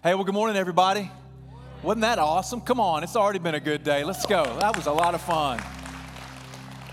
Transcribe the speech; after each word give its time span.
Hey, 0.00 0.14
well, 0.14 0.22
good 0.22 0.34
morning, 0.34 0.56
everybody. 0.56 1.10
Wasn't 1.82 2.02
that 2.02 2.20
awesome? 2.20 2.60
Come 2.60 2.78
on, 2.78 3.02
it's 3.02 3.16
already 3.16 3.40
been 3.40 3.56
a 3.56 3.60
good 3.60 3.82
day. 3.82 4.04
Let's 4.04 4.24
go. 4.26 4.44
That 4.60 4.76
was 4.76 4.86
a 4.86 4.92
lot 4.92 5.16
of 5.16 5.20
fun. 5.20 5.60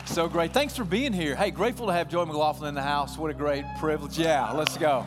So 0.05 0.27
great. 0.27 0.53
Thanks 0.53 0.75
for 0.75 0.83
being 0.83 1.13
here. 1.13 1.35
Hey, 1.35 1.51
grateful 1.51 1.85
to 1.85 1.93
have 1.93 2.09
Joey 2.09 2.25
McLaughlin 2.25 2.69
in 2.69 2.73
the 2.73 2.81
house. 2.81 3.15
What 3.15 3.29
a 3.29 3.35
great 3.35 3.63
privilege. 3.79 4.17
Yeah, 4.17 4.51
let's 4.53 4.75
go. 4.75 5.05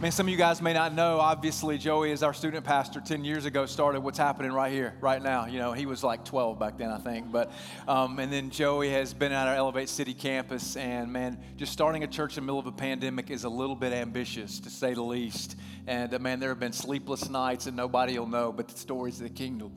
Man, 0.00 0.12
some 0.12 0.26
of 0.26 0.30
you 0.30 0.36
guys 0.36 0.62
may 0.62 0.72
not 0.72 0.94
know, 0.94 1.18
obviously, 1.18 1.76
Joey 1.76 2.12
is 2.12 2.22
our 2.22 2.32
student 2.32 2.64
pastor 2.64 3.00
10 3.00 3.24
years 3.24 3.46
ago, 3.46 3.66
started 3.66 4.00
what's 4.00 4.16
happening 4.16 4.52
right 4.52 4.70
here, 4.70 4.94
right 5.00 5.20
now. 5.20 5.46
You 5.46 5.58
know, 5.58 5.72
he 5.72 5.86
was 5.86 6.04
like 6.04 6.24
12 6.24 6.56
back 6.56 6.78
then, 6.78 6.92
I 6.92 6.98
think. 6.98 7.32
But, 7.32 7.50
um, 7.88 8.20
and 8.20 8.32
then 8.32 8.50
Joey 8.50 8.90
has 8.90 9.12
been 9.12 9.32
at 9.32 9.48
our 9.48 9.56
Elevate 9.56 9.88
City 9.88 10.14
campus, 10.14 10.76
and 10.76 11.12
man, 11.12 11.36
just 11.56 11.72
starting 11.72 12.04
a 12.04 12.06
church 12.06 12.38
in 12.38 12.44
the 12.44 12.46
middle 12.46 12.60
of 12.60 12.68
a 12.68 12.72
pandemic 12.72 13.28
is 13.28 13.42
a 13.42 13.48
little 13.48 13.74
bit 13.74 13.92
ambitious, 13.92 14.60
to 14.60 14.70
say 14.70 14.94
the 14.94 15.02
least. 15.02 15.56
And 15.88 16.14
uh, 16.14 16.20
man, 16.20 16.38
there 16.38 16.50
have 16.50 16.60
been 16.60 16.72
sleepless 16.72 17.28
nights, 17.28 17.66
and 17.66 17.76
nobody 17.76 18.16
will 18.20 18.28
know, 18.28 18.52
but 18.52 18.68
the 18.68 18.78
stories 18.78 19.20
of 19.20 19.26
the 19.26 19.34
kingdom 19.34 19.74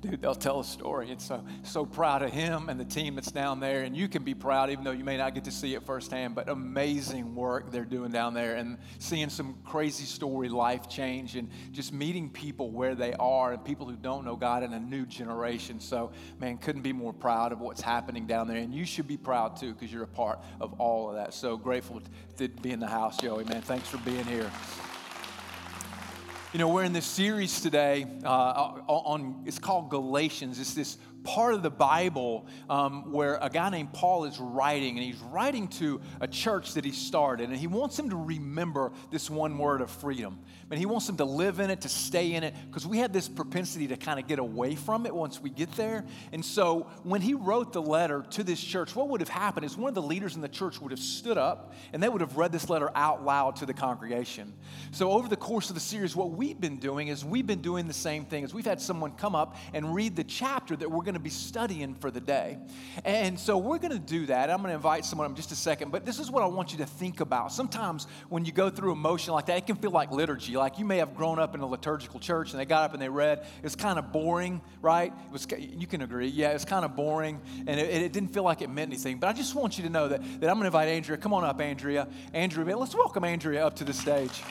dude, 0.00 0.22
they'll 0.22 0.34
tell 0.34 0.60
a 0.60 0.64
story. 0.64 1.10
And 1.10 1.20
so, 1.20 1.44
so 1.62 1.84
proud 1.84 2.22
of 2.22 2.30
him 2.30 2.68
and 2.68 2.78
the 2.78 2.84
team 2.84 3.14
that's 3.14 3.32
down 3.32 3.60
there. 3.60 3.82
And 3.82 3.96
you 3.96 4.08
can 4.08 4.22
be 4.22 4.34
proud, 4.34 4.70
even 4.70 4.84
though 4.84 4.92
you 4.92 5.04
may 5.04 5.16
not 5.16 5.34
get 5.34 5.44
to 5.44 5.50
see 5.50 5.74
it 5.74 5.84
firsthand, 5.84 6.34
but 6.34 6.48
amazing 6.48 7.34
work 7.34 7.70
they're 7.70 7.84
doing 7.84 8.10
down 8.10 8.34
there 8.34 8.56
and 8.56 8.78
seeing 8.98 9.28
some 9.28 9.56
crazy 9.64 10.04
story, 10.04 10.48
life 10.48 10.88
change, 10.88 11.36
and 11.36 11.50
just 11.72 11.92
meeting 11.92 12.30
people 12.30 12.70
where 12.70 12.94
they 12.94 13.14
are 13.14 13.52
and 13.52 13.64
people 13.64 13.86
who 13.86 13.96
don't 13.96 14.24
know 14.24 14.36
God 14.36 14.62
in 14.62 14.72
a 14.72 14.80
new 14.80 15.04
generation. 15.04 15.80
So, 15.80 16.12
man, 16.38 16.58
couldn't 16.58 16.82
be 16.82 16.92
more 16.92 17.12
proud 17.12 17.52
of 17.52 17.60
what's 17.60 17.82
happening 17.82 18.26
down 18.26 18.48
there. 18.48 18.58
And 18.58 18.72
you 18.72 18.84
should 18.84 19.08
be 19.08 19.16
proud 19.16 19.56
too, 19.56 19.72
because 19.74 19.92
you're 19.92 20.04
a 20.04 20.06
part 20.06 20.40
of 20.60 20.74
all 20.80 21.08
of 21.08 21.16
that. 21.16 21.34
So 21.34 21.56
grateful 21.56 22.02
to 22.36 22.48
be 22.48 22.70
in 22.70 22.80
the 22.80 22.86
house, 22.86 23.16
Joey, 23.16 23.44
man. 23.44 23.62
Thanks 23.62 23.88
for 23.88 23.98
being 23.98 24.24
here. 24.24 24.50
You 26.54 26.58
know, 26.58 26.68
we're 26.68 26.84
in 26.84 26.94
this 26.94 27.04
series 27.04 27.60
today 27.60 28.06
uh, 28.24 28.80
on, 28.86 29.42
it's 29.44 29.58
called 29.58 29.90
Galatians. 29.90 30.58
It's 30.58 30.72
this 30.72 30.96
part 31.24 31.54
of 31.54 31.62
the 31.62 31.70
Bible 31.70 32.46
um, 32.68 33.12
where 33.12 33.38
a 33.40 33.50
guy 33.50 33.68
named 33.70 33.92
Paul 33.92 34.24
is 34.24 34.38
writing, 34.38 34.96
and 34.96 35.04
he's 35.04 35.20
writing 35.20 35.68
to 35.68 36.00
a 36.20 36.28
church 36.28 36.74
that 36.74 36.84
he 36.84 36.92
started, 36.92 37.48
and 37.48 37.58
he 37.58 37.66
wants 37.66 37.96
them 37.96 38.10
to 38.10 38.16
remember 38.16 38.92
this 39.10 39.28
one 39.28 39.58
word 39.58 39.80
of 39.80 39.90
freedom. 39.90 40.38
And 40.70 40.78
he 40.78 40.84
wants 40.84 41.06
them 41.06 41.16
to 41.16 41.24
live 41.24 41.60
in 41.60 41.70
it, 41.70 41.80
to 41.82 41.88
stay 41.88 42.34
in 42.34 42.44
it, 42.44 42.54
because 42.66 42.86
we 42.86 42.98
have 42.98 43.12
this 43.12 43.26
propensity 43.26 43.88
to 43.88 43.96
kind 43.96 44.20
of 44.20 44.26
get 44.26 44.38
away 44.38 44.74
from 44.74 45.06
it 45.06 45.14
once 45.14 45.40
we 45.40 45.48
get 45.48 45.72
there. 45.72 46.04
And 46.32 46.44
so 46.44 46.88
when 47.04 47.22
he 47.22 47.32
wrote 47.32 47.72
the 47.72 47.80
letter 47.80 48.24
to 48.30 48.44
this 48.44 48.60
church, 48.60 48.94
what 48.94 49.08
would 49.08 49.20
have 49.20 49.30
happened 49.30 49.64
is 49.64 49.76
one 49.76 49.88
of 49.88 49.94
the 49.94 50.02
leaders 50.02 50.36
in 50.36 50.42
the 50.42 50.48
church 50.48 50.80
would 50.80 50.90
have 50.90 51.00
stood 51.00 51.38
up 51.38 51.72
and 51.92 52.02
they 52.02 52.08
would 52.08 52.20
have 52.20 52.36
read 52.36 52.52
this 52.52 52.68
letter 52.68 52.90
out 52.94 53.24
loud 53.24 53.56
to 53.56 53.66
the 53.66 53.72
congregation. 53.72 54.52
So 54.90 55.12
over 55.12 55.26
the 55.26 55.36
course 55.36 55.70
of 55.70 55.74
the 55.74 55.80
series, 55.80 56.14
what 56.14 56.32
we've 56.32 56.60
been 56.60 56.76
doing 56.76 57.08
is 57.08 57.24
we've 57.24 57.46
been 57.46 57.62
doing 57.62 57.86
the 57.86 57.94
same 57.94 58.26
thing. 58.26 58.44
Is 58.44 58.52
we've 58.52 58.66
had 58.66 58.80
someone 58.80 59.12
come 59.12 59.34
up 59.34 59.56
and 59.72 59.94
read 59.94 60.16
the 60.16 60.24
chapter 60.24 60.76
that 60.76 60.90
we're 60.90 61.04
going 61.08 61.14
to 61.14 61.20
be 61.20 61.30
studying 61.30 61.94
for 61.94 62.10
the 62.10 62.20
day. 62.20 62.58
And 63.02 63.40
so 63.40 63.56
we're 63.56 63.78
going 63.78 63.92
to 63.92 63.98
do 63.98 64.26
that. 64.26 64.50
I'm 64.50 64.58
going 64.58 64.68
to 64.68 64.74
invite 64.74 65.06
someone 65.06 65.30
in 65.30 65.34
just 65.34 65.52
a 65.52 65.56
second, 65.56 65.90
but 65.90 66.04
this 66.04 66.18
is 66.18 66.30
what 66.30 66.42
I 66.42 66.46
want 66.46 66.72
you 66.72 66.78
to 66.78 66.84
think 66.84 67.20
about. 67.20 67.50
Sometimes 67.50 68.06
when 68.28 68.44
you 68.44 68.52
go 68.52 68.68
through 68.68 68.92
emotion 68.92 69.32
like 69.32 69.46
that, 69.46 69.56
it 69.56 69.66
can 69.66 69.76
feel 69.76 69.90
like 69.90 70.12
liturgy. 70.12 70.54
Like 70.54 70.78
you 70.78 70.84
may 70.84 70.98
have 70.98 71.14
grown 71.14 71.38
up 71.38 71.54
in 71.54 71.62
a 71.62 71.66
liturgical 71.66 72.20
church 72.20 72.50
and 72.50 72.60
they 72.60 72.66
got 72.66 72.84
up 72.84 72.92
and 72.92 73.00
they 73.00 73.08
read. 73.08 73.46
It's 73.62 73.74
kind 73.74 73.98
of 73.98 74.12
boring, 74.12 74.60
right? 74.82 75.10
It 75.10 75.32
was, 75.32 75.46
you 75.58 75.86
can 75.86 76.02
agree. 76.02 76.28
Yeah, 76.28 76.50
it's 76.50 76.66
kind 76.66 76.84
of 76.84 76.94
boring 76.94 77.40
and 77.66 77.80
it, 77.80 78.02
it, 78.02 78.12
didn't 78.12 78.34
feel 78.34 78.42
like 78.42 78.60
it 78.60 78.68
meant 78.68 78.90
anything. 78.90 79.18
But 79.18 79.28
I 79.28 79.32
just 79.32 79.54
want 79.54 79.78
you 79.78 79.84
to 79.84 79.90
know 79.90 80.08
that, 80.08 80.20
that 80.20 80.50
I'm 80.50 80.56
going 80.56 80.60
to 80.60 80.66
invite 80.66 80.88
Andrea. 80.88 81.16
Come 81.16 81.32
on 81.32 81.42
up, 81.42 81.58
Andrea. 81.58 82.06
Andrea, 82.34 82.76
let's 82.76 82.94
welcome 82.94 83.24
Andrea 83.24 83.66
up 83.66 83.76
to 83.76 83.84
the 83.84 83.94
stage. 83.94 84.42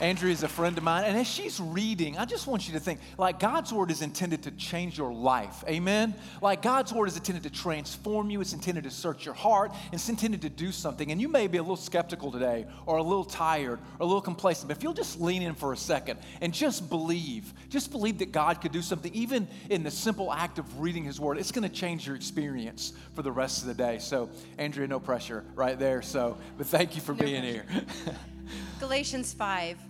Andrea 0.00 0.32
is 0.32 0.42
a 0.42 0.48
friend 0.48 0.78
of 0.78 0.84
mine, 0.84 1.04
and 1.04 1.18
as 1.18 1.26
she's 1.26 1.60
reading, 1.60 2.16
I 2.16 2.24
just 2.24 2.46
want 2.46 2.66
you 2.66 2.72
to 2.72 2.80
think 2.80 3.00
like 3.18 3.38
God's 3.38 3.70
word 3.70 3.90
is 3.90 4.00
intended 4.00 4.42
to 4.44 4.50
change 4.52 4.96
your 4.96 5.12
life. 5.12 5.62
Amen? 5.68 6.14
Like 6.40 6.62
God's 6.62 6.90
word 6.90 7.06
is 7.08 7.16
intended 7.16 7.42
to 7.42 7.50
transform 7.50 8.30
you, 8.30 8.40
it's 8.40 8.54
intended 8.54 8.84
to 8.84 8.90
search 8.90 9.26
your 9.26 9.34
heart, 9.34 9.72
it's 9.92 10.08
intended 10.08 10.40
to 10.42 10.48
do 10.48 10.72
something. 10.72 11.12
And 11.12 11.20
you 11.20 11.28
may 11.28 11.48
be 11.48 11.58
a 11.58 11.62
little 11.62 11.76
skeptical 11.76 12.32
today, 12.32 12.66
or 12.86 12.96
a 12.96 13.02
little 13.02 13.26
tired, 13.26 13.78
or 13.98 14.00
a 14.00 14.04
little 14.06 14.22
complacent, 14.22 14.68
but 14.68 14.78
if 14.78 14.82
you'll 14.82 14.94
just 14.94 15.20
lean 15.20 15.42
in 15.42 15.54
for 15.54 15.74
a 15.74 15.76
second 15.76 16.18
and 16.40 16.54
just 16.54 16.88
believe, 16.88 17.52
just 17.68 17.90
believe 17.90 18.18
that 18.18 18.32
God 18.32 18.62
could 18.62 18.72
do 18.72 18.80
something, 18.80 19.12
even 19.14 19.46
in 19.68 19.82
the 19.82 19.90
simple 19.90 20.32
act 20.32 20.58
of 20.58 20.80
reading 20.80 21.04
His 21.04 21.20
word, 21.20 21.36
it's 21.36 21.52
going 21.52 21.68
to 21.68 21.74
change 21.74 22.06
your 22.06 22.16
experience 22.16 22.94
for 23.14 23.20
the 23.20 23.32
rest 23.32 23.60
of 23.60 23.68
the 23.68 23.74
day. 23.74 23.98
So, 23.98 24.30
Andrea, 24.56 24.88
no 24.88 24.98
pressure 24.98 25.44
right 25.54 25.78
there. 25.78 26.00
So, 26.00 26.38
but 26.56 26.68
thank 26.68 26.94
you 26.96 27.02
for 27.02 27.12
no 27.12 27.22
being 27.22 27.42
pressure. 27.42 27.66
here. 28.06 28.16
Galatians 28.80 29.34
5 29.34 29.89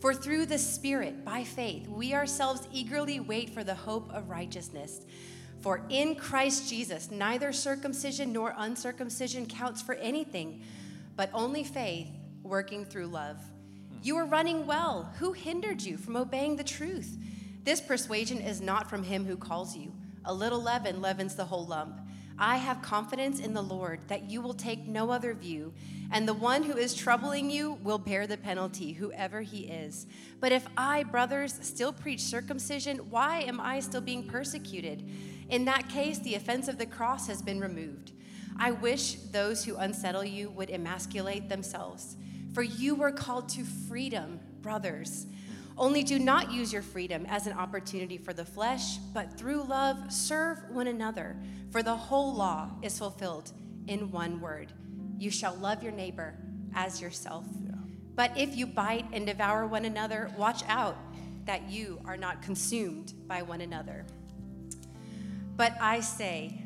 For 0.00 0.12
through 0.12 0.46
the 0.46 0.58
Spirit, 0.58 1.24
by 1.24 1.42
faith, 1.42 1.88
we 1.88 2.14
ourselves 2.14 2.68
eagerly 2.72 3.20
wait 3.20 3.50
for 3.50 3.64
the 3.64 3.74
hope 3.74 4.12
of 4.12 4.28
righteousness. 4.28 5.00
For 5.60 5.82
in 5.88 6.14
Christ 6.14 6.68
Jesus, 6.68 7.10
neither 7.10 7.52
circumcision 7.52 8.32
nor 8.32 8.54
uncircumcision 8.56 9.46
counts 9.46 9.80
for 9.80 9.94
anything, 9.94 10.62
but 11.16 11.30
only 11.32 11.64
faith 11.64 12.08
working 12.42 12.84
through 12.84 13.06
love. 13.06 13.38
You 14.02 14.16
are 14.18 14.26
running 14.26 14.66
well. 14.66 15.12
Who 15.18 15.32
hindered 15.32 15.82
you 15.82 15.96
from 15.96 16.16
obeying 16.16 16.56
the 16.56 16.64
truth? 16.64 17.16
This 17.64 17.80
persuasion 17.80 18.38
is 18.38 18.60
not 18.60 18.88
from 18.88 19.02
him 19.02 19.24
who 19.24 19.36
calls 19.36 19.76
you. 19.76 19.92
A 20.26 20.32
little 20.32 20.62
leaven 20.62 21.00
leavens 21.00 21.34
the 21.34 21.44
whole 21.44 21.66
lump. 21.66 22.00
I 22.38 22.58
have 22.58 22.82
confidence 22.82 23.40
in 23.40 23.54
the 23.54 23.62
Lord 23.62 24.00
that 24.08 24.30
you 24.30 24.42
will 24.42 24.54
take 24.54 24.86
no 24.86 25.10
other 25.10 25.32
view, 25.32 25.72
and 26.10 26.28
the 26.28 26.34
one 26.34 26.62
who 26.62 26.76
is 26.76 26.94
troubling 26.94 27.50
you 27.50 27.78
will 27.82 27.98
bear 27.98 28.26
the 28.26 28.36
penalty, 28.36 28.92
whoever 28.92 29.40
he 29.40 29.60
is. 29.66 30.06
But 30.38 30.52
if 30.52 30.66
I, 30.76 31.02
brothers, 31.04 31.58
still 31.62 31.92
preach 31.92 32.20
circumcision, 32.20 32.98
why 33.10 33.40
am 33.40 33.58
I 33.58 33.80
still 33.80 34.02
being 34.02 34.28
persecuted? 34.28 35.08
In 35.48 35.64
that 35.64 35.88
case, 35.88 36.18
the 36.18 36.34
offense 36.34 36.68
of 36.68 36.76
the 36.76 36.86
cross 36.86 37.26
has 37.28 37.40
been 37.40 37.60
removed. 37.60 38.12
I 38.58 38.70
wish 38.70 39.14
those 39.14 39.64
who 39.64 39.76
unsettle 39.76 40.24
you 40.24 40.50
would 40.50 40.70
emasculate 40.70 41.48
themselves, 41.48 42.16
for 42.52 42.62
you 42.62 42.94
were 42.94 43.12
called 43.12 43.48
to 43.50 43.64
freedom, 43.64 44.40
brothers. 44.60 45.26
Only 45.78 46.02
do 46.02 46.18
not 46.18 46.52
use 46.52 46.72
your 46.72 46.82
freedom 46.82 47.26
as 47.28 47.46
an 47.46 47.52
opportunity 47.52 48.16
for 48.16 48.32
the 48.32 48.44
flesh, 48.44 48.96
but 49.12 49.38
through 49.38 49.64
love 49.64 50.12
serve 50.12 50.58
one 50.70 50.86
another. 50.86 51.36
For 51.70 51.82
the 51.82 51.96
whole 51.96 52.34
law 52.34 52.70
is 52.82 52.98
fulfilled 52.98 53.52
in 53.86 54.10
one 54.10 54.40
word 54.40 54.72
you 55.18 55.30
shall 55.30 55.54
love 55.56 55.82
your 55.82 55.92
neighbor 55.92 56.34
as 56.74 57.00
yourself. 57.00 57.46
Yeah. 57.64 57.72
But 58.14 58.36
if 58.36 58.56
you 58.56 58.66
bite 58.66 59.06
and 59.12 59.26
devour 59.26 59.66
one 59.66 59.84
another, 59.84 60.30
watch 60.36 60.62
out 60.68 60.96
that 61.46 61.70
you 61.70 62.00
are 62.04 62.16
not 62.16 62.42
consumed 62.42 63.14
by 63.26 63.42
one 63.42 63.60
another. 63.60 64.04
But 65.56 65.76
I 65.80 66.00
say, 66.00 66.65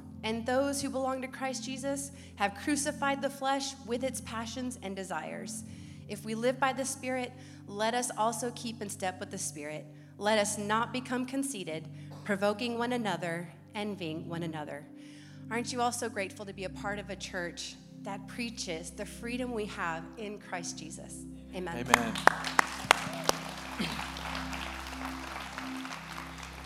And 0.23 0.45
those 0.45 0.81
who 0.81 0.89
belong 0.89 1.21
to 1.21 1.27
Christ 1.27 1.63
Jesus 1.63 2.11
have 2.35 2.55
crucified 2.55 3.21
the 3.21 3.29
flesh 3.29 3.73
with 3.85 4.03
its 4.03 4.21
passions 4.21 4.77
and 4.83 4.95
desires. 4.95 5.63
If 6.07 6.25
we 6.25 6.35
live 6.35 6.59
by 6.59 6.73
the 6.73 6.85
Spirit, 6.85 7.31
let 7.67 7.93
us 7.93 8.11
also 8.17 8.51
keep 8.55 8.81
in 8.81 8.89
step 8.89 9.19
with 9.19 9.31
the 9.31 9.37
Spirit. 9.37 9.85
Let 10.17 10.37
us 10.37 10.57
not 10.57 10.93
become 10.93 11.25
conceited, 11.25 11.87
provoking 12.23 12.77
one 12.77 12.93
another, 12.93 13.51
envying 13.73 14.27
one 14.27 14.43
another. 14.43 14.85
Aren't 15.49 15.73
you 15.73 15.81
also 15.81 16.07
grateful 16.09 16.45
to 16.45 16.53
be 16.53 16.65
a 16.65 16.69
part 16.69 16.99
of 16.99 17.09
a 17.09 17.15
church 17.15 17.75
that 18.03 18.27
preaches 18.27 18.91
the 18.91 19.05
freedom 19.05 19.51
we 19.51 19.65
have 19.65 20.03
in 20.17 20.39
Christ 20.39 20.77
Jesus? 20.77 21.23
Amen. 21.55 21.85
Amen. 21.89 22.13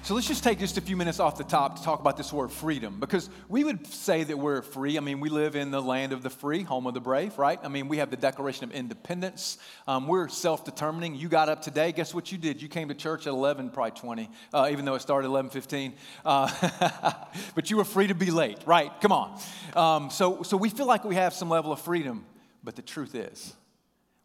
So 0.05 0.13
let's 0.13 0.27
just 0.27 0.43
take 0.43 0.59
just 0.59 0.77
a 0.77 0.81
few 0.81 0.95
minutes 0.95 1.19
off 1.19 1.35
the 1.35 1.43
top 1.43 1.77
to 1.77 1.83
talk 1.83 1.99
about 1.99 2.15
this 2.15 2.31
word 2.31 2.51
freedom 2.51 2.99
because 2.99 3.27
we 3.49 3.63
would 3.63 3.87
say 3.87 4.23
that 4.23 4.37
we're 4.37 4.61
free. 4.61 4.97
I 4.97 4.99
mean, 4.99 5.19
we 5.19 5.29
live 5.29 5.55
in 5.55 5.71
the 5.71 5.81
land 5.81 6.13
of 6.13 6.21
the 6.21 6.29
free, 6.29 6.61
home 6.61 6.85
of 6.85 6.93
the 6.93 6.99
brave, 6.99 7.39
right? 7.39 7.57
I 7.63 7.69
mean, 7.69 7.87
we 7.87 7.97
have 7.97 8.11
the 8.11 8.15
Declaration 8.15 8.65
of 8.65 8.71
Independence. 8.71 9.57
Um, 9.87 10.07
we're 10.07 10.27
self 10.27 10.63
determining. 10.63 11.15
You 11.15 11.27
got 11.27 11.49
up 11.49 11.63
today. 11.63 11.91
Guess 11.91 12.13
what 12.13 12.31
you 12.31 12.37
did? 12.37 12.61
You 12.61 12.67
came 12.67 12.89
to 12.89 12.93
church 12.93 13.25
at 13.25 13.33
11, 13.33 13.71
probably 13.71 13.99
20, 13.99 14.29
uh, 14.53 14.69
even 14.71 14.85
though 14.85 14.93
it 14.93 15.01
started 15.01 15.25
at 15.25 15.31
11 15.31 15.49
15. 15.49 15.95
Uh, 16.23 17.11
but 17.55 17.71
you 17.71 17.77
were 17.77 17.83
free 17.83 18.05
to 18.05 18.13
be 18.13 18.29
late, 18.29 18.59
right? 18.67 18.91
Come 19.01 19.11
on. 19.11 19.39
Um, 19.75 20.11
so, 20.11 20.43
so 20.43 20.55
we 20.55 20.69
feel 20.69 20.85
like 20.85 21.03
we 21.03 21.15
have 21.15 21.33
some 21.33 21.49
level 21.49 21.71
of 21.71 21.81
freedom, 21.81 22.27
but 22.63 22.75
the 22.75 22.83
truth 22.83 23.15
is, 23.15 23.55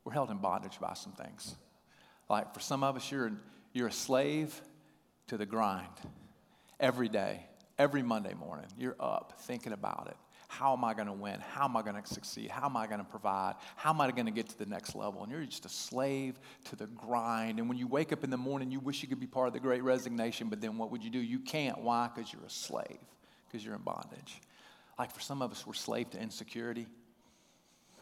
we're 0.05 0.13
held 0.13 0.31
in 0.31 0.37
bondage 0.37 0.79
by 0.79 0.93
some 0.93 1.13
things. 1.13 1.57
Like 2.29 2.53
for 2.53 2.61
some 2.61 2.85
of 2.85 2.97
us, 2.97 3.11
you're, 3.11 3.33
you're 3.73 3.89
a 3.89 3.93
slave 3.93 4.61
to 5.31 5.37
the 5.37 5.47
grind 5.47 5.87
every 6.81 7.09
day, 7.09 7.47
every 7.79 8.03
Monday 8.03 8.35
morning. 8.35 8.67
You're 8.77 8.97
up 8.99 9.35
thinking 9.43 9.73
about 9.73 10.09
it. 10.11 10.17
How 10.49 10.73
am 10.73 10.85
I 10.85 10.93
going 10.93 11.07
to 11.07 11.13
win? 11.13 11.39
How 11.39 11.67
am 11.67 11.77
I 11.77 11.83
going 11.83 12.03
to 12.03 12.05
succeed? 12.05 12.51
How 12.51 12.67
am 12.67 12.77
I 12.77 12.89
going 12.89 12.99
to 12.99 13.05
provide? 13.05 13.55
How 13.77 13.91
am 13.91 14.01
I 14.01 14.11
going 14.11 14.27
to 14.27 14.33
get 14.33 14.49
to 14.49 14.59
the 14.59 14.67
next 14.67 14.97
level? 14.97 15.23
And 15.23 15.31
you're 15.31 15.45
just 15.45 15.67
a 15.67 15.69
slave 15.69 16.41
to 16.65 16.75
the 16.75 16.89
grind. 16.89 17.61
And 17.61 17.69
when 17.69 17.79
you 17.79 17.87
wake 17.87 18.13
up 18.13 18.25
in 18.25 18.31
the 18.31 18.37
morning, 18.37 18.73
you 18.73 18.81
wish 18.81 19.03
you 19.03 19.09
could 19.09 19.21
be 19.21 19.29
part 19.29 19.47
of 19.47 19.53
the 19.53 19.61
great 19.61 19.85
resignation, 19.85 20.49
but 20.49 20.61
then 20.61 20.77
what 20.77 20.91
would 20.91 21.05
you 21.05 21.11
do? 21.11 21.21
You 21.21 21.39
can't. 21.39 21.79
Why? 21.79 22.11
Because 22.13 22.33
you're 22.33 22.45
a 22.45 22.51
slave, 22.51 22.99
because 23.47 23.65
you're 23.65 23.77
in 23.77 23.83
bondage. 23.83 24.41
Like 24.99 25.13
for 25.13 25.21
some 25.21 25.43
of 25.43 25.53
us, 25.53 25.65
we're 25.65 25.75
slave 25.75 26.11
to 26.11 26.21
insecurity 26.21 26.89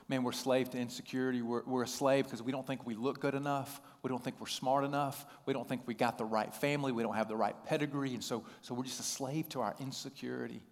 man, 0.08 0.22
we're 0.22 0.32
slave 0.32 0.70
to 0.70 0.78
insecurity. 0.78 1.42
We're, 1.42 1.62
we're 1.66 1.82
a 1.82 1.88
slave 1.88 2.24
because 2.24 2.42
we 2.42 2.50
don't 2.50 2.66
think 2.66 2.86
we 2.86 2.94
look 2.94 3.20
good 3.20 3.34
enough. 3.34 3.80
We 4.02 4.08
don't 4.08 4.22
think 4.22 4.40
we're 4.40 4.46
smart 4.46 4.84
enough. 4.84 5.26
We 5.44 5.52
don't 5.52 5.68
think 5.68 5.82
we 5.86 5.94
got 5.94 6.16
the 6.16 6.24
right 6.24 6.52
family. 6.54 6.92
We 6.92 7.02
don't 7.02 7.14
have 7.14 7.28
the 7.28 7.36
right 7.36 7.54
pedigree. 7.66 8.14
And 8.14 8.24
so, 8.24 8.44
so 8.62 8.74
we're 8.74 8.84
just 8.84 9.00
a 9.00 9.04
slave 9.04 9.48
to 9.50 9.60
our 9.60 9.74
insecurity. 9.80 10.62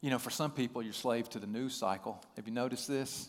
You 0.00 0.10
know, 0.10 0.18
for 0.18 0.30
some 0.30 0.50
people, 0.50 0.82
you're 0.82 0.92
slave 0.92 1.28
to 1.30 1.38
the 1.38 1.46
news 1.46 1.74
cycle. 1.74 2.22
Have 2.36 2.46
you 2.46 2.54
noticed 2.54 2.88
this? 2.88 3.28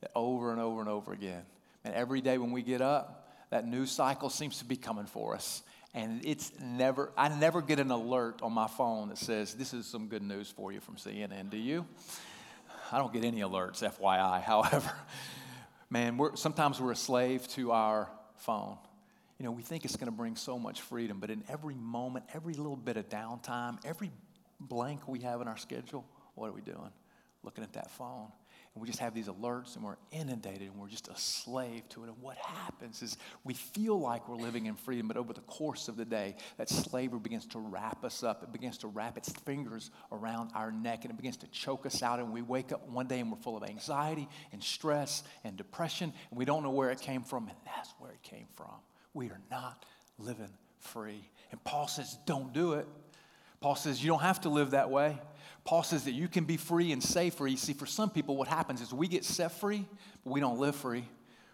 That 0.00 0.10
over 0.14 0.52
and 0.52 0.60
over 0.60 0.80
and 0.80 0.88
over 0.88 1.12
again. 1.12 1.42
And 1.84 1.94
every 1.94 2.20
day 2.20 2.38
when 2.38 2.50
we 2.50 2.62
get 2.62 2.82
up, 2.82 3.28
that 3.50 3.66
news 3.66 3.90
cycle 3.90 4.30
seems 4.30 4.58
to 4.58 4.64
be 4.64 4.76
coming 4.76 5.06
for 5.06 5.34
us. 5.34 5.62
And 5.94 6.24
it's 6.24 6.52
never, 6.60 7.12
I 7.16 7.28
never 7.28 7.62
get 7.62 7.78
an 7.78 7.90
alert 7.90 8.40
on 8.42 8.52
my 8.52 8.66
phone 8.66 9.10
that 9.10 9.18
says, 9.18 9.54
This 9.54 9.72
is 9.72 9.86
some 9.86 10.08
good 10.08 10.22
news 10.22 10.50
for 10.50 10.72
you 10.72 10.80
from 10.80 10.96
CNN. 10.96 11.50
Do 11.50 11.56
you? 11.56 11.86
I 12.94 12.98
don't 12.98 13.12
get 13.12 13.24
any 13.24 13.40
alerts, 13.40 13.82
FYI. 13.82 14.40
However, 14.44 14.92
man, 15.90 16.16
we're, 16.16 16.36
sometimes 16.36 16.80
we're 16.80 16.92
a 16.92 16.96
slave 16.96 17.48
to 17.48 17.72
our 17.72 18.08
phone. 18.36 18.78
You 19.40 19.46
know, 19.46 19.50
we 19.50 19.62
think 19.62 19.84
it's 19.84 19.96
going 19.96 20.06
to 20.06 20.16
bring 20.16 20.36
so 20.36 20.60
much 20.60 20.80
freedom, 20.80 21.18
but 21.18 21.28
in 21.28 21.42
every 21.48 21.74
moment, 21.74 22.24
every 22.32 22.54
little 22.54 22.76
bit 22.76 22.96
of 22.96 23.08
downtime, 23.08 23.84
every 23.84 24.12
blank 24.60 25.08
we 25.08 25.18
have 25.20 25.40
in 25.40 25.48
our 25.48 25.56
schedule, 25.56 26.04
what 26.36 26.48
are 26.48 26.52
we 26.52 26.60
doing? 26.60 26.92
Looking 27.42 27.64
at 27.64 27.72
that 27.72 27.90
phone. 27.90 28.28
And 28.74 28.82
we 28.82 28.88
just 28.88 28.98
have 28.98 29.14
these 29.14 29.28
alerts 29.28 29.76
and 29.76 29.84
we're 29.84 29.96
inundated 30.10 30.62
and 30.62 30.76
we're 30.76 30.88
just 30.88 31.06
a 31.06 31.16
slave 31.16 31.88
to 31.90 32.02
it. 32.02 32.08
And 32.08 32.20
what 32.20 32.36
happens 32.36 33.02
is 33.02 33.16
we 33.44 33.54
feel 33.54 34.00
like 34.00 34.28
we're 34.28 34.34
living 34.36 34.66
in 34.66 34.74
freedom, 34.74 35.06
but 35.06 35.16
over 35.16 35.32
the 35.32 35.42
course 35.42 35.86
of 35.86 35.96
the 35.96 36.04
day, 36.04 36.34
that 36.58 36.68
slavery 36.68 37.20
begins 37.20 37.46
to 37.46 37.60
wrap 37.60 38.04
us 38.04 38.24
up. 38.24 38.42
It 38.42 38.52
begins 38.52 38.78
to 38.78 38.88
wrap 38.88 39.16
its 39.16 39.30
fingers 39.30 39.92
around 40.10 40.50
our 40.56 40.72
neck 40.72 41.04
and 41.04 41.12
it 41.12 41.16
begins 41.16 41.36
to 41.38 41.46
choke 41.48 41.86
us 41.86 42.02
out. 42.02 42.18
And 42.18 42.32
we 42.32 42.42
wake 42.42 42.72
up 42.72 42.88
one 42.88 43.06
day 43.06 43.20
and 43.20 43.30
we're 43.30 43.38
full 43.38 43.56
of 43.56 43.62
anxiety 43.62 44.28
and 44.52 44.60
stress 44.60 45.22
and 45.44 45.56
depression 45.56 46.12
and 46.30 46.38
we 46.38 46.44
don't 46.44 46.64
know 46.64 46.70
where 46.70 46.90
it 46.90 47.00
came 47.00 47.22
from. 47.22 47.46
And 47.46 47.56
that's 47.64 47.94
where 48.00 48.10
it 48.10 48.22
came 48.22 48.46
from. 48.56 48.74
We 49.12 49.30
are 49.30 49.40
not 49.52 49.84
living 50.18 50.50
free. 50.80 51.30
And 51.52 51.62
Paul 51.62 51.86
says, 51.86 52.18
don't 52.26 52.52
do 52.52 52.72
it. 52.72 52.88
Paul 53.64 53.76
says, 53.76 54.04
you 54.04 54.08
don't 54.08 54.20
have 54.20 54.42
to 54.42 54.50
live 54.50 54.72
that 54.72 54.90
way. 54.90 55.18
Paul 55.64 55.82
says 55.82 56.04
that 56.04 56.12
you 56.12 56.28
can 56.28 56.44
be 56.44 56.58
free 56.58 56.92
and 56.92 57.02
stay 57.02 57.30
free. 57.30 57.56
See, 57.56 57.72
for 57.72 57.86
some 57.86 58.10
people, 58.10 58.36
what 58.36 58.46
happens 58.46 58.82
is 58.82 58.92
we 58.92 59.08
get 59.08 59.24
set 59.24 59.52
free, 59.52 59.86
but 60.22 60.34
we 60.34 60.40
don't 60.40 60.58
live 60.58 60.76
free. 60.76 61.08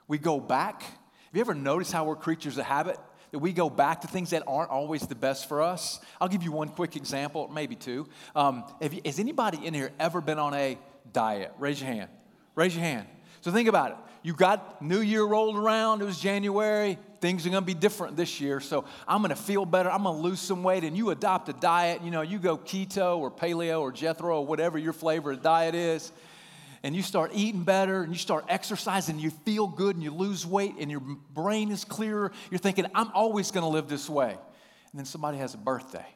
We 0.09 0.19
go 0.19 0.41
back. 0.41 0.83
Have 0.83 0.91
you 1.35 1.41
ever 1.41 1.55
noticed 1.55 1.93
how 1.93 2.03
we're 2.03 2.17
creatures 2.17 2.59
of 2.59 2.65
habit? 2.65 2.99
That 3.31 3.39
we 3.39 3.53
go 3.53 3.71
back 3.71 4.01
to 4.01 4.09
things 4.09 4.31
that 4.31 4.43
aren't 4.49 4.71
always 4.71 5.07
the 5.07 5.15
best 5.15 5.49
for 5.49 5.63
us? 5.63 6.01
I'll 6.21 6.27
give 6.27 6.43
you 6.43 6.51
one 6.51 6.71
quick 6.71 6.97
example, 6.97 7.49
maybe 7.55 7.77
two. 7.77 8.09
Um, 8.35 8.65
you, 8.81 9.01
has 9.05 9.21
anybody 9.21 9.65
in 9.65 9.73
here 9.73 9.93
ever 10.01 10.21
been 10.21 10.41
on 10.41 10.53
a 10.53 10.79
diet? 11.13 11.53
Raise 11.61 11.81
your 11.81 11.93
hand. 11.93 12.11
Raise 12.57 12.75
your 12.75 12.83
hand. 12.83 13.07
So 13.41 13.53
think 13.53 13.69
about 13.69 13.93
it. 13.93 13.97
You 14.25 14.35
got 14.35 14.83
New 14.83 15.01
Year 15.01 15.23
rolled 15.23 15.57
around, 15.57 16.03
it 16.03 16.07
was 16.07 16.19
January, 16.19 16.99
things 17.21 17.47
are 17.47 17.51
going 17.51 17.63
to 17.63 17.67
be 17.67 17.75
different 17.75 18.17
this 18.17 18.41
year. 18.41 18.61
So 18.61 18.85
I'm 19.07 19.21
going 19.21 19.31
to 19.31 19.41
feel 19.41 19.65
better. 19.67 19.91
I'm 19.91 20.03
going 20.03 20.17
to 20.17 20.23
lose 20.23 20.41
some 20.41 20.63
weight. 20.63 20.85
And 20.85 20.97
you 20.97 21.11
adopt 21.11 21.49
a 21.49 21.53
diet. 21.53 22.03
You 22.03 22.11
know, 22.11 22.23
you 22.23 22.39
go 22.39 22.57
keto 22.57 23.19
or 23.19 23.31
paleo 23.31 23.81
or 23.81 23.93
Jethro 23.93 24.39
or 24.39 24.47
whatever 24.47 24.79
your 24.79 24.93
flavor 24.93 25.33
of 25.33 25.43
diet 25.43 25.75
is. 25.75 26.13
And 26.83 26.97
you 26.97 27.03
start 27.03 27.33
eating 27.35 27.63
better 27.63 28.03
and 28.03 28.11
you 28.13 28.19
start 28.19 28.47
exercising. 28.49 29.19
You 29.19 29.31
feel 29.31 29.67
good 29.67 29.97
and 29.97 30.03
you 30.03 30.11
lose 30.11 30.47
weight 30.47 30.75
and 30.81 30.91
your 30.91 31.01
brain 31.01 31.71
is 31.71 31.85
clearer. 31.85 32.33
You're 32.51 32.59
thinking, 32.59 32.87
I'm 32.95 33.11
always 33.13 33.51
going 33.51 33.65
to 33.65 33.69
live 33.69 33.89
this 33.89 34.09
way. 34.09 34.31
And 34.31 34.99
then 34.99 35.05
somebody 35.05 35.37
has 35.39 35.53
a 35.53 35.59
birthday 35.59 36.07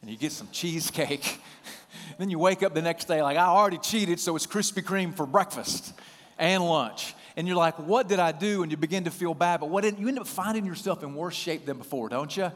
and 0.00 0.10
you 0.10 0.16
get 0.16 0.32
some 0.32 0.48
cheesecake. 0.50 1.38
then 2.18 2.30
you 2.30 2.38
wake 2.38 2.62
up 2.62 2.72
the 2.72 2.80
next 2.80 3.08
day 3.08 3.22
like, 3.22 3.36
I 3.36 3.44
already 3.44 3.76
cheated, 3.76 4.18
so 4.18 4.34
it's 4.36 4.46
Krispy 4.46 4.82
Kreme 4.82 5.14
for 5.14 5.26
breakfast 5.26 5.92
and 6.38 6.64
lunch 6.64 7.14
and 7.40 7.48
you're 7.48 7.56
like, 7.56 7.78
what 7.78 8.06
did 8.06 8.18
I 8.20 8.32
do? 8.32 8.62
And 8.62 8.70
you 8.70 8.76
begin 8.76 9.04
to 9.04 9.10
feel 9.10 9.32
bad. 9.32 9.60
But 9.60 9.70
what 9.70 9.80
didn't 9.80 9.98
you 9.98 10.08
end 10.08 10.18
up 10.18 10.26
finding 10.26 10.66
yourself 10.66 11.02
in 11.02 11.14
worse 11.14 11.34
shape 11.34 11.64
than 11.64 11.78
before, 11.78 12.10
don't 12.10 12.36
you? 12.36 12.52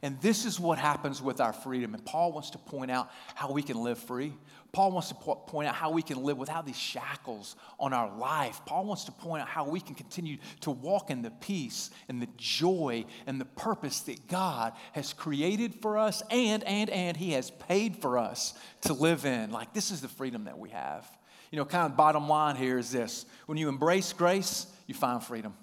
And 0.00 0.20
this 0.20 0.44
is 0.44 0.60
what 0.60 0.78
happens 0.78 1.20
with 1.20 1.40
our 1.40 1.52
freedom. 1.52 1.92
And 1.92 2.04
Paul 2.04 2.30
wants 2.30 2.50
to 2.50 2.58
point 2.58 2.92
out 2.92 3.10
how 3.34 3.50
we 3.50 3.64
can 3.64 3.82
live 3.82 3.98
free. 3.98 4.32
Paul 4.70 4.92
wants 4.92 5.08
to 5.08 5.16
point 5.16 5.66
out 5.66 5.74
how 5.74 5.90
we 5.90 6.02
can 6.02 6.22
live 6.22 6.38
without 6.38 6.66
these 6.66 6.78
shackles 6.78 7.56
on 7.80 7.92
our 7.92 8.16
life. 8.16 8.60
Paul 8.64 8.84
wants 8.84 9.02
to 9.06 9.12
point 9.12 9.42
out 9.42 9.48
how 9.48 9.68
we 9.68 9.80
can 9.80 9.96
continue 9.96 10.36
to 10.60 10.70
walk 10.70 11.10
in 11.10 11.22
the 11.22 11.32
peace 11.32 11.90
and 12.08 12.22
the 12.22 12.28
joy 12.36 13.06
and 13.26 13.40
the 13.40 13.44
purpose 13.44 14.02
that 14.02 14.28
God 14.28 14.72
has 14.92 15.12
created 15.12 15.74
for 15.82 15.98
us 15.98 16.22
and, 16.30 16.62
and, 16.62 16.90
and 16.90 17.16
He 17.16 17.32
has 17.32 17.50
paid 17.50 17.96
for 17.96 18.18
us 18.18 18.54
to 18.82 18.92
live 18.92 19.24
in. 19.24 19.50
Like, 19.50 19.74
this 19.74 19.90
is 19.90 20.00
the 20.00 20.06
freedom 20.06 20.44
that 20.44 20.60
we 20.60 20.70
have. 20.70 21.04
You 21.50 21.58
know, 21.58 21.64
kind 21.64 21.90
of 21.90 21.96
bottom 21.96 22.28
line 22.28 22.56
here 22.56 22.78
is 22.78 22.90
this 22.90 23.24
when 23.46 23.58
you 23.58 23.68
embrace 23.68 24.12
grace, 24.12 24.66
you 24.86 24.94
find 24.94 25.22
freedom. 25.22 25.54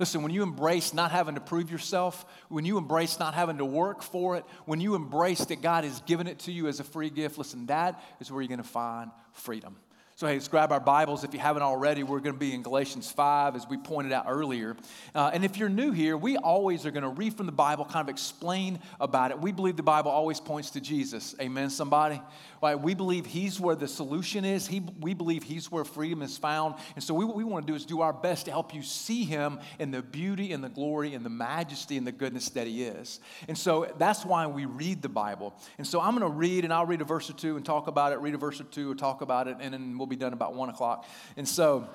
Listen, 0.00 0.22
when 0.22 0.32
you 0.32 0.42
embrace 0.42 0.92
not 0.92 1.12
having 1.12 1.36
to 1.36 1.40
prove 1.40 1.70
yourself, 1.70 2.26
when 2.48 2.64
you 2.64 2.78
embrace 2.78 3.20
not 3.20 3.34
having 3.34 3.58
to 3.58 3.64
work 3.64 4.02
for 4.02 4.36
it, 4.36 4.44
when 4.64 4.80
you 4.80 4.96
embrace 4.96 5.44
that 5.44 5.62
God 5.62 5.84
has 5.84 6.00
given 6.00 6.26
it 6.26 6.40
to 6.40 6.52
you 6.52 6.66
as 6.66 6.80
a 6.80 6.84
free 6.84 7.10
gift, 7.10 7.38
listen, 7.38 7.66
that 7.66 8.02
is 8.18 8.30
where 8.30 8.42
you're 8.42 8.48
going 8.48 8.58
to 8.58 8.64
find 8.64 9.12
freedom. 9.32 9.76
So, 10.16 10.28
hey, 10.28 10.34
let's 10.34 10.46
grab 10.46 10.70
our 10.70 10.78
Bibles. 10.78 11.24
If 11.24 11.34
you 11.34 11.40
haven't 11.40 11.62
already, 11.62 12.04
we're 12.04 12.20
going 12.20 12.36
to 12.36 12.38
be 12.38 12.54
in 12.54 12.62
Galatians 12.62 13.10
5, 13.10 13.56
as 13.56 13.66
we 13.68 13.76
pointed 13.76 14.12
out 14.12 14.26
earlier. 14.28 14.76
Uh, 15.12 15.32
and 15.34 15.44
if 15.44 15.56
you're 15.56 15.68
new 15.68 15.90
here, 15.90 16.16
we 16.16 16.36
always 16.36 16.86
are 16.86 16.92
going 16.92 17.02
to 17.02 17.08
read 17.08 17.36
from 17.36 17.46
the 17.46 17.52
Bible, 17.52 17.84
kind 17.84 18.08
of 18.08 18.08
explain 18.08 18.78
about 19.00 19.32
it. 19.32 19.40
We 19.40 19.50
believe 19.50 19.76
the 19.76 19.82
Bible 19.82 20.12
always 20.12 20.38
points 20.38 20.70
to 20.70 20.80
Jesus. 20.80 21.34
Amen, 21.40 21.68
somebody? 21.68 22.22
Right? 22.62 22.76
We 22.76 22.94
believe 22.94 23.26
He's 23.26 23.58
where 23.58 23.74
the 23.74 23.88
solution 23.88 24.44
is, 24.44 24.68
he, 24.68 24.82
we 25.00 25.14
believe 25.14 25.42
He's 25.42 25.72
where 25.72 25.84
freedom 25.84 26.22
is 26.22 26.38
found. 26.38 26.76
And 26.94 27.02
so, 27.02 27.12
we, 27.12 27.24
what 27.24 27.34
we 27.34 27.42
want 27.42 27.66
to 27.66 27.72
do 27.72 27.76
is 27.76 27.84
do 27.84 28.00
our 28.00 28.12
best 28.12 28.44
to 28.44 28.52
help 28.52 28.72
you 28.72 28.84
see 28.84 29.24
Him 29.24 29.58
in 29.80 29.90
the 29.90 30.00
beauty 30.00 30.52
and 30.52 30.62
the 30.62 30.68
glory 30.68 31.14
and 31.14 31.26
the 31.26 31.30
majesty 31.30 31.96
and 31.96 32.06
the 32.06 32.12
goodness 32.12 32.50
that 32.50 32.68
He 32.68 32.84
is. 32.84 33.18
And 33.48 33.58
so, 33.58 33.92
that's 33.98 34.24
why 34.24 34.46
we 34.46 34.64
read 34.64 35.02
the 35.02 35.08
Bible. 35.08 35.56
And 35.76 35.84
so, 35.84 36.00
I'm 36.00 36.16
going 36.16 36.30
to 36.30 36.38
read, 36.38 36.62
and 36.62 36.72
I'll 36.72 36.86
read 36.86 37.00
a 37.00 37.04
verse 37.04 37.28
or 37.28 37.32
two 37.32 37.56
and 37.56 37.66
talk 37.66 37.88
about 37.88 38.12
it, 38.12 38.20
read 38.20 38.34
a 38.34 38.38
verse 38.38 38.60
or 38.60 38.64
two 38.64 38.92
or 38.92 38.94
talk 38.94 39.20
about 39.20 39.48
it, 39.48 39.56
and 39.58 39.74
then 39.74 39.98
we'll 39.98 40.03
be 40.06 40.16
done 40.16 40.32
about 40.32 40.54
one 40.54 40.68
o'clock. 40.68 41.06
And 41.36 41.48
so, 41.48 41.88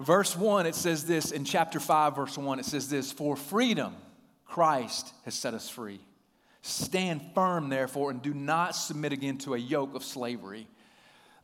verse 0.00 0.36
one, 0.36 0.66
it 0.66 0.74
says 0.74 1.04
this 1.04 1.30
in 1.30 1.44
chapter 1.44 1.80
five, 1.80 2.16
verse 2.16 2.36
one, 2.36 2.58
it 2.58 2.64
says 2.64 2.88
this 2.88 3.12
For 3.12 3.36
freedom, 3.36 3.94
Christ 4.44 5.12
has 5.24 5.34
set 5.34 5.54
us 5.54 5.68
free. 5.68 6.00
Stand 6.62 7.22
firm, 7.34 7.68
therefore, 7.68 8.10
and 8.10 8.20
do 8.20 8.34
not 8.34 8.74
submit 8.74 9.12
again 9.12 9.38
to 9.38 9.54
a 9.54 9.58
yoke 9.58 9.94
of 9.94 10.02
slavery. 10.02 10.66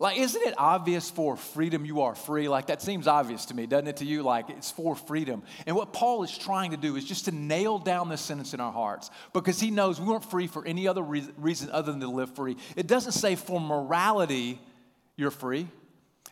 Like, 0.02 0.18
isn't 0.18 0.42
it 0.42 0.54
obvious 0.58 1.08
for 1.10 1.36
freedom 1.36 1.84
you 1.84 2.00
are 2.00 2.16
free? 2.16 2.48
Like, 2.48 2.66
that 2.66 2.82
seems 2.82 3.06
obvious 3.06 3.44
to 3.46 3.54
me, 3.54 3.66
doesn't 3.66 3.86
it 3.86 3.98
to 3.98 4.04
you? 4.04 4.24
Like, 4.24 4.50
it's 4.50 4.68
for 4.68 4.96
freedom. 4.96 5.44
And 5.64 5.76
what 5.76 5.92
Paul 5.92 6.24
is 6.24 6.36
trying 6.36 6.72
to 6.72 6.76
do 6.76 6.96
is 6.96 7.04
just 7.04 7.26
to 7.26 7.30
nail 7.30 7.78
down 7.78 8.08
this 8.08 8.20
sentence 8.20 8.52
in 8.52 8.58
our 8.58 8.72
hearts 8.72 9.12
because 9.32 9.60
he 9.60 9.70
knows 9.70 10.00
we 10.00 10.08
weren't 10.08 10.28
free 10.28 10.48
for 10.48 10.66
any 10.66 10.88
other 10.88 11.04
reason 11.04 11.70
other 11.70 11.92
than 11.92 12.00
to 12.00 12.08
live 12.08 12.34
free. 12.34 12.56
It 12.74 12.88
doesn't 12.88 13.12
say 13.12 13.36
for 13.36 13.60
morality 13.60 14.58
you're 15.14 15.30
free, 15.30 15.68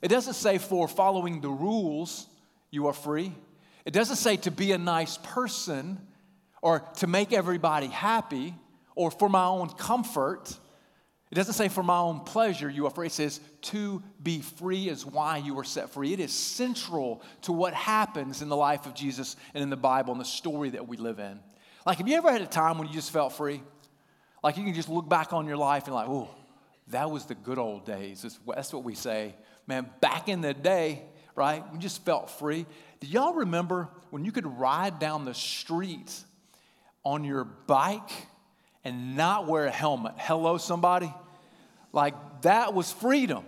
it 0.03 0.09
doesn't 0.09 0.35
say 0.35 0.59
for 0.59 0.89
following 0.89 1.41
the 1.41 1.49
rules 1.49 2.27
you 2.71 2.87
are 2.87 2.93
free, 2.93 3.33
it 3.85 3.93
doesn't 3.93 4.17
say 4.17 4.37
to 4.39 4.51
be 4.51 4.73
a 4.73 4.79
nice 4.79 5.19
person 5.19 5.99
or 6.63 6.81
to 6.97 7.07
make 7.07 7.33
everybody 7.33 7.87
happy 7.87 8.55
or 8.95 9.11
for 9.11 9.29
my 9.29 9.45
own 9.45 9.69
comfort. 9.71 10.55
It 11.31 11.37
doesn't 11.37 11.55
say 11.55 11.69
for 11.69 11.83
my 11.83 11.99
own 11.99 12.21
pleasure 12.21 12.69
you 12.69 12.87
are 12.87 12.91
free. 12.91 13.07
It 13.07 13.13
says 13.13 13.41
to 13.63 14.03
be 14.23 14.41
free 14.41 14.89
is 14.89 15.07
why 15.07 15.39
you 15.39 15.55
were 15.55 15.65
set 15.65 15.91
free. 15.91 16.13
It 16.13 16.21
is 16.21 16.33
central 16.33 17.23
to 17.43 17.53
what 17.53 17.73
happens 17.73 18.43
in 18.43 18.49
the 18.49 18.57
life 18.57 18.85
of 18.85 18.95
Jesus 18.95 19.37
and 19.55 19.63
in 19.63 19.71
the 19.71 19.77
Bible 19.77 20.13
and 20.13 20.21
the 20.21 20.27
story 20.27 20.71
that 20.71 20.89
we 20.89 20.97
live 20.97 21.19
in. 21.19 21.39
Like, 21.87 21.99
have 21.99 22.09
you 22.09 22.17
ever 22.17 22.31
had 22.31 22.43
a 22.43 22.47
time 22.47 22.79
when 22.79 22.89
you 22.89 22.95
just 22.95 23.11
felt 23.11 23.33
free? 23.33 23.63
Like, 24.43 24.57
you 24.57 24.65
can 24.65 24.75
just 24.75 24.89
look 24.89 25.09
back 25.09 25.33
on 25.33 25.47
your 25.47 25.57
life 25.57 25.87
and, 25.87 25.95
like, 25.95 26.09
oh, 26.09 26.29
that 26.89 27.11
was 27.11 27.27
the 27.27 27.35
good 27.35 27.59
old 27.59 27.87
days. 27.87 28.27
That's 28.47 28.73
what 28.73 28.85
we 28.85 28.95
say. 28.95 29.35
Man, 29.71 29.89
back 30.01 30.29
in 30.29 30.41
the 30.41 30.53
day, 30.53 31.05
right? 31.37 31.63
We 31.73 31.79
just 31.79 32.05
felt 32.05 32.29
free. 32.29 32.67
Do 32.99 33.07
y'all 33.07 33.35
remember 33.35 33.89
when 34.11 34.25
you 34.25 34.33
could 34.33 34.59
ride 34.59 34.99
down 34.99 35.25
the 35.25 35.33
street 35.33 36.13
on 37.05 37.23
your 37.23 37.45
bike 37.45 38.11
and 38.85 39.17
not 39.17 39.47
wear 39.47 39.67
a 39.67 39.71
helmet. 39.71 40.15
Hello, 40.17 40.59
somebody? 40.59 41.15
Like 41.93 42.15
that 42.43 42.75
was 42.75 42.91
freedom. 42.91 43.45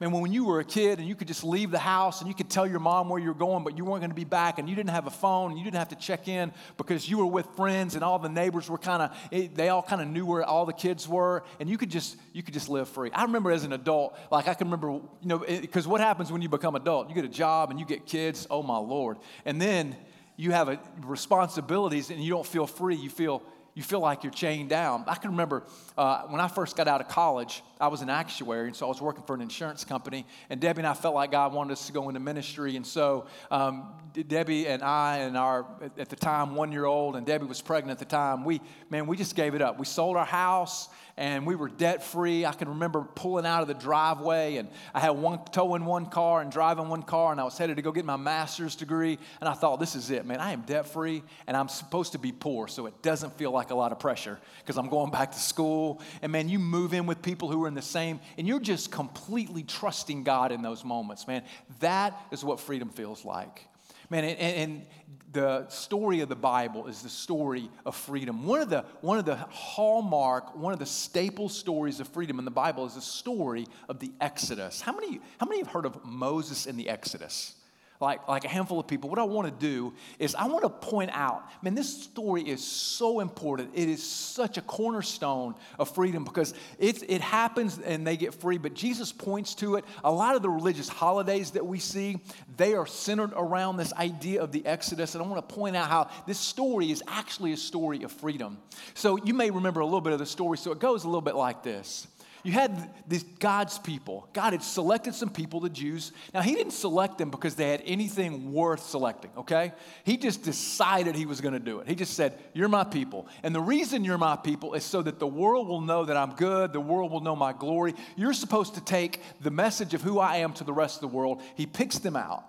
I 0.00 0.04
mean, 0.04 0.20
when 0.20 0.32
you 0.32 0.44
were 0.44 0.60
a 0.60 0.64
kid 0.64 0.98
and 0.98 1.08
you 1.08 1.14
could 1.14 1.26
just 1.26 1.42
leave 1.42 1.70
the 1.70 1.78
house 1.78 2.20
and 2.20 2.28
you 2.28 2.34
could 2.34 2.50
tell 2.50 2.66
your 2.66 2.80
mom 2.80 3.08
where 3.08 3.18
you 3.18 3.28
were 3.28 3.34
going, 3.34 3.64
but 3.64 3.78
you 3.78 3.84
weren't 3.84 4.00
going 4.00 4.10
to 4.10 4.16
be 4.16 4.24
back 4.24 4.58
and 4.58 4.68
you 4.68 4.74
didn't 4.74 4.90
have 4.90 5.06
a 5.06 5.10
phone 5.10 5.50
and 5.50 5.58
you 5.58 5.64
didn't 5.64 5.78
have 5.78 5.88
to 5.88 5.96
check 5.96 6.28
in 6.28 6.52
because 6.76 7.08
you 7.08 7.16
were 7.16 7.26
with 7.26 7.46
friends 7.56 7.94
and 7.94 8.04
all 8.04 8.18
the 8.18 8.28
neighbors 8.28 8.68
were 8.68 8.76
kind 8.76 9.02
of, 9.02 9.16
eh, 9.32 9.48
they 9.54 9.70
all 9.70 9.82
kind 9.82 10.02
of 10.02 10.08
knew 10.08 10.26
where 10.26 10.44
all 10.44 10.66
the 10.66 10.72
kids 10.72 11.08
were 11.08 11.44
and 11.60 11.70
you 11.70 11.78
could 11.78 11.90
just, 11.90 12.16
you 12.34 12.42
could 12.42 12.52
just 12.52 12.68
live 12.68 12.88
free. 12.88 13.10
I 13.12 13.22
remember 13.22 13.50
as 13.50 13.64
an 13.64 13.72
adult, 13.72 14.18
like 14.30 14.48
I 14.48 14.54
can 14.54 14.66
remember, 14.66 14.90
you 14.90 15.10
know, 15.22 15.38
because 15.38 15.88
what 15.88 16.02
happens 16.02 16.30
when 16.30 16.42
you 16.42 16.50
become 16.50 16.74
adult? 16.74 17.08
You 17.08 17.14
get 17.14 17.24
a 17.24 17.28
job 17.28 17.70
and 17.70 17.80
you 17.80 17.86
get 17.86 18.04
kids, 18.04 18.46
oh 18.50 18.62
my 18.62 18.76
Lord. 18.76 19.16
And 19.46 19.60
then 19.60 19.96
you 20.36 20.52
have 20.52 20.68
a, 20.68 20.78
responsibilities 21.04 22.10
and 22.10 22.22
you 22.22 22.30
don't 22.30 22.46
feel 22.46 22.66
free, 22.66 22.96
you 22.96 23.08
feel 23.08 23.42
you 23.76 23.82
feel 23.82 24.00
like 24.00 24.24
you're 24.24 24.32
chained 24.32 24.70
down. 24.70 25.04
I 25.06 25.16
can 25.16 25.32
remember 25.32 25.62
uh, 25.98 26.22
when 26.28 26.40
I 26.40 26.48
first 26.48 26.76
got 26.76 26.88
out 26.88 27.02
of 27.02 27.08
college, 27.08 27.62
I 27.80 27.88
was 27.88 28.02
an 28.02 28.10
actuary, 28.10 28.68
and 28.68 28.76
so 28.76 28.86
I 28.86 28.88
was 28.88 29.00
working 29.00 29.22
for 29.24 29.34
an 29.34 29.40
insurance 29.40 29.84
company. 29.84 30.26
And 30.50 30.60
Debbie 30.60 30.80
and 30.80 30.86
I 30.86 30.94
felt 30.94 31.14
like 31.14 31.30
God 31.30 31.52
wanted 31.52 31.72
us 31.72 31.86
to 31.86 31.92
go 31.92 32.08
into 32.08 32.20
ministry, 32.20 32.76
and 32.76 32.86
so 32.86 33.26
um, 33.50 33.92
Debbie 34.26 34.66
and 34.66 34.82
I 34.82 35.18
and 35.18 35.36
our 35.36 35.66
at 35.98 36.08
the 36.08 36.16
time 36.16 36.54
one 36.54 36.72
year 36.72 36.84
old, 36.84 37.16
and 37.16 37.26
Debbie 37.26 37.46
was 37.46 37.60
pregnant 37.60 38.00
at 38.00 38.08
the 38.08 38.10
time. 38.10 38.44
We 38.44 38.60
man, 38.90 39.06
we 39.06 39.16
just 39.16 39.36
gave 39.36 39.54
it 39.54 39.62
up. 39.62 39.78
We 39.78 39.84
sold 39.84 40.16
our 40.16 40.24
house 40.24 40.88
and 41.18 41.46
we 41.46 41.54
were 41.54 41.68
debt 41.68 42.02
free. 42.02 42.44
I 42.44 42.52
can 42.52 42.68
remember 42.68 43.02
pulling 43.02 43.46
out 43.46 43.62
of 43.62 43.68
the 43.68 43.74
driveway, 43.74 44.56
and 44.56 44.68
I 44.92 45.00
had 45.00 45.10
one 45.10 45.40
towing 45.50 45.84
one 45.86 46.06
car 46.06 46.42
and 46.42 46.52
driving 46.52 46.88
one 46.88 47.02
car, 47.02 47.32
and 47.32 47.40
I 47.40 47.44
was 47.44 47.56
headed 47.56 47.76
to 47.76 47.82
go 47.82 47.90
get 47.90 48.04
my 48.04 48.16
master's 48.16 48.76
degree. 48.76 49.18
And 49.40 49.48
I 49.48 49.54
thought, 49.54 49.80
this 49.80 49.94
is 49.94 50.10
it, 50.10 50.26
man. 50.26 50.40
I 50.40 50.52
am 50.52 50.62
debt 50.62 50.86
free, 50.86 51.22
and 51.46 51.56
I'm 51.56 51.68
supposed 51.68 52.12
to 52.12 52.18
be 52.18 52.32
poor, 52.32 52.68
so 52.68 52.86
it 52.86 53.00
doesn't 53.02 53.36
feel 53.38 53.50
like 53.50 53.70
a 53.70 53.74
lot 53.74 53.92
of 53.92 53.98
pressure 53.98 54.38
because 54.58 54.76
I'm 54.76 54.88
going 54.88 55.10
back 55.10 55.32
to 55.32 55.38
school. 55.38 56.02
And 56.20 56.30
man, 56.32 56.48
you 56.50 56.58
move 56.58 56.92
in 56.92 57.06
with 57.06 57.22
people 57.22 57.50
who 57.50 57.64
in 57.66 57.74
the 57.74 57.82
same, 57.82 58.20
and 58.38 58.46
you're 58.46 58.60
just 58.60 58.90
completely 58.90 59.62
trusting 59.62 60.24
God 60.24 60.52
in 60.52 60.62
those 60.62 60.84
moments, 60.84 61.26
man. 61.26 61.42
That 61.80 62.18
is 62.30 62.44
what 62.44 62.60
freedom 62.60 62.88
feels 62.88 63.24
like. 63.24 63.66
Man, 64.10 64.24
and, 64.24 64.38
and, 64.38 64.86
the 65.32 65.68
story 65.68 66.20
of 66.20 66.30
the 66.30 66.36
Bible 66.36 66.86
is 66.86 67.02
the 67.02 67.10
story 67.10 67.68
of 67.84 67.94
freedom. 67.94 68.46
One 68.46 68.62
of 68.62 68.70
the, 68.70 68.86
one 69.02 69.18
of 69.18 69.26
the 69.26 69.36
hallmark, 69.36 70.56
one 70.56 70.72
of 70.72 70.78
the 70.78 70.86
staple 70.86 71.50
stories 71.50 72.00
of 72.00 72.08
freedom 72.08 72.38
in 72.38 72.46
the 72.46 72.50
Bible 72.50 72.86
is 72.86 72.94
the 72.94 73.02
story 73.02 73.66
of 73.86 73.98
the 73.98 74.12
Exodus. 74.18 74.80
How 74.80 74.94
many, 74.94 75.20
how 75.38 75.46
many 75.46 75.58
have 75.58 75.68
heard 75.68 75.84
of 75.84 76.02
Moses 76.06 76.64
in 76.64 76.78
the 76.78 76.88
Exodus? 76.88 77.54
Like, 78.00 78.26
like 78.28 78.44
a 78.44 78.48
handful 78.48 78.78
of 78.78 78.86
people, 78.86 79.08
what 79.10 79.18
I 79.18 79.24
want 79.24 79.46
to 79.48 79.66
do 79.66 79.92
is 80.18 80.34
I 80.34 80.46
want 80.46 80.62
to 80.62 80.68
point 80.68 81.10
out, 81.12 81.44
man, 81.62 81.74
this 81.74 82.04
story 82.04 82.42
is 82.42 82.62
so 82.62 83.20
important. 83.20 83.70
It 83.74 83.88
is 83.88 84.02
such 84.02 84.58
a 84.58 84.62
cornerstone 84.62 85.54
of 85.78 85.94
freedom 85.94 86.24
because 86.24 86.54
it, 86.78 87.08
it 87.08 87.20
happens 87.20 87.78
and 87.78 88.06
they 88.06 88.16
get 88.16 88.34
free, 88.34 88.58
but 88.58 88.74
Jesus 88.74 89.12
points 89.12 89.54
to 89.56 89.76
it. 89.76 89.84
A 90.04 90.12
lot 90.12 90.36
of 90.36 90.42
the 90.42 90.50
religious 90.50 90.88
holidays 90.88 91.52
that 91.52 91.66
we 91.66 91.78
see, 91.78 92.18
they 92.56 92.74
are 92.74 92.86
centered 92.86 93.32
around 93.34 93.76
this 93.76 93.92
idea 93.94 94.42
of 94.42 94.52
the 94.52 94.64
Exodus. 94.66 95.14
And 95.14 95.24
I 95.24 95.26
want 95.26 95.48
to 95.48 95.54
point 95.54 95.76
out 95.76 95.88
how 95.88 96.10
this 96.26 96.38
story 96.38 96.90
is 96.90 97.02
actually 97.06 97.52
a 97.52 97.56
story 97.56 98.02
of 98.02 98.12
freedom. 98.12 98.58
So 98.94 99.16
you 99.16 99.34
may 99.34 99.50
remember 99.50 99.80
a 99.80 99.84
little 99.84 100.00
bit 100.00 100.12
of 100.12 100.18
the 100.18 100.26
story. 100.26 100.58
So 100.58 100.72
it 100.72 100.78
goes 100.78 101.04
a 101.04 101.08
little 101.08 101.20
bit 101.20 101.36
like 101.36 101.62
this 101.62 102.08
you 102.46 102.52
had 102.52 102.90
these 103.08 103.24
God's 103.24 103.76
people. 103.76 104.28
God 104.32 104.52
had 104.52 104.62
selected 104.62 105.16
some 105.16 105.30
people, 105.30 105.58
the 105.58 105.68
Jews. 105.68 106.12
Now, 106.32 106.42
He 106.42 106.54
didn't 106.54 106.74
select 106.74 107.18
them 107.18 107.28
because 107.28 107.56
they 107.56 107.70
had 107.70 107.82
anything 107.84 108.52
worth 108.52 108.84
selecting, 108.84 109.32
okay? 109.36 109.72
He 110.04 110.16
just 110.16 110.44
decided 110.44 111.16
He 111.16 111.26
was 111.26 111.40
going 111.40 111.54
to 111.54 111.60
do 111.60 111.80
it. 111.80 111.88
He 111.88 111.96
just 111.96 112.14
said, 112.14 112.38
You're 112.54 112.68
my 112.68 112.84
people. 112.84 113.26
And 113.42 113.52
the 113.52 113.60
reason 113.60 114.04
you're 114.04 114.16
my 114.16 114.36
people 114.36 114.74
is 114.74 114.84
so 114.84 115.02
that 115.02 115.18
the 115.18 115.26
world 115.26 115.66
will 115.66 115.80
know 115.80 116.04
that 116.04 116.16
I'm 116.16 116.34
good, 116.36 116.72
the 116.72 116.80
world 116.80 117.10
will 117.10 117.20
know 117.20 117.34
my 117.34 117.52
glory. 117.52 117.94
You're 118.14 118.32
supposed 118.32 118.74
to 118.74 118.80
take 118.80 119.20
the 119.40 119.50
message 119.50 119.92
of 119.92 120.02
who 120.02 120.20
I 120.20 120.36
am 120.36 120.52
to 120.54 120.64
the 120.64 120.72
rest 120.72 120.96
of 120.96 121.00
the 121.00 121.16
world. 121.16 121.42
He 121.56 121.66
picks 121.66 121.98
them 121.98 122.14
out. 122.14 122.44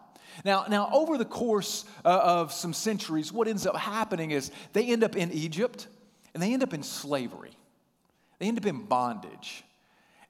Now, 0.46 0.66
now 0.70 0.92
over 0.94 1.18
the 1.18 1.25
course 1.25 1.86
uh, 2.06 2.20
of 2.24 2.54
some 2.54 2.74
centuries, 2.74 3.34
what 3.34 3.48
ends 3.48 3.66
up 3.66 3.75
happening 3.75 4.30
is 4.30 4.51
they 4.74 4.86
end 4.86 5.04
up 5.04 5.16
in 5.16 5.32
Egypt 5.32 5.88
and 6.36 6.44
they 6.44 6.54
end 6.54 6.62
up 6.62 6.75
in 6.75 6.84
slavery. 6.84 7.58
They 8.38 8.46
end 8.46 8.60
up 8.60 8.66
in 8.68 8.86
bondage. 8.86 9.63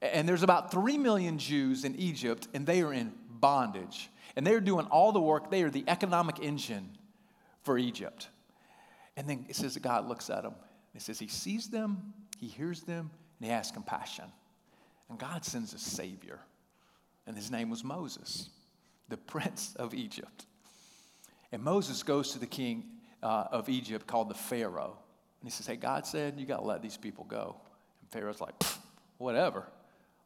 And 0.00 0.28
there's 0.28 0.42
about 0.42 0.70
3 0.70 0.98
million 0.98 1.38
Jews 1.38 1.84
in 1.84 1.96
Egypt, 1.96 2.48
and 2.54 2.66
they 2.66 2.82
are 2.82 2.92
in 2.92 3.12
bondage. 3.28 4.10
And 4.36 4.46
they're 4.46 4.60
doing 4.60 4.86
all 4.86 5.12
the 5.12 5.20
work, 5.20 5.50
they 5.50 5.62
are 5.62 5.70
the 5.70 5.84
economic 5.88 6.38
engine 6.40 6.90
for 7.62 7.78
Egypt. 7.78 8.28
And 9.16 9.28
then 9.28 9.46
it 9.48 9.56
says 9.56 9.74
that 9.74 9.82
God 9.82 10.06
looks 10.06 10.30
at 10.30 10.44
them. 10.44 10.54
It 10.94 11.02
says 11.02 11.18
he 11.18 11.28
sees 11.28 11.68
them, 11.68 12.14
he 12.38 12.46
hears 12.46 12.82
them, 12.82 13.10
and 13.38 13.46
he 13.46 13.52
has 13.52 13.70
compassion. 13.70 14.26
And 15.08 15.18
God 15.18 15.44
sends 15.44 15.74
a 15.74 15.78
Savior. 15.78 16.40
And 17.26 17.36
his 17.36 17.50
name 17.50 17.68
was 17.68 17.82
Moses, 17.82 18.48
the 19.08 19.16
prince 19.16 19.74
of 19.76 19.92
Egypt. 19.92 20.46
And 21.50 21.62
Moses 21.62 22.02
goes 22.02 22.32
to 22.32 22.38
the 22.38 22.46
king 22.46 22.84
uh, 23.22 23.46
of 23.50 23.68
Egypt 23.68 24.06
called 24.06 24.28
the 24.28 24.34
Pharaoh. 24.34 24.96
And 25.40 25.48
he 25.48 25.50
says, 25.50 25.66
Hey, 25.66 25.76
God 25.76 26.06
said, 26.06 26.38
you 26.38 26.46
got 26.46 26.58
to 26.58 26.64
let 26.64 26.82
these 26.82 26.96
people 26.96 27.24
go. 27.24 27.56
And 28.00 28.10
Pharaoh's 28.10 28.40
like, 28.40 28.54
whatever. 29.18 29.66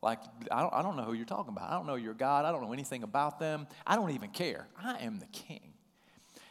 Like, 0.02 0.18
I 0.50 0.61
don't, 0.61 0.75
I 0.75 0.82
don't 0.82 0.97
know 0.97 1.04
who 1.04 1.12
you're 1.12 1.25
talking 1.25 1.52
about. 1.52 1.71
I 1.71 1.75
don't 1.75 1.87
know 1.87 1.94
your 1.94 2.14
God. 2.14 2.44
I 2.44 2.50
don't 2.50 2.62
know 2.62 2.73
anything 2.73 3.04
about 3.04 3.38
them. 3.38 3.68
I 3.87 3.94
don't 3.94 4.11
even 4.11 4.30
care. 4.30 4.66
I 4.76 4.99
am 4.99 5.21
the 5.21 5.26
king. 5.26 5.73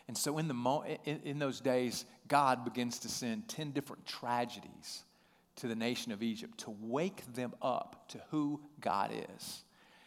And 0.08 0.18
so, 0.18 0.38
in, 0.38 0.48
the 0.48 0.54
mo- 0.54 0.86
in, 1.06 1.22
in 1.24 1.40
those 1.40 1.60
days, 1.60 2.06
God 2.28 2.64
begins 2.64 3.00
to 3.00 3.10
send 3.10 3.48
10 3.50 3.72
different 3.72 4.06
tragedies 4.06 5.04
to 5.58 5.68
the 5.68 5.76
nation 5.76 6.12
of 6.12 6.24
Egypt 6.24 6.60
to 6.60 6.76
wake 6.82 7.22
them 7.34 7.54
up 7.62 8.08
to 8.10 8.22
who 8.32 8.62
God 8.80 9.12
is. 9.36 9.64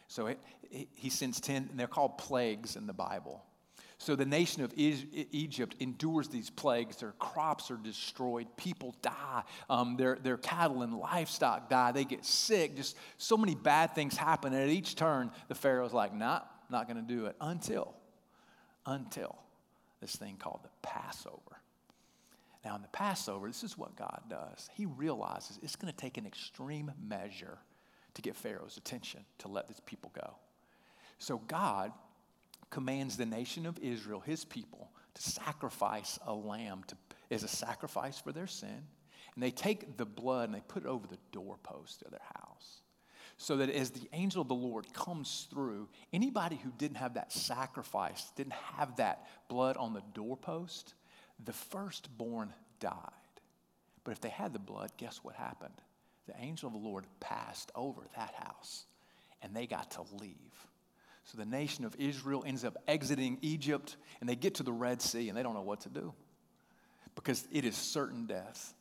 So, 0.07 0.27
it, 0.27 0.39
it, 0.71 0.87
he 0.93 1.09
sends 1.09 1.39
10, 1.39 1.67
and 1.69 1.79
they're 1.79 1.87
called 1.87 2.17
plagues 2.17 2.75
in 2.75 2.87
the 2.87 2.93
Bible. 2.93 3.43
So 3.97 4.15
the 4.15 4.25
nation 4.25 4.63
of 4.63 4.73
Egypt 4.75 5.75
endures 5.79 6.27
these 6.27 6.49
plagues. 6.49 6.97
Their 6.97 7.13
crops 7.13 7.71
are 7.71 7.77
destroyed. 7.77 8.47
People 8.57 8.93
die. 9.01 9.43
Um, 9.69 9.95
their, 9.95 10.17
their 10.21 10.37
cattle 10.37 10.81
and 10.81 10.93
livestock 10.93 11.69
die. 11.69 11.91
They 11.91 12.03
get 12.03 12.25
sick. 12.25 12.75
Just 12.75 12.97
so 13.17 13.37
many 13.37 13.55
bad 13.55 13.95
things 13.95 14.17
happen. 14.17 14.53
And 14.53 14.61
at 14.61 14.69
each 14.69 14.95
turn, 14.95 15.31
the 15.47 15.55
Pharaoh's 15.55 15.93
like, 15.93 16.13
nah, 16.13 16.41
not 16.69 16.87
going 16.87 16.97
to 17.05 17.13
do 17.13 17.27
it 17.27 17.35
until, 17.39 17.95
until 18.85 19.37
this 20.01 20.15
thing 20.15 20.35
called 20.37 20.59
the 20.63 20.69
Passover. 20.81 21.39
Now, 22.65 22.75
in 22.75 22.81
the 22.81 22.89
Passover, 22.89 23.47
this 23.47 23.63
is 23.63 23.77
what 23.77 23.95
God 23.95 24.23
does. 24.27 24.69
He 24.73 24.87
realizes 24.87 25.59
it's 25.61 25.75
going 25.75 25.93
to 25.93 25.97
take 25.97 26.17
an 26.17 26.25
extreme 26.25 26.91
measure 27.07 27.59
to 28.15 28.21
get 28.21 28.35
Pharaoh's 28.35 28.77
attention 28.77 29.21
to 29.39 29.47
let 29.47 29.67
these 29.67 29.81
people 29.85 30.11
go. 30.15 30.35
So 31.17 31.37
God 31.47 31.91
commands 32.69 33.17
the 33.17 33.25
nation 33.25 33.65
of 33.65 33.79
Israel, 33.79 34.19
his 34.19 34.45
people, 34.45 34.91
to 35.13 35.21
sacrifice 35.21 36.19
a 36.25 36.33
lamb 36.33 36.83
to, 36.87 36.97
as 37.31 37.43
a 37.43 37.47
sacrifice 37.47 38.19
for 38.19 38.31
their 38.31 38.47
sin. 38.47 38.87
And 39.33 39.43
they 39.43 39.51
take 39.51 39.97
the 39.97 40.05
blood 40.05 40.49
and 40.49 40.55
they 40.55 40.63
put 40.67 40.83
it 40.83 40.87
over 40.87 41.07
the 41.07 41.17
doorpost 41.31 42.03
of 42.03 42.11
their 42.11 42.21
house. 42.35 42.81
So 43.37 43.57
that 43.57 43.69
as 43.69 43.89
the 43.89 44.07
angel 44.13 44.41
of 44.41 44.47
the 44.47 44.55
Lord 44.55 44.91
comes 44.93 45.47
through, 45.49 45.89
anybody 46.13 46.55
who 46.55 46.71
didn't 46.77 46.97
have 46.97 47.15
that 47.15 47.33
sacrifice, 47.33 48.31
didn't 48.35 48.53
have 48.53 48.95
that 48.95 49.27
blood 49.49 49.75
on 49.75 49.93
the 49.93 50.03
doorpost, 50.13 50.93
the 51.43 51.51
firstborn 51.51 52.53
died. 52.79 52.93
But 54.05 54.11
if 54.11 54.21
they 54.21 54.29
had 54.29 54.53
the 54.53 54.59
blood, 54.59 54.91
guess 54.95 55.19
what 55.21 55.35
happened? 55.35 55.73
The 56.27 56.35
angel 56.39 56.67
of 56.67 56.73
the 56.73 56.79
Lord 56.79 57.05
passed 57.19 57.71
over 57.75 58.01
that 58.15 58.33
house 58.35 58.85
and 59.41 59.53
they 59.53 59.67
got 59.67 59.91
to 59.91 60.03
leave. 60.19 60.67
So 61.25 61.37
the 61.37 61.45
nation 61.45 61.85
of 61.85 61.95
Israel 61.97 62.43
ends 62.45 62.63
up 62.63 62.77
exiting 62.87 63.39
Egypt, 63.41 63.97
and 64.19 64.29
they 64.29 64.35
get 64.35 64.55
to 64.55 64.63
the 64.63 64.73
Red 64.73 65.01
Sea, 65.01 65.27
and 65.27 65.37
they 65.37 65.43
don't 65.43 65.55
know 65.55 65.61
what 65.61 65.81
to 65.81 65.89
do 65.89 66.13
because 67.15 67.47
it 67.51 67.65
is 67.65 67.75
certain 67.75 68.25
death. 68.27 68.73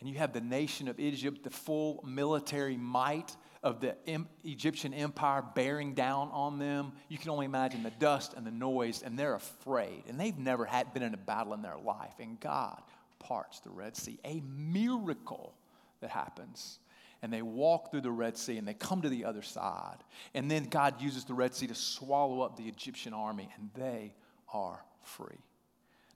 And 0.00 0.08
you 0.08 0.18
have 0.18 0.32
the 0.32 0.40
nation 0.40 0.86
of 0.86 1.00
Egypt, 1.00 1.42
the 1.42 1.50
full 1.50 2.04
military 2.06 2.76
might 2.76 3.34
of 3.64 3.80
the 3.80 3.96
Egyptian 4.44 4.94
empire 4.94 5.42
bearing 5.42 5.94
down 5.94 6.30
on 6.30 6.60
them. 6.60 6.92
You 7.08 7.18
can 7.18 7.30
only 7.30 7.46
imagine 7.46 7.82
the 7.82 7.90
dust 7.90 8.34
and 8.36 8.46
the 8.46 8.52
noise, 8.52 9.02
and 9.02 9.18
they're 9.18 9.34
afraid. 9.34 10.04
And 10.08 10.20
they've 10.20 10.38
never 10.38 10.64
had 10.64 10.94
been 10.94 11.02
in 11.02 11.14
a 11.14 11.18
battle 11.18 11.52
in 11.54 11.62
their 11.62 11.78
life. 11.78 12.14
And 12.20 12.38
God 12.38 12.80
parts 13.18 13.58
the 13.60 13.70
Red 13.70 13.96
Sea, 13.96 14.20
a 14.24 14.40
miracle 14.46 15.52
that 16.00 16.10
happens. 16.10 16.78
And 17.22 17.32
they 17.32 17.42
walk 17.42 17.90
through 17.90 18.02
the 18.02 18.10
Red 18.10 18.36
Sea 18.36 18.58
and 18.58 18.68
they 18.68 18.74
come 18.74 19.02
to 19.02 19.08
the 19.08 19.24
other 19.24 19.42
side. 19.42 19.96
And 20.34 20.50
then 20.50 20.64
God 20.64 21.00
uses 21.00 21.24
the 21.24 21.34
Red 21.34 21.54
Sea 21.54 21.66
to 21.66 21.74
swallow 21.74 22.42
up 22.42 22.56
the 22.56 22.68
Egyptian 22.68 23.12
army, 23.12 23.48
and 23.56 23.70
they 23.74 24.14
are 24.52 24.84
free. 25.02 25.40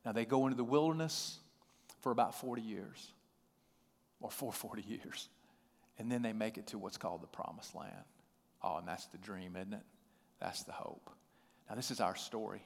Now 0.04 0.12
they 0.12 0.24
go 0.24 0.46
into 0.46 0.56
the 0.56 0.64
wilderness 0.64 1.38
for 2.00 2.12
about 2.12 2.34
40 2.34 2.62
years, 2.62 3.12
or 4.20 4.30
for 4.30 4.52
40 4.52 4.82
years. 4.82 5.28
And 5.98 6.10
then 6.10 6.22
they 6.22 6.32
make 6.32 6.56
it 6.56 6.68
to 6.68 6.78
what's 6.78 6.96
called 6.96 7.22
the 7.22 7.26
promised 7.26 7.74
land. 7.74 8.04
Oh, 8.62 8.76
and 8.76 8.86
that's 8.86 9.06
the 9.06 9.18
dream, 9.18 9.56
isn't 9.56 9.74
it? 9.74 9.82
That's 10.40 10.62
the 10.62 10.72
hope. 10.72 11.10
Now, 11.68 11.76
this 11.76 11.90
is 11.90 12.00
our 12.00 12.16
story. 12.16 12.62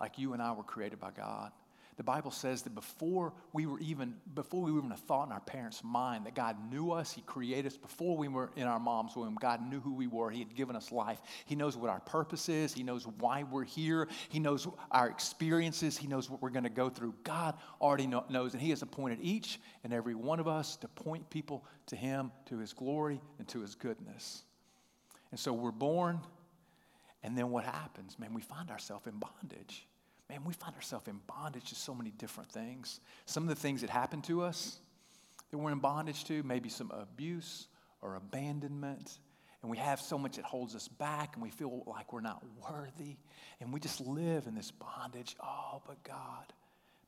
Like 0.00 0.18
you 0.18 0.32
and 0.32 0.42
I 0.42 0.52
were 0.52 0.62
created 0.62 1.00
by 1.00 1.10
God. 1.10 1.52
The 1.96 2.02
Bible 2.02 2.30
says 2.30 2.60
that 2.62 2.74
before 2.74 3.32
we 3.54 3.64
were 3.64 3.78
even 3.80 4.16
before 4.34 4.62
we 4.62 4.70
were 4.70 4.78
even 4.78 4.92
a 4.92 4.96
thought 4.96 5.26
in 5.28 5.32
our 5.32 5.40
parents' 5.40 5.82
mind 5.82 6.26
that 6.26 6.34
God 6.34 6.56
knew 6.70 6.90
us, 6.90 7.10
He 7.10 7.22
created 7.22 7.72
us 7.72 7.78
before 7.78 8.18
we 8.18 8.28
were 8.28 8.50
in 8.54 8.64
our 8.64 8.78
mom's 8.78 9.16
womb. 9.16 9.34
God 9.40 9.62
knew 9.66 9.80
who 9.80 9.94
we 9.94 10.06
were. 10.06 10.30
He 10.30 10.40
had 10.40 10.54
given 10.54 10.76
us 10.76 10.92
life. 10.92 11.22
He 11.46 11.54
knows 11.54 11.74
what 11.74 11.88
our 11.88 12.00
purpose 12.00 12.50
is. 12.50 12.74
He 12.74 12.82
knows 12.82 13.06
why 13.18 13.44
we're 13.44 13.64
here. 13.64 14.08
He 14.28 14.38
knows 14.38 14.68
our 14.90 15.08
experiences. 15.08 15.96
He 15.96 16.06
knows 16.06 16.28
what 16.28 16.42
we're 16.42 16.50
going 16.50 16.64
to 16.64 16.70
go 16.70 16.90
through. 16.90 17.14
God 17.24 17.54
already 17.80 18.06
know, 18.06 18.24
knows, 18.28 18.52
and 18.52 18.60
He 18.60 18.70
has 18.70 18.82
appointed 18.82 19.18
each 19.22 19.58
and 19.82 19.94
every 19.94 20.14
one 20.14 20.38
of 20.38 20.46
us 20.46 20.76
to 20.76 20.88
point 20.88 21.30
people 21.30 21.64
to 21.86 21.96
Him, 21.96 22.30
to 22.46 22.58
His 22.58 22.74
glory, 22.74 23.22
and 23.38 23.48
to 23.48 23.60
His 23.60 23.74
goodness. 23.74 24.42
And 25.30 25.40
so 25.40 25.54
we're 25.54 25.70
born, 25.70 26.20
and 27.22 27.38
then 27.38 27.50
what 27.50 27.64
happens? 27.64 28.18
Man, 28.18 28.34
we 28.34 28.42
find 28.42 28.70
ourselves 28.70 29.06
in 29.06 29.14
bondage 29.18 29.86
man, 30.28 30.44
we 30.44 30.52
find 30.52 30.74
ourselves 30.74 31.08
in 31.08 31.20
bondage 31.26 31.68
to 31.70 31.74
so 31.74 31.94
many 31.94 32.10
different 32.10 32.50
things. 32.50 33.00
Some 33.26 33.44
of 33.44 33.48
the 33.48 33.54
things 33.54 33.80
that 33.80 33.90
happen 33.90 34.22
to 34.22 34.42
us 34.42 34.78
that 35.50 35.58
we're 35.58 35.72
in 35.72 35.78
bondage 35.78 36.24
to, 36.24 36.42
maybe 36.42 36.68
some 36.68 36.90
abuse 36.90 37.68
or 38.02 38.16
abandonment. 38.16 39.18
And 39.62 39.70
we 39.70 39.78
have 39.78 40.00
so 40.00 40.18
much 40.18 40.36
that 40.36 40.44
holds 40.44 40.74
us 40.74 40.88
back, 40.88 41.34
and 41.34 41.42
we 41.42 41.50
feel 41.50 41.82
like 41.86 42.12
we're 42.12 42.20
not 42.20 42.42
worthy. 42.70 43.16
And 43.60 43.72
we 43.72 43.80
just 43.80 44.00
live 44.00 44.46
in 44.46 44.54
this 44.54 44.70
bondage. 44.70 45.36
Oh, 45.42 45.82
but 45.86 46.02
God, 46.02 46.52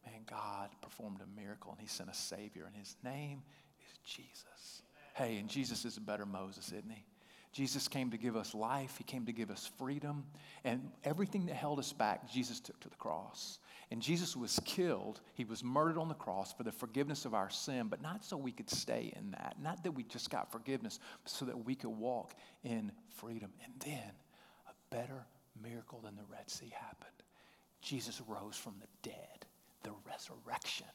man, 0.04 0.22
God 0.28 0.70
performed 0.80 1.20
a 1.20 1.40
miracle, 1.40 1.72
and 1.72 1.80
He 1.80 1.86
sent 1.86 2.10
a 2.10 2.14
Savior, 2.14 2.64
and 2.66 2.74
His 2.76 2.96
name 3.04 3.42
is 3.80 3.98
Jesus. 4.04 4.82
Hey, 5.14 5.38
and 5.38 5.48
Jesus 5.48 5.84
is 5.84 5.96
a 5.96 6.00
better 6.00 6.26
Moses, 6.26 6.68
isn't 6.68 6.90
He? 6.90 7.04
Jesus 7.58 7.88
came 7.88 8.12
to 8.12 8.16
give 8.16 8.36
us 8.36 8.54
life, 8.54 8.94
He 8.98 9.02
came 9.02 9.26
to 9.26 9.32
give 9.32 9.50
us 9.50 9.68
freedom, 9.78 10.22
and 10.62 10.92
everything 11.02 11.46
that 11.46 11.56
held 11.56 11.80
us 11.80 11.92
back, 11.92 12.30
Jesus 12.30 12.60
took 12.60 12.78
to 12.78 12.88
the 12.88 12.94
cross. 12.94 13.58
And 13.90 14.00
Jesus 14.00 14.36
was 14.36 14.60
killed, 14.64 15.20
He 15.34 15.44
was 15.44 15.64
murdered 15.64 15.98
on 15.98 16.06
the 16.06 16.14
cross 16.14 16.52
for 16.52 16.62
the 16.62 16.70
forgiveness 16.70 17.24
of 17.24 17.34
our 17.34 17.50
sin, 17.50 17.88
but 17.88 18.00
not 18.00 18.24
so 18.24 18.36
we 18.36 18.52
could 18.52 18.70
stay 18.70 19.12
in 19.16 19.32
that. 19.32 19.56
Not 19.60 19.82
that 19.82 19.90
we 19.90 20.04
just 20.04 20.30
got 20.30 20.52
forgiveness, 20.52 21.00
but 21.24 21.32
so 21.32 21.46
that 21.46 21.64
we 21.64 21.74
could 21.74 21.90
walk 21.90 22.34
in 22.62 22.92
freedom. 23.16 23.50
And 23.64 23.72
then 23.84 24.12
a 24.68 24.94
better 24.94 25.26
miracle 25.60 25.98
than 26.04 26.14
the 26.14 26.22
Red 26.30 26.48
Sea 26.48 26.72
happened. 26.72 27.10
Jesus 27.82 28.22
rose 28.28 28.54
from 28.54 28.76
the 28.80 29.10
dead, 29.10 29.46
the 29.82 29.90
resurrection 30.08 30.86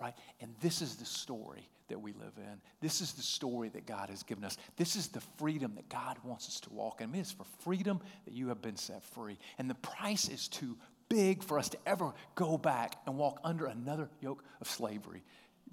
right? 0.00 0.14
And 0.40 0.54
this 0.60 0.82
is 0.82 0.96
the 0.96 1.04
story 1.04 1.68
that 1.88 2.00
we 2.00 2.12
live 2.12 2.32
in. 2.36 2.60
This 2.80 3.00
is 3.00 3.12
the 3.12 3.22
story 3.22 3.68
that 3.70 3.86
God 3.86 4.10
has 4.10 4.22
given 4.22 4.44
us. 4.44 4.56
This 4.76 4.96
is 4.96 5.08
the 5.08 5.20
freedom 5.38 5.74
that 5.74 5.88
God 5.88 6.16
wants 6.24 6.48
us 6.48 6.60
to 6.60 6.72
walk 6.72 7.00
in. 7.00 7.08
I 7.08 7.12
mean, 7.12 7.20
it's 7.20 7.32
for 7.32 7.44
freedom 7.58 8.00
that 8.24 8.32
you 8.32 8.48
have 8.48 8.62
been 8.62 8.76
set 8.76 9.04
free. 9.04 9.38
And 9.58 9.68
the 9.68 9.74
price 9.74 10.28
is 10.28 10.48
too 10.48 10.76
big 11.08 11.42
for 11.42 11.58
us 11.58 11.68
to 11.70 11.78
ever 11.84 12.14
go 12.36 12.56
back 12.56 12.94
and 13.06 13.18
walk 13.18 13.40
under 13.44 13.66
another 13.66 14.08
yoke 14.20 14.44
of 14.60 14.68
slavery, 14.68 15.22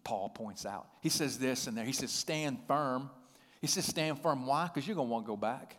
Paul 0.03 0.29
points 0.29 0.65
out. 0.65 0.87
He 1.01 1.09
says 1.09 1.37
this 1.37 1.67
in 1.67 1.75
there. 1.75 1.85
He 1.85 1.93
says, 1.93 2.11
stand 2.11 2.59
firm. 2.67 3.09
He 3.61 3.67
says, 3.67 3.85
stand 3.85 4.19
firm. 4.21 4.45
Why? 4.45 4.65
Because 4.65 4.87
you're 4.87 4.95
going 4.95 5.07
to 5.07 5.11
want 5.11 5.25
to 5.25 5.27
go 5.27 5.37
back. 5.37 5.77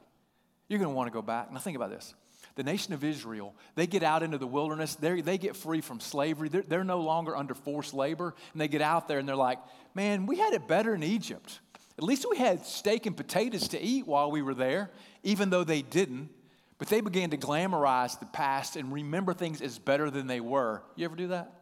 You're 0.68 0.78
going 0.78 0.90
to 0.90 0.94
want 0.94 1.08
to 1.08 1.12
go 1.12 1.22
back. 1.22 1.52
Now, 1.52 1.58
think 1.58 1.76
about 1.76 1.90
this 1.90 2.14
the 2.58 2.64
nation 2.64 2.92
of 2.92 3.04
Israel, 3.04 3.54
they 3.76 3.86
get 3.86 4.02
out 4.02 4.24
into 4.24 4.36
the 4.36 4.46
wilderness, 4.46 4.96
they 4.96 5.20
they 5.20 5.38
get 5.38 5.54
free 5.54 5.80
from 5.80 6.00
slavery. 6.00 6.48
They're, 6.48 6.64
they're 6.66 6.82
no 6.82 7.00
longer 7.00 7.36
under 7.36 7.54
forced 7.54 7.94
labor. 7.94 8.34
And 8.52 8.60
they 8.60 8.66
get 8.66 8.82
out 8.82 9.06
there 9.06 9.20
and 9.20 9.28
they're 9.28 9.36
like, 9.36 9.60
man, 9.94 10.26
we 10.26 10.38
had 10.38 10.52
it 10.54 10.66
better 10.66 10.92
in 10.92 11.04
Egypt. 11.04 11.60
At 11.96 12.02
least 12.02 12.26
we 12.28 12.36
had 12.36 12.66
steak 12.66 13.06
and 13.06 13.16
potatoes 13.16 13.68
to 13.68 13.80
eat 13.80 14.08
while 14.08 14.32
we 14.32 14.42
were 14.42 14.54
there, 14.54 14.90
even 15.22 15.50
though 15.50 15.62
they 15.62 15.82
didn't. 15.82 16.30
But 16.78 16.88
they 16.88 17.00
began 17.00 17.30
to 17.30 17.36
glamorize 17.36 18.18
the 18.18 18.26
past 18.26 18.74
and 18.74 18.92
remember 18.92 19.34
things 19.34 19.62
as 19.62 19.78
better 19.78 20.10
than 20.10 20.26
they 20.26 20.40
were. 20.40 20.82
You 20.96 21.04
ever 21.04 21.14
do 21.14 21.28
that? 21.28 21.52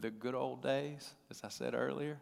The 0.00 0.10
good 0.10 0.36
old 0.36 0.62
days, 0.62 1.12
as 1.32 1.40
I 1.42 1.48
said 1.48 1.74
earlier. 1.74 2.20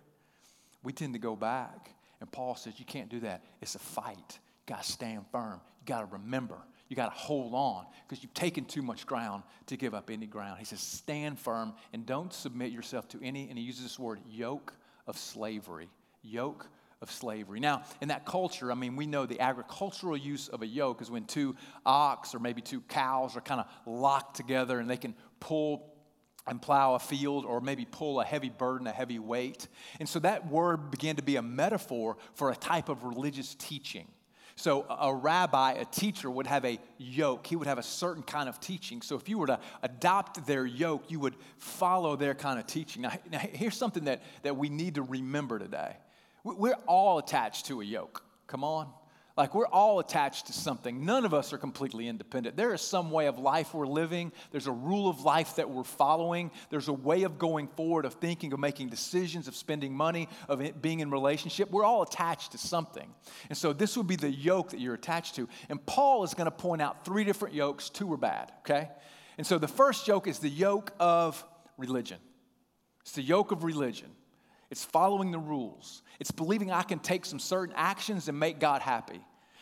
We 0.83 0.95
tend 0.95 1.13
to 1.13 1.19
go 1.19 1.37
back. 1.37 1.91
And 2.21 2.33
Paul 2.33 2.57
says, 2.57 2.79
You 2.79 2.87
can't 2.87 3.11
do 3.11 3.21
that. 3.21 3.45
It's 3.61 3.75
a 3.75 3.79
fight. 3.79 4.17
You 4.17 4.75
got 4.75 4.85
to 4.85 4.91
stand 4.91 5.27
firm. 5.31 5.61
You 5.81 5.87
got 5.87 6.01
to 6.01 6.07
remember. 6.07 6.57
You 6.88 6.96
got 6.96 7.12
to 7.12 7.18
hold 7.18 7.53
on 7.55 7.87
because 8.07 8.22
you've 8.22 8.35
taken 8.35 8.64
too 8.64 8.83
much 8.83 9.07
ground 9.07 9.42
to 9.66 9.77
give 9.77 9.94
up 9.94 10.11
any 10.11 10.27
ground. 10.27 10.59
He 10.59 10.64
says, 10.64 10.81
stand 10.81 11.38
firm 11.38 11.74
and 11.92 12.07
don't 12.07 12.33
submit 12.33 12.72
yourself 12.72 13.09
to 13.09 13.20
any, 13.22 13.48
and 13.48 13.59
he 13.59 13.64
uses 13.64 13.83
this 13.83 13.98
word, 13.98 14.20
yoke 14.29 14.72
of 15.07 15.18
slavery. 15.18 15.88
Yoke 16.22 16.66
of 17.01 17.11
slavery. 17.11 17.61
Now, 17.61 17.83
in 18.01 18.09
that 18.09 18.24
culture, 18.27 18.72
I 18.72 18.74
mean, 18.74 18.96
we 18.96 19.07
know 19.07 19.27
the 19.27 19.40
agricultural 19.40 20.16
use 20.16 20.48
of 20.48 20.62
a 20.62 20.66
yoke 20.66 21.01
is 21.01 21.11
when 21.11 21.24
two 21.24 21.55
ox 21.87 22.35
or 22.35 22.38
maybe 22.38 22.61
two 22.61 22.81
cows 22.83 23.37
are 23.37 23.40
kind 23.40 23.61
of 23.61 23.66
locked 23.87 24.37
together 24.37 24.81
and 24.81 24.90
they 24.90 24.96
can 24.96 25.14
pull 25.40 25.94
and 26.46 26.61
plow 26.61 26.94
a 26.94 26.98
field 26.98 27.44
or 27.44 27.61
maybe 27.61 27.85
pull 27.85 28.20
a 28.20 28.24
heavy 28.24 28.48
burden, 28.48 28.87
a 28.87 28.92
heavy 28.92 29.18
weight. 29.18 29.68
And 30.01 30.09
so 30.09 30.18
that 30.20 30.51
word 30.51 30.90
began 30.90 31.16
to 31.16 31.22
be 31.22 31.37
a 31.37 31.42
metaphor 31.42 32.16
for 32.35 32.51
a 32.51 32.57
type 32.57 32.88
of 32.88 33.05
religious 33.05 33.55
teaching. 33.55 34.09
So, 34.59 34.87
a 34.90 35.14
rabbi, 35.14 35.75
a 35.75 35.85
teacher, 35.85 36.29
would 36.29 36.49
have 36.49 36.64
a 36.64 36.81
yoke. 36.99 37.47
He 37.47 37.55
would 37.55 37.68
have 37.68 37.79
a 37.79 37.83
certain 37.83 38.25
kind 38.25 38.49
of 38.49 38.59
teaching. 38.59 39.03
So, 39.03 39.14
if 39.14 39.29
you 39.29 39.38
were 39.38 39.47
to 39.47 39.61
adopt 39.85 40.44
their 40.49 40.66
yoke, 40.66 41.05
you 41.07 41.21
would 41.21 41.37
follow 41.59 42.16
their 42.16 42.35
kind 42.35 42.59
of 42.59 42.66
teaching. 42.66 43.03
Now, 43.03 43.12
now 43.31 43.38
here's 43.38 43.77
something 43.77 44.07
that, 44.07 44.21
that 44.42 44.57
we 44.57 44.68
need 44.68 44.97
to 44.97 45.03
remember 45.03 45.61
today 45.61 45.97
we're 46.42 46.75
all 46.88 47.18
attached 47.18 47.66
to 47.66 47.81
a 47.81 47.85
yoke. 47.85 48.25
Come 48.49 48.64
on. 48.64 48.88
Like 49.38 49.55
we're 49.55 49.68
all 49.68 50.01
attached 50.01 50.48
to 50.48 50.53
something. 50.53 51.05
None 51.05 51.24
of 51.24 51.33
us 51.33 51.53
are 51.53 51.59
completely 51.59 52.09
independent. 52.09 52.57
There 52.57 52.74
is 52.74 52.81
some 52.81 53.12
way 53.12 53.27
of 53.27 53.38
life 53.38 53.72
we're 53.72 53.87
living, 53.87 54.33
there's 54.51 54.66
a 54.66 54.72
rule 54.72 55.09
of 55.09 55.20
life 55.20 55.55
that 55.57 55.70
we're 55.70 55.85
following, 55.85 56.51
there's 56.70 56.88
a 56.88 56.92
way 56.92 57.22
of 57.22 57.38
going 57.38 57.68
forward, 57.68 58.05
of 58.05 58.14
thinking, 58.14 58.53
of 58.53 58.59
making 58.59 58.88
decisions, 58.88 59.46
of 59.46 59.55
spending 59.55 59.94
money, 59.94 60.29
of 60.48 60.83
being 60.83 60.98
in 60.98 61.12
relationship. 61.12 61.70
We're 61.70 61.85
all 61.85 62.03
attached 62.03 62.51
to 62.53 62.59
something. 62.59 63.14
And 63.48 63.57
so 63.57 63.72
this 63.72 63.96
would 63.96 64.09
be 64.09 64.16
the 64.16 64.29
yoke 64.29 64.70
that 64.70 64.81
you're 64.81 64.94
attached 64.94 65.37
to. 65.37 65.48
And 65.68 65.87
Paul 65.87 66.24
is 66.24 66.35
going 66.35 66.46
to 66.46 66.51
point 66.51 66.83
out 66.83 67.05
three 67.05 67.22
different 67.22 67.55
yokes, 67.55 67.90
two 67.90 68.12
are 68.12 68.16
bad, 68.16 68.51
okay? 68.62 68.90
And 69.37 69.46
so 69.46 69.57
the 69.57 69.68
first 69.68 70.09
yoke 70.09 70.27
is 70.27 70.40
the 70.40 70.48
yoke 70.48 70.92
of 70.98 71.44
religion. 71.77 72.18
It's 73.03 73.12
the 73.12 73.22
yoke 73.22 73.53
of 73.53 73.62
religion. 73.62 74.11
It's 74.71 74.85
following 74.85 75.31
the 75.31 75.39
rules. 75.39 76.03
It's 76.21 76.31
believing 76.31 76.71
I 76.71 76.83
can 76.83 76.99
take 76.99 77.25
some 77.25 77.39
certain 77.39 77.75
actions 77.77 78.29
and 78.29 78.39
make 78.39 78.59
God 78.59 78.83
happy. 78.83 79.21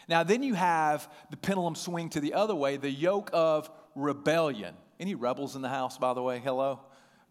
Now, 0.09 0.23
then 0.23 0.43
you 0.43 0.55
have 0.55 1.11
the 1.31 1.37
pendulum 1.37 1.75
swing 1.75 2.11
to 2.11 2.21
the 2.21 2.35
other 2.35 2.55
way, 2.55 2.77
the 2.77 2.91
yoke 2.91 3.31
of 3.33 3.71
rebellion. 3.95 4.75
Any 4.99 5.15
rebels 5.15 5.57
in 5.57 5.63
the 5.63 5.69
house, 5.69 5.99
by 5.99 6.15
the 6.15 6.23
way? 6.23 6.41
Hello? 6.43 6.81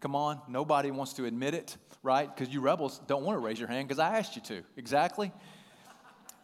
Come 0.00 0.14
on. 0.14 0.40
Nobody 0.48 0.90
wants 0.90 1.14
to 1.14 1.24
admit 1.24 1.54
it, 1.54 1.76
right? 2.02 2.34
Because 2.34 2.52
you 2.52 2.60
rebels 2.60 3.00
don't 3.06 3.24
want 3.24 3.36
to 3.36 3.40
raise 3.40 3.58
your 3.58 3.68
hand 3.68 3.88
because 3.88 3.98
I 3.98 4.18
asked 4.18 4.36
you 4.36 4.42
to. 4.42 4.62
Exactly? 4.76 5.32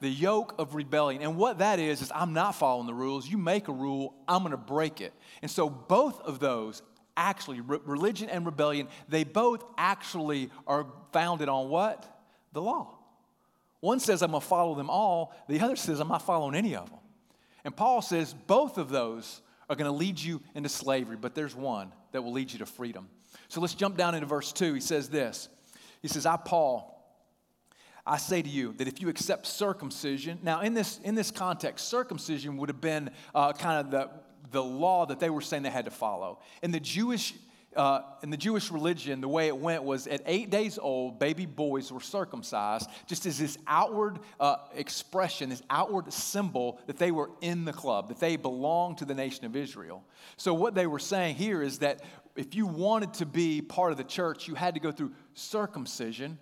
the 0.03 0.11
yoke 0.11 0.57
of 0.59 0.75
rebellion. 0.75 1.23
And 1.23 1.37
what 1.37 1.59
that 1.59 1.79
is, 1.79 2.03
is 2.03 2.11
I'm 2.13 2.33
not 2.33 2.57
following 2.57 2.89
the 2.89 2.93
rules. 2.95 3.27
You 3.27 3.39
make 3.39 3.69
a 3.69 3.73
rule, 3.73 4.15
I'm 4.27 4.43
going 4.43 4.51
to 4.51 4.57
break 4.57 5.01
it. 5.01 5.15
And 5.41 5.51
so 5.51 5.71
both 5.71 6.21
of 6.23 6.41
those 6.41 6.83
actually, 7.17 7.61
re- 7.61 7.81
religion 7.85 8.29
and 8.29 8.47
rebellion, 8.47 8.89
they 9.09 9.25
both 9.25 9.65
actually 9.77 10.51
are 10.67 10.87
founded 11.13 11.49
on 11.49 11.69
what? 11.69 12.07
The 12.53 12.63
law. 12.63 12.99
One 13.81 13.99
says, 13.99 14.23
I'm 14.23 14.31
going 14.31 14.41
to 14.41 14.47
follow 14.47 14.75
them 14.75 14.89
all, 14.91 15.35
the 15.49 15.61
other 15.61 15.77
says, 15.77 16.01
I'm 16.01 16.09
not 16.09 16.23
following 16.23 16.55
any 16.55 16.77
of 16.77 16.89
them. 16.89 17.01
And 17.65 17.77
Paul 17.77 18.03
says 18.03 18.35
both 18.47 18.79
of 18.79 18.89
those 18.89 19.41
are 19.69 19.77
going 19.77 19.91
to 19.91 19.97
lead 19.97 20.21
you 20.21 20.41
into 20.55 20.69
slavery, 20.69 21.17
but 21.17 21.35
there's 21.35 21.55
one 21.55 21.93
that 22.13 22.23
will 22.23 22.33
lead 22.33 22.53
you 22.53 22.59
to 22.61 22.67
freedom. 22.67 23.09
So 23.49 23.61
let's 23.61 23.75
jump 23.75 23.97
down 23.97 24.15
into 24.15 24.27
verse 24.27 24.53
2. 24.53 24.75
He 24.75 24.81
says 24.81 25.09
this 25.09 25.49
He 26.01 26.09
says, 26.09 26.27
I, 26.27 26.37
Paul, 26.37 26.93
I 28.05 28.19
say 28.19 28.43
to 28.43 28.49
you 28.49 28.73
that 28.75 28.89
if 28.89 29.01
you 29.01 29.09
accept 29.09 29.47
circumcision, 29.47 30.41
now 30.43 30.61
in 30.61 30.75
this, 30.75 30.99
in 31.05 31.15
this 31.15 31.31
context, 31.31 31.89
circumcision 31.89 32.57
would 32.57 32.69
have 32.69 32.81
been 32.81 33.11
uh, 33.35 33.53
kind 33.53 33.87
of 33.87 33.91
the, 33.91 34.11
the 34.53 34.63
law 34.63 35.07
that 35.07 35.19
they 35.19 35.31
were 35.31 35.41
saying 35.41 35.65
they 35.65 35.71
had 35.71 35.87
to 35.87 35.91
follow. 35.91 36.39
In 36.63 36.71
the 36.71 36.81
Jewish 36.81 37.35
uh, 37.77 38.03
in 38.23 38.31
the 38.31 38.37
Jewish 38.37 38.71
religion, 38.71 39.21
the 39.21 39.29
way 39.29 39.49
it 39.49 39.57
went 39.57 39.83
was 39.83 40.07
at 40.07 40.21
eight 40.27 40.51
days 40.51 40.79
old, 40.79 41.19
baby 41.19 41.47
boys 41.47 41.91
were 41.91 42.01
circumcised, 42.01 42.89
just 43.07 43.25
as 43.27 43.39
this 43.39 43.57
outward 43.67 44.19
uh, 44.39 44.57
expression, 44.75 45.49
this 45.49 45.63
outward 45.71 46.13
symbol 46.13 46.81
that 46.87 46.99
they 46.99 47.11
were 47.11 47.31
in 47.41 47.65
the 47.65 47.73
club, 47.73 48.09
that 48.09 48.21
they 48.21 48.37
belonged 48.37 48.99
to 48.99 49.05
the 49.05 49.15
nation 49.15 49.47
of 49.47 49.57
Israel. 49.57 50.05
So, 50.37 50.53
what 50.53 50.75
they 50.75 50.87
were 50.87 50.99
saying 50.99 51.37
here 51.37 51.63
is 51.63 51.79
that 51.79 52.03
if 52.37 52.55
you 52.55 52.67
wanted 52.67 53.15
to 53.15 53.27
be 53.27 53.63
part 53.63 53.93
of 53.93 53.99
the 53.99 54.05
church, 54.05 54.49
you 54.49 54.55
had 54.55 54.75
to 54.75 54.81
go 54.81 54.93
through 54.93 55.13
circumcision, 55.35 56.39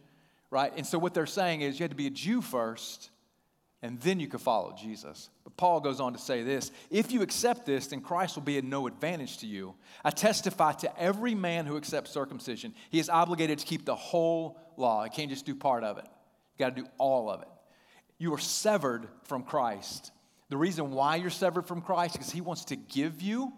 right? 0.51 0.73
And 0.77 0.87
so, 0.87 0.99
what 0.99 1.15
they're 1.15 1.27
saying 1.27 1.61
is 1.61 1.79
you 1.79 1.85
had 1.85 1.91
to 1.91 1.97
be 1.97 2.09
a 2.09 2.11
Jew 2.11 2.41
first 2.41 3.11
and 3.83 3.99
then 4.01 4.21
you 4.21 4.29
can 4.29 4.39
follow 4.39 4.75
Jesus. 4.79 5.31
But 5.43 5.57
Paul 5.57 5.81
goes 5.81 6.01
on 6.01 6.13
to 6.13 6.19
say 6.19 6.43
this 6.43 6.71
if 6.91 7.13
you 7.13 7.23
accept 7.23 7.65
this, 7.67 7.89
then 7.89 8.01
Christ 8.01 8.37
will 8.37 8.43
be 8.43 8.59
of 8.59 8.65
no 8.65 8.87
advantage 8.87 9.39
to 9.39 9.47
you. 9.47 9.75
I 10.05 10.11
testify 10.11 10.73
to 10.73 11.01
every 11.01 11.35
man 11.35 11.67
who 11.67 11.77
accepts 11.77 12.11
circumcision, 12.11 12.75
he 12.91 12.99
is 12.99 13.09
obligated 13.09 13.59
to 13.59 13.67
keep 13.67 13.85
the 13.85 13.95
whole 13.95 14.59
law. 14.77 15.05
He 15.05 15.11
can't 15.11 15.31
just 15.31 15.47
do 15.47 15.55
part 15.55 15.85
of 15.85 15.99
it, 15.99 16.05
you 16.05 16.65
got 16.65 16.77
to 16.77 16.83
do 16.83 16.89
all 16.99 17.31
of 17.31 17.43
it. 17.43 17.49
You 18.19 18.35
are 18.35 18.39
severed 18.39 19.09
from 19.25 19.45
Christ. 19.45 20.13
The 20.51 20.57
reason 20.57 20.91
why 20.91 21.17
you're 21.17 21.31
severed 21.31 21.67
from 21.67 21.81
Christ 21.81 22.15
is 22.15 22.19
because 22.19 22.33
he 22.33 22.41
wants 22.41 22.67
to 22.67 22.77
give 22.77 23.23
you 23.23 23.53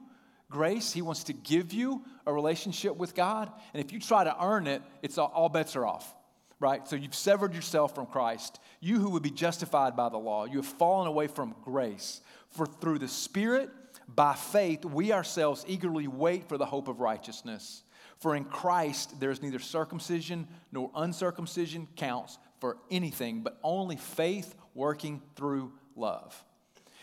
grace, 0.50 0.92
he 0.92 1.02
wants 1.02 1.24
to 1.24 1.32
give 1.32 1.72
you 1.72 2.04
a 2.26 2.32
relationship 2.32 2.96
with 2.96 3.14
God. 3.14 3.50
And 3.72 3.82
if 3.82 3.90
you 3.90 3.98
try 3.98 4.22
to 4.22 4.44
earn 4.44 4.66
it, 4.66 4.82
it's 5.00 5.16
all, 5.16 5.32
all 5.35 5.48
bets 5.48 5.74
are 5.74 5.87
off 5.87 6.14
right? 6.62 6.87
So 6.88 6.96
you've 6.96 7.14
severed 7.14 7.55
yourself 7.55 7.94
from 7.94 8.07
Christ. 8.07 8.61
You 8.81 8.98
who 8.98 9.11
would 9.11 9.22
be 9.22 9.31
justified 9.31 9.96
by 9.96 10.09
the 10.09 10.16
law, 10.16 10.44
you 10.44 10.59
have 10.59 10.66
fallen 10.66 11.09
away 11.09 11.27
from 11.27 11.57
grace. 11.64 12.20
For 12.51 12.66
through 12.66 13.01
the 13.01 13.09
Spirit, 13.09 13.70
by 14.09 14.35
faith, 14.35 14.85
we 14.85 15.12
ourselves 15.12 15.64
eagerly 15.66 16.07
wait 16.07 16.48
for 16.48 16.57
the 16.57 16.66
hope 16.66 16.88
of 16.88 17.01
righteousness. 17.01 17.83
For 18.18 18.37
in 18.37 18.44
Christ 18.44 19.18
there 19.18 19.31
is 19.31 19.42
neither 19.42 19.59
circumcision 19.59 20.46
nor 20.70 20.90
uncircumcision 20.94 21.88
counts 21.96 22.38
for 22.61 22.79
anything, 22.90 23.42
but 23.42 23.59
only 23.64 23.96
faith 23.96 24.55
working 24.75 25.20
through 25.35 25.72
love. 25.96 26.44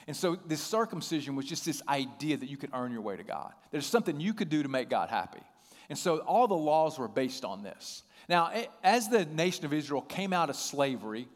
And 0.08 0.16
so 0.16 0.38
this 0.48 0.62
circumcision 0.62 1.36
was 1.36 1.46
just 1.46 1.66
this 1.66 1.84
idea 1.88 2.38
that 2.38 2.50
you 2.50 2.58
could 2.58 2.72
earn 2.74 2.92
your 2.92 3.02
way 3.02 3.18
to 3.18 3.24
God. 3.24 3.54
There's 3.72 3.86
something 3.86 4.20
you 4.20 4.34
could 4.34 4.50
do 4.50 4.64
to 4.64 4.70
make 4.70 4.90
God 4.90 5.10
happy. 5.10 5.42
And 5.90 5.98
so 5.98 6.20
all 6.20 6.48
the 6.48 6.56
laws 6.56 6.98
were 6.98 7.08
based 7.08 7.44
on 7.44 7.64
this. 7.64 8.04
Now, 8.30 8.52
as 8.84 9.10
the 9.10 9.26
nation 9.26 9.66
of 9.66 9.74
Israel 9.74 10.04
came 10.04 10.34
out 10.34 10.52
of 10.52 10.56
slavery, 10.56 11.28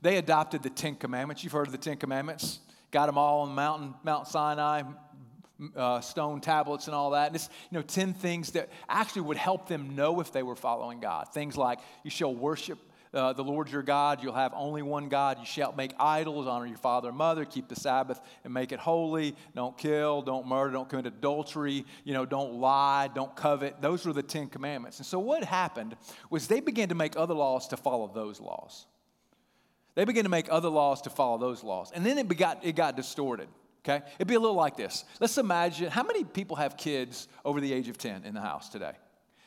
they 0.00 0.16
adopted 0.16 0.62
the 0.62 0.70
Ten 0.70 0.94
Commandments. 0.94 1.42
You've 1.42 1.52
heard 1.52 1.66
of 1.66 1.72
the 1.72 1.78
Ten 1.78 1.96
Commandments. 1.96 2.60
Got 2.92 3.06
them 3.06 3.18
all 3.18 3.40
on 3.40 3.54
mountain, 3.54 3.94
Mount 4.04 4.28
Sinai, 4.28 4.84
uh, 5.74 6.00
stone 6.00 6.40
tablets 6.40 6.86
and 6.86 6.94
all 6.94 7.10
that. 7.10 7.26
And 7.26 7.36
it's, 7.36 7.48
you 7.70 7.76
know, 7.76 7.82
10 7.82 8.14
things 8.14 8.52
that 8.52 8.68
actually 8.88 9.22
would 9.22 9.36
help 9.36 9.68
them 9.68 9.96
know 9.96 10.20
if 10.20 10.32
they 10.32 10.44
were 10.44 10.54
following 10.54 11.00
God. 11.00 11.28
Things 11.34 11.56
like 11.56 11.80
you 12.04 12.10
shall 12.10 12.32
worship 12.32 12.78
uh, 13.14 13.32
the 13.32 13.44
Lord 13.44 13.70
your 13.70 13.82
God. 13.82 14.22
You'll 14.22 14.34
have 14.34 14.52
only 14.54 14.82
one 14.82 15.08
God. 15.08 15.38
You 15.38 15.46
shall 15.46 15.72
make 15.72 15.92
idols, 15.98 16.46
honor 16.46 16.66
your 16.66 16.78
father 16.78 17.08
and 17.08 17.16
mother, 17.16 17.44
keep 17.44 17.68
the 17.68 17.76
Sabbath 17.76 18.20
and 18.44 18.52
make 18.52 18.72
it 18.72 18.78
holy. 18.78 19.36
Don't 19.54 19.76
kill, 19.76 20.22
don't 20.22 20.46
murder, 20.46 20.72
don't 20.72 20.88
commit 20.88 21.06
adultery, 21.06 21.84
you 22.04 22.12
know, 22.12 22.26
don't 22.26 22.54
lie, 22.54 23.08
don't 23.14 23.34
covet. 23.36 23.80
Those 23.80 24.06
were 24.06 24.12
the 24.12 24.22
Ten 24.22 24.48
Commandments. 24.48 24.98
And 24.98 25.06
so 25.06 25.18
what 25.18 25.44
happened 25.44 25.96
was 26.30 26.48
they 26.48 26.60
began 26.60 26.88
to 26.88 26.94
make 26.94 27.16
other 27.16 27.34
laws 27.34 27.68
to 27.68 27.76
follow 27.76 28.10
those 28.12 28.40
laws. 28.40 28.86
They 29.94 30.04
began 30.04 30.24
to 30.24 30.30
make 30.30 30.46
other 30.50 30.68
laws 30.68 31.02
to 31.02 31.10
follow 31.10 31.38
those 31.38 31.64
laws. 31.64 31.90
And 31.92 32.04
then 32.04 32.18
it 32.18 32.28
got, 32.36 32.64
it 32.64 32.76
got 32.76 32.96
distorted. 32.96 33.48
Okay? 33.88 34.04
It'd 34.16 34.26
be 34.26 34.34
a 34.34 34.40
little 34.40 34.56
like 34.56 34.76
this. 34.76 35.04
Let's 35.20 35.38
imagine 35.38 35.90
how 35.90 36.02
many 36.02 36.24
people 36.24 36.56
have 36.56 36.76
kids 36.76 37.28
over 37.44 37.60
the 37.60 37.72
age 37.72 37.88
of 37.88 37.96
10 37.96 38.24
in 38.24 38.34
the 38.34 38.40
house 38.40 38.68
today? 38.68 38.92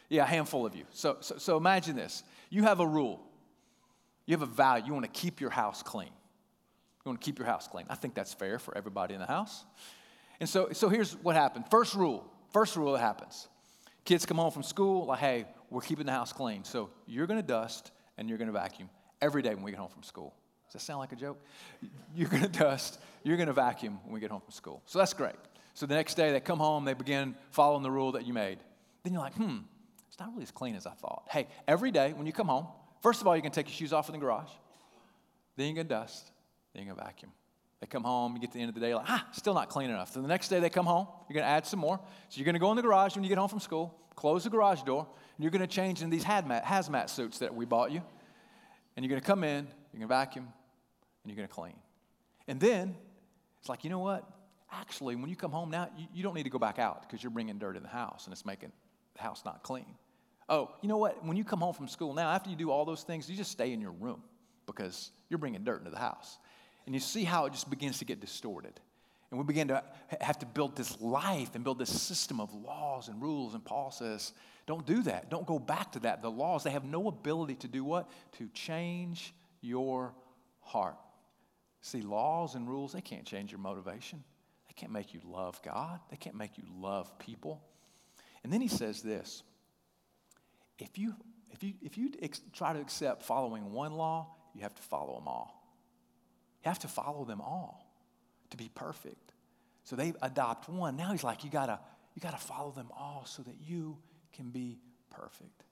Yeah, 0.10 0.24
a 0.24 0.26
handful 0.26 0.66
of 0.66 0.76
you. 0.76 0.86
So, 0.92 1.18
so, 1.20 1.38
so 1.38 1.58
imagine 1.58 1.96
this. 1.96 2.24
You 2.50 2.64
have 2.64 2.80
a 2.80 2.88
rule. 2.88 3.22
You 4.30 4.34
have 4.34 4.44
a 4.44 4.46
value. 4.46 4.86
You 4.86 4.94
want 4.94 5.12
to 5.12 5.20
keep 5.20 5.42
your 5.42 5.50
house 5.50 5.82
clean. 5.82 6.06
You 6.06 7.10
want 7.10 7.20
to 7.20 7.26
keep 7.26 7.40
your 7.40 7.48
house 7.48 7.68
clean. 7.68 7.88
I 7.90 7.96
think 7.96 8.14
that's 8.14 8.32
fair 8.32 8.60
for 8.60 8.78
everybody 8.78 9.16
in 9.16 9.20
the 9.20 9.26
house. 9.26 9.66
And 10.40 10.48
so, 10.48 10.70
so 10.72 10.88
here's 10.88 11.14
what 11.24 11.36
happened. 11.36 11.66
First 11.72 11.96
rule. 11.96 12.32
First 12.54 12.76
rule 12.76 12.94
that 12.94 13.00
happens. 13.00 13.48
Kids 14.06 14.28
come 14.28 14.38
home 14.38 14.52
from 14.52 14.62
school, 14.62 15.08
like, 15.08 15.18
hey, 15.18 15.48
we're 15.72 15.82
keeping 15.82 16.06
the 16.06 16.12
house 16.12 16.32
clean. 16.32 16.64
So 16.64 16.92
you're 17.08 17.26
going 17.26 17.42
to 17.42 17.48
dust 17.48 17.90
and 18.20 18.30
you're 18.30 18.38
going 18.38 18.50
to 18.50 18.54
vacuum 18.54 18.92
every 19.20 19.42
day 19.42 19.56
when 19.56 19.64
we 19.64 19.72
get 19.72 19.80
home 19.80 19.90
from 19.90 20.04
school. 20.04 20.36
Does 20.68 20.74
that 20.74 20.82
sound 20.82 21.00
like 21.00 21.12
a 21.12 21.16
joke? 21.16 21.44
You're 22.16 22.30
going 22.30 22.44
to 22.50 22.50
dust, 22.50 23.00
you're 23.24 23.38
going 23.38 23.48
to 23.48 23.54
vacuum 23.54 24.00
when 24.04 24.14
we 24.14 24.20
get 24.20 24.30
home 24.30 24.42
from 24.42 24.52
school. 24.52 24.84
So 24.86 25.00
that's 25.00 25.14
great. 25.14 25.38
So 25.74 25.88
the 25.88 25.96
next 25.96 26.14
day 26.14 26.32
they 26.32 26.40
come 26.40 26.60
home, 26.60 26.86
they 26.86 26.94
begin 26.94 27.34
following 27.50 27.82
the 27.82 27.90
rule 27.90 28.12
that 28.12 28.28
you 28.28 28.34
made. 28.34 28.60
Then 29.04 29.14
you're 29.14 29.24
like, 29.24 29.34
hmm, 29.34 29.58
it's 30.08 30.20
not 30.20 30.30
really 30.30 30.44
as 30.44 30.52
clean 30.52 30.76
as 30.76 30.86
I 30.86 30.92
thought. 30.92 31.24
Hey, 31.32 31.48
every 31.68 31.90
day 31.90 32.14
when 32.14 32.28
you 32.28 32.32
come 32.32 32.48
home, 32.48 32.68
First 33.02 33.22
of 33.22 33.28
all, 33.28 33.36
you 33.36 33.42
can 33.42 33.52
take 33.52 33.68
your 33.68 33.74
shoes 33.74 33.94
off 33.94 34.10
in 34.10 34.14
the 34.14 34.20
garage. 34.20 34.52
Then 35.56 35.70
you 35.70 35.76
can 35.76 35.88
dust. 35.88 36.32
Then 36.74 36.84
you 36.84 36.94
can 36.94 36.98
vacuum. 36.98 37.32
They 37.80 37.88
come 37.88 38.04
home, 38.04 38.36
you 38.36 38.42
get 38.42 38.52
to 38.52 38.56
the 38.56 38.62
end 38.62 38.70
of 38.70 38.76
the 38.76 38.82
day, 38.82 38.94
like, 38.94 39.06
ah, 39.08 39.26
still 39.32 39.54
not 39.54 39.70
clean 39.70 39.90
enough. 39.90 40.12
So 40.12 40.22
the 40.22 40.28
next 40.28 40.50
day 40.50 40.60
they 40.60 40.70
come 40.70 40.86
home, 40.86 41.08
you're 41.30 41.36
going 41.36 41.46
to 41.46 41.50
add 41.50 41.66
some 41.66 41.80
more. 41.80 41.98
So 42.28 42.38
you're 42.38 42.46
going 42.46 42.56
to 42.56 42.60
go 42.60 42.72
in 42.72 42.76
the 42.76 42.82
garage 42.82 43.16
when 43.16 43.24
you 43.24 43.30
get 43.30 43.38
home 43.38 43.48
from 43.48 43.62
school, 43.62 43.98
close 44.16 44.44
the 44.44 44.50
garage 44.50 44.84
door, 44.84 45.08
and 45.38 45.44
you're 45.44 45.52
going 45.52 45.62
to 45.62 45.68
change 45.68 46.02
in 46.02 46.10
these 46.10 46.26
hazmat, 46.26 47.10
suits 47.10 47.40
that 47.40 47.56
we 47.56 47.64
bought 47.64 47.92
you. 47.92 48.02
And 48.96 49.06
you're 49.06 49.10
going 49.10 49.22
to 49.22 49.26
come 49.26 49.46
in, 49.46 49.66
you're 49.94 50.00
going 50.00 50.02
to 50.02 50.08
vacuum, 50.08 50.44
and 50.44 51.32
you're 51.32 51.38
going 51.38 51.48
to 51.48 51.54
clean. 51.54 51.76
And 52.50 52.60
then 52.60 52.98
it's 53.60 53.70
like, 53.70 53.86
you 53.86 53.90
know 53.90 54.00
what? 54.00 54.30
Actually, 54.72 55.16
when 55.16 55.30
you 55.30 55.38
come 55.38 55.52
home 55.52 55.70
now, 55.70 55.90
you, 55.98 56.08
you 56.14 56.24
don't 56.24 56.36
need 56.36 56.44
to 56.44 56.50
go 56.50 56.60
back 56.60 56.80
out 56.80 57.04
because 57.04 57.24
you're 57.24 57.32
bringing 57.32 57.58
dirt 57.60 57.78
in 57.78 57.84
the 57.84 57.90
house 57.90 58.26
and 58.26 58.34
it's 58.34 58.46
making 58.46 58.72
the 59.16 59.22
house 59.22 59.44
not 59.46 59.64
clean. 59.64 59.86
Oh, 60.50 60.72
you 60.82 60.90
know 60.90 60.98
what? 60.98 61.24
When 61.24 61.38
you 61.38 61.44
come 61.44 61.60
home 61.60 61.74
from 61.74 61.88
school 61.88 62.14
now, 62.14 62.30
after 62.30 62.50
you 62.50 62.56
do 62.56 62.72
all 62.72 62.84
those 62.84 63.04
things, 63.04 63.30
you 63.30 63.38
just 63.38 63.52
stay 63.52 63.72
in 63.72 63.80
your 63.80 63.92
room 63.92 64.24
because 64.66 65.12
you're 65.30 65.38
bringing 65.38 65.64
dirt 65.64 65.80
into 65.80 65.92
the 65.92 66.00
house. 66.00 66.40
And 66.86 66.96
you 66.96 67.00
see 67.00 67.24
how 67.24 67.46
it 67.46 67.54
just 67.54 67.70
begins 67.70 68.00
to 68.00 68.06
get 68.06 68.20
distorted. 68.20 68.80
And 69.30 69.38
we 69.38 69.46
begin 69.46 69.68
to 69.68 69.84
have 70.20 70.40
to 70.40 70.48
build 70.48 70.76
this 70.76 71.00
life 71.00 71.54
and 71.54 71.64
build 71.64 71.78
this 71.78 72.02
system 72.02 72.40
of 72.40 72.52
laws 72.54 73.10
and 73.10 73.22
rules. 73.22 73.54
And 73.54 73.64
Paul 73.64 73.92
says, 73.92 74.34
don't 74.66 74.86
do 74.88 75.04
that. 75.04 75.30
Don't 75.30 75.46
go 75.46 75.60
back 75.60 75.92
to 75.92 76.00
that. 76.00 76.24
The 76.24 76.32
laws, 76.32 76.64
they 76.64 76.72
have 76.72 76.84
no 76.84 77.08
ability 77.08 77.56
to 77.56 77.68
do 77.68 77.84
what? 77.84 78.10
To 78.40 78.50
change 78.50 79.34
your 79.62 80.14
heart. 80.62 80.98
See, 81.82 82.02
laws 82.02 82.56
and 82.56 82.68
rules, 82.68 82.94
they 82.94 83.02
can't 83.02 83.26
change 83.26 83.52
your 83.52 83.60
motivation. 83.60 84.24
They 84.68 84.74
can't 84.74 84.92
make 84.92 85.14
you 85.14 85.22
love 85.24 85.62
God. 85.64 86.00
They 86.10 86.18
can't 86.18 86.36
make 86.36 86.58
you 86.58 86.64
love 86.80 87.18
people. 87.20 87.62
And 88.44 88.52
then 88.52 88.62
he 88.62 88.68
says 88.68 89.02
this 89.02 89.44
if 90.80 90.98
you, 90.98 91.14
if 91.52 91.64
you, 91.64 91.74
if 91.82 91.98
you 91.98 92.12
ex- 92.22 92.42
try 92.54 92.74
to 92.74 92.80
accept 92.80 93.24
following 93.24 93.72
one 93.72 93.94
law, 93.94 94.28
you 94.56 94.62
have 94.62 94.74
to 94.76 94.82
follow 94.82 95.16
them 95.16 95.28
all. 95.28 95.64
You 96.64 96.70
have 96.70 96.80
to 96.80 96.88
follow 96.88 97.26
them 97.26 97.42
all 97.42 97.86
to 98.50 98.58
be 98.58 98.70
perfect. 98.74 99.34
So 99.84 99.96
they 99.96 100.14
adopt 100.22 100.70
one. 100.70 100.96
Now 100.96 101.12
he's 101.12 101.24
like, 101.24 101.44
you 101.44 101.50
gotta, 101.50 101.80
you 102.16 102.22
gotta 102.22 102.38
follow 102.38 102.72
them 102.72 102.90
all 102.98 103.24
so 103.26 103.44
that 103.44 103.56
you 103.62 103.98
can 104.34 104.50
be 104.50 104.80
perfect. 105.10 105.64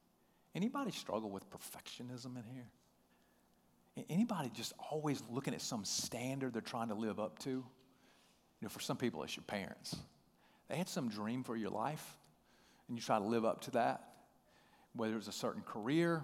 Anybody 0.55 0.91
struggle 0.91 1.29
with 1.29 1.43
perfectionism 1.49 2.35
in 2.37 2.43
here? 2.53 4.05
Anybody 4.09 4.51
just 4.53 4.73
always 4.91 5.21
looking 5.29 5.53
at 5.53 5.61
some 5.61 5.83
standard 5.83 6.53
they're 6.53 6.61
trying 6.61 6.89
to 6.89 6.95
live 6.95 7.19
up 7.19 7.39
to? 7.39 7.49
You 7.49 7.63
know, 8.61 8.69
for 8.69 8.79
some 8.79 8.97
people, 8.97 9.23
it's 9.23 9.35
your 9.35 9.43
parents. 9.43 9.95
They 10.69 10.75
had 10.75 10.89
some 10.89 11.09
dream 11.09 11.43
for 11.43 11.55
your 11.55 11.69
life, 11.69 12.17
and 12.87 12.97
you 12.97 13.01
try 13.01 13.17
to 13.17 13.23
live 13.23 13.45
up 13.45 13.61
to 13.61 13.71
that 13.71 14.06
whether 14.95 15.15
it's 15.17 15.27
a 15.27 15.33
certain 15.33 15.61
career. 15.61 16.23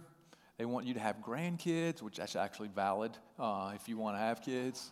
They 0.57 0.65
want 0.65 0.85
you 0.85 0.93
to 0.93 0.99
have 0.99 1.17
grandkids, 1.17 2.01
which 2.01 2.17
that's 2.17 2.35
actually 2.35 2.69
valid 2.69 3.11
uh, 3.39 3.71
if 3.75 3.89
you 3.89 3.97
want 3.97 4.15
to 4.15 4.19
have 4.19 4.41
kids. 4.41 4.91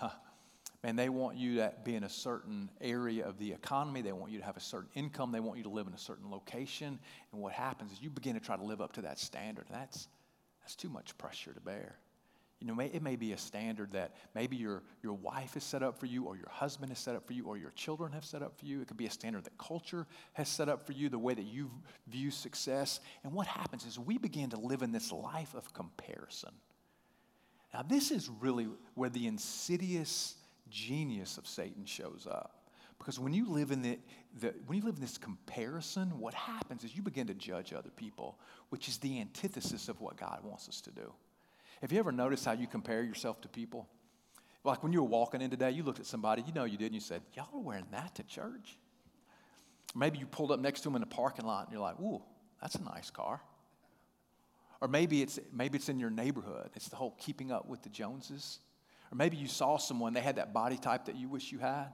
and 0.82 0.98
they 0.98 1.08
want 1.08 1.36
you 1.36 1.56
to 1.56 1.72
be 1.84 1.94
in 1.94 2.04
a 2.04 2.08
certain 2.08 2.70
area 2.80 3.26
of 3.26 3.38
the 3.38 3.52
economy. 3.52 4.02
They 4.02 4.12
want 4.12 4.32
you 4.32 4.38
to 4.38 4.44
have 4.44 4.56
a 4.56 4.60
certain 4.60 4.90
income. 4.94 5.32
They 5.32 5.40
want 5.40 5.58
you 5.58 5.64
to 5.64 5.70
live 5.70 5.86
in 5.86 5.94
a 5.94 5.98
certain 5.98 6.30
location. 6.30 6.98
And 7.32 7.40
what 7.40 7.52
happens 7.52 7.92
is 7.92 8.02
you 8.02 8.10
begin 8.10 8.34
to 8.34 8.40
try 8.40 8.56
to 8.56 8.64
live 8.64 8.80
up 8.80 8.92
to 8.94 9.02
that 9.02 9.18
standard. 9.18 9.66
That's, 9.70 10.08
that's 10.62 10.76
too 10.76 10.88
much 10.88 11.16
pressure 11.16 11.52
to 11.52 11.60
bear. 11.60 11.96
You 12.60 12.68
know, 12.68 12.80
it 12.80 13.02
may 13.02 13.16
be 13.16 13.32
a 13.32 13.38
standard 13.38 13.92
that 13.92 14.14
maybe 14.34 14.56
your, 14.56 14.82
your 15.02 15.12
wife 15.12 15.54
has 15.54 15.64
set 15.64 15.82
up 15.82 15.98
for 15.98 16.06
you, 16.06 16.24
or 16.24 16.36
your 16.36 16.48
husband 16.48 16.90
has 16.90 16.98
set 16.98 17.14
up 17.14 17.26
for 17.26 17.34
you, 17.34 17.44
or 17.44 17.58
your 17.58 17.72
children 17.72 18.12
have 18.12 18.24
set 18.24 18.42
up 18.42 18.58
for 18.58 18.64
you. 18.64 18.80
It 18.80 18.88
could 18.88 18.96
be 18.96 19.06
a 19.06 19.10
standard 19.10 19.44
that 19.44 19.58
culture 19.58 20.06
has 20.32 20.48
set 20.48 20.68
up 20.68 20.86
for 20.86 20.92
you, 20.92 21.08
the 21.08 21.18
way 21.18 21.34
that 21.34 21.42
you 21.44 21.70
view 22.06 22.30
success. 22.30 23.00
And 23.22 23.32
what 23.32 23.46
happens 23.46 23.84
is 23.84 23.98
we 23.98 24.16
begin 24.18 24.50
to 24.50 24.58
live 24.58 24.82
in 24.82 24.92
this 24.92 25.12
life 25.12 25.54
of 25.54 25.74
comparison. 25.74 26.52
Now, 27.74 27.82
this 27.82 28.10
is 28.10 28.30
really 28.40 28.68
where 28.94 29.10
the 29.10 29.26
insidious 29.26 30.36
genius 30.70 31.38
of 31.38 31.46
Satan 31.46 31.84
shows 31.84 32.26
up. 32.30 32.70
Because 32.98 33.18
when 33.18 33.34
you 33.34 33.50
live 33.50 33.72
in 33.72 33.82
the, 33.82 33.98
the, 34.40 34.54
when 34.66 34.78
you 34.78 34.84
live 34.84 34.94
in 34.94 35.00
this 35.00 35.18
comparison, 35.18 36.18
what 36.18 36.32
happens 36.32 36.84
is 36.84 36.96
you 36.96 37.02
begin 37.02 37.26
to 37.26 37.34
judge 37.34 37.72
other 37.72 37.90
people, 37.90 38.38
which 38.70 38.88
is 38.88 38.98
the 38.98 39.20
antithesis 39.20 39.88
of 39.88 40.00
what 40.00 40.16
God 40.16 40.38
wants 40.42 40.68
us 40.68 40.80
to 40.82 40.90
do. 40.90 41.12
Have 41.84 41.92
you 41.92 41.98
ever 41.98 42.12
noticed 42.12 42.46
how 42.46 42.52
you 42.52 42.66
compare 42.66 43.02
yourself 43.02 43.42
to 43.42 43.48
people? 43.48 43.86
Like 44.64 44.82
when 44.82 44.94
you 44.94 45.02
were 45.02 45.08
walking 45.08 45.42
in 45.42 45.50
today, 45.50 45.70
you 45.70 45.82
looked 45.82 46.00
at 46.00 46.06
somebody, 46.06 46.42
you 46.46 46.54
know 46.54 46.64
you 46.64 46.78
did, 46.78 46.86
and 46.86 46.94
you 46.94 47.00
said, 47.02 47.20
Y'all 47.34 47.48
are 47.52 47.60
wearing 47.60 47.84
that 47.92 48.14
to 48.14 48.22
church? 48.22 48.78
maybe 49.94 50.16
you 50.16 50.24
pulled 50.24 50.50
up 50.50 50.58
next 50.58 50.80
to 50.80 50.88
them 50.88 50.96
in 50.96 51.02
the 51.02 51.06
parking 51.06 51.44
lot 51.44 51.66
and 51.66 51.72
you're 51.72 51.82
like, 51.82 52.00
Ooh, 52.00 52.22
that's 52.62 52.76
a 52.76 52.82
nice 52.82 53.10
car. 53.10 53.38
Or 54.80 54.88
maybe 54.88 55.20
it's, 55.20 55.38
maybe 55.52 55.76
it's 55.76 55.90
in 55.90 56.00
your 56.00 56.08
neighborhood. 56.08 56.70
It's 56.74 56.88
the 56.88 56.96
whole 56.96 57.14
keeping 57.18 57.52
up 57.52 57.68
with 57.68 57.82
the 57.82 57.90
Joneses. 57.90 58.60
Or 59.12 59.16
maybe 59.16 59.36
you 59.36 59.46
saw 59.46 59.76
someone, 59.76 60.14
they 60.14 60.22
had 60.22 60.36
that 60.36 60.54
body 60.54 60.78
type 60.78 61.04
that 61.04 61.16
you 61.16 61.28
wish 61.28 61.52
you 61.52 61.58
had, 61.58 61.88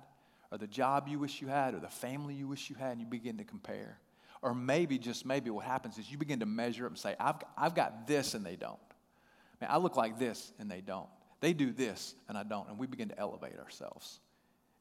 or 0.53 0.59
the 0.59 0.69
job 0.69 1.09
you 1.09 1.19
wish 1.19 1.43
you 1.43 1.49
had, 1.49 1.75
or 1.75 1.81
the 1.81 1.89
family 1.89 2.35
you 2.35 2.47
wish 2.47 2.71
you 2.71 2.77
had, 2.77 2.93
and 2.93 3.01
you 3.01 3.09
begin 3.09 3.39
to 3.39 3.45
compare. 3.45 3.99
Or 4.41 4.55
maybe, 4.55 4.99
just 4.99 5.27
maybe, 5.27 5.51
what 5.51 5.65
happens 5.65 5.99
is 5.99 6.09
you 6.13 6.17
begin 6.17 6.39
to 6.39 6.47
measure 6.47 6.87
up 6.87 6.93
and 6.93 6.99
say, 6.99 7.17
I've, 7.19 7.43
I've 7.59 7.75
got 7.75 8.07
this 8.07 8.35
and 8.35 8.47
they 8.47 8.55
don't. 8.55 8.79
Man, 9.61 9.71
I 9.71 9.77
look 9.79 9.97
like 9.97 10.19
this 10.19 10.53
and 10.59 10.71
they 10.71 10.81
don't. 10.81 11.09
They 11.41 11.53
do 11.53 11.73
this 11.73 12.15
and 12.29 12.37
I 12.37 12.43
don't. 12.43 12.69
And 12.69 12.79
we 12.79 12.87
begin 12.87 13.09
to 13.09 13.19
elevate 13.19 13.59
ourselves. 13.59 14.21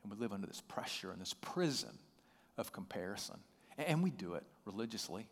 And 0.03 0.11
we 0.11 0.17
live 0.17 0.33
under 0.33 0.47
this 0.47 0.61
pressure 0.61 1.11
and 1.11 1.19
this 1.19 1.33
prison 1.33 1.97
of 2.57 2.71
comparison. 2.71 3.37
And 3.77 4.03
we 4.03 4.09
do 4.09 4.33
it 4.33 4.43
religiously. 4.65 5.27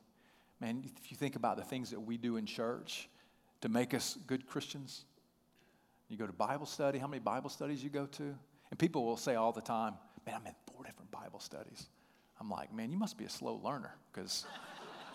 Man, 0.60 0.84
if 0.98 1.12
you 1.12 1.18
think 1.18 1.36
about 1.36 1.58
the 1.58 1.64
things 1.64 1.92
that 1.92 2.00
we 2.00 2.18
do 2.18 2.38
in 2.38 2.46
church 2.46 3.10
to 3.62 3.70
make 3.70 3.94
us 3.94 4.18
good 4.28 4.48
Christians, 4.48 5.06
you 6.10 6.18
go 6.18 6.26
to 6.26 6.34
Bible 6.34 6.66
study, 6.66 7.00
how 7.00 7.08
many 7.08 7.20
Bible 7.20 7.50
studies 7.50 7.84
you 7.84 7.90
go 7.90 8.06
to? 8.06 8.36
And 8.70 8.80
people 8.80 9.06
will 9.06 9.18
say 9.18 9.36
all 9.36 9.52
the 9.52 9.62
time, 9.62 9.96
man, 10.26 10.36
I'm 10.36 10.48
in 10.48 10.56
four 10.72 10.84
different 10.84 11.12
Bible 11.12 11.40
studies. 11.40 11.88
I'm 12.40 12.50
like, 12.50 12.74
man, 12.74 12.92
you 12.92 12.98
must 12.98 13.18
be 13.18 13.26
a 13.26 13.30
slow 13.30 13.60
learner 13.64 13.96
because 14.12 14.46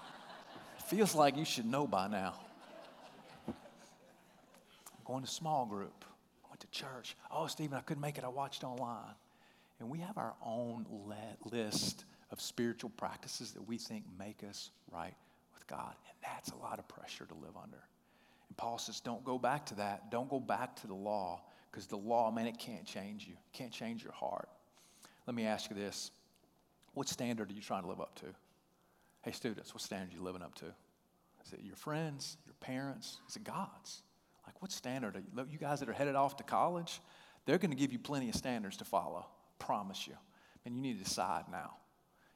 it 0.78 0.82
feels 0.84 1.14
like 1.14 1.36
you 1.36 1.44
should 1.44 1.66
know 1.66 1.86
by 1.86 2.08
now. 2.08 2.34
Going 5.04 5.22
to 5.22 5.30
small 5.30 5.66
group. 5.66 6.04
I 6.44 6.48
went 6.50 6.60
to 6.60 6.70
church. 6.70 7.16
Oh, 7.30 7.46
Stephen, 7.46 7.76
I 7.76 7.80
couldn't 7.80 8.00
make 8.00 8.18
it. 8.18 8.24
I 8.24 8.28
watched 8.28 8.64
online. 8.64 9.14
And 9.80 9.90
we 9.90 9.98
have 9.98 10.16
our 10.16 10.34
own 10.44 10.86
list 11.50 12.04
of 12.30 12.40
spiritual 12.40 12.90
practices 12.90 13.52
that 13.52 13.66
we 13.66 13.78
think 13.78 14.04
make 14.18 14.42
us 14.48 14.70
right 14.90 15.14
with 15.54 15.66
God. 15.66 15.94
And 16.08 16.16
that's 16.22 16.50
a 16.50 16.56
lot 16.56 16.78
of 16.78 16.86
pressure 16.88 17.26
to 17.26 17.34
live 17.34 17.56
under. 17.60 17.82
And 18.48 18.56
Paul 18.56 18.78
says, 18.78 19.00
don't 19.00 19.24
go 19.24 19.38
back 19.38 19.66
to 19.66 19.74
that. 19.76 20.10
Don't 20.10 20.28
go 20.28 20.38
back 20.38 20.76
to 20.76 20.86
the 20.86 20.94
law 20.94 21.42
because 21.70 21.86
the 21.86 21.96
law, 21.96 22.30
man, 22.30 22.46
it 22.46 22.58
can't 22.58 22.84
change 22.84 23.26
you, 23.26 23.32
it 23.32 23.56
can't 23.56 23.72
change 23.72 24.04
your 24.04 24.12
heart. 24.12 24.48
Let 25.26 25.34
me 25.34 25.46
ask 25.46 25.70
you 25.70 25.76
this 25.76 26.10
what 26.94 27.08
standard 27.08 27.50
are 27.50 27.54
you 27.54 27.62
trying 27.62 27.82
to 27.82 27.88
live 27.88 28.00
up 28.00 28.14
to? 28.16 28.26
Hey, 29.22 29.32
students, 29.32 29.72
what 29.72 29.80
standard 29.80 30.12
are 30.12 30.16
you 30.16 30.22
living 30.22 30.42
up 30.42 30.54
to? 30.56 30.66
Is 31.46 31.52
it 31.52 31.60
your 31.62 31.76
friends, 31.76 32.36
your 32.44 32.54
parents? 32.60 33.18
Is 33.28 33.36
it 33.36 33.44
God's? 33.44 34.02
Like, 34.46 34.60
what 34.60 34.72
standard 34.72 35.16
are 35.16 35.20
you? 35.20 35.46
You 35.50 35.58
guys 35.58 35.80
that 35.80 35.88
are 35.88 35.92
headed 35.92 36.14
off 36.14 36.36
to 36.38 36.42
college, 36.42 37.00
they're 37.46 37.58
going 37.58 37.70
to 37.70 37.76
give 37.76 37.92
you 37.92 37.98
plenty 37.98 38.28
of 38.28 38.34
standards 38.34 38.76
to 38.78 38.84
follow. 38.84 39.26
Promise 39.58 40.06
you. 40.06 40.14
And 40.64 40.76
you 40.76 40.82
need 40.82 40.98
to 40.98 41.04
decide 41.04 41.44
now. 41.50 41.74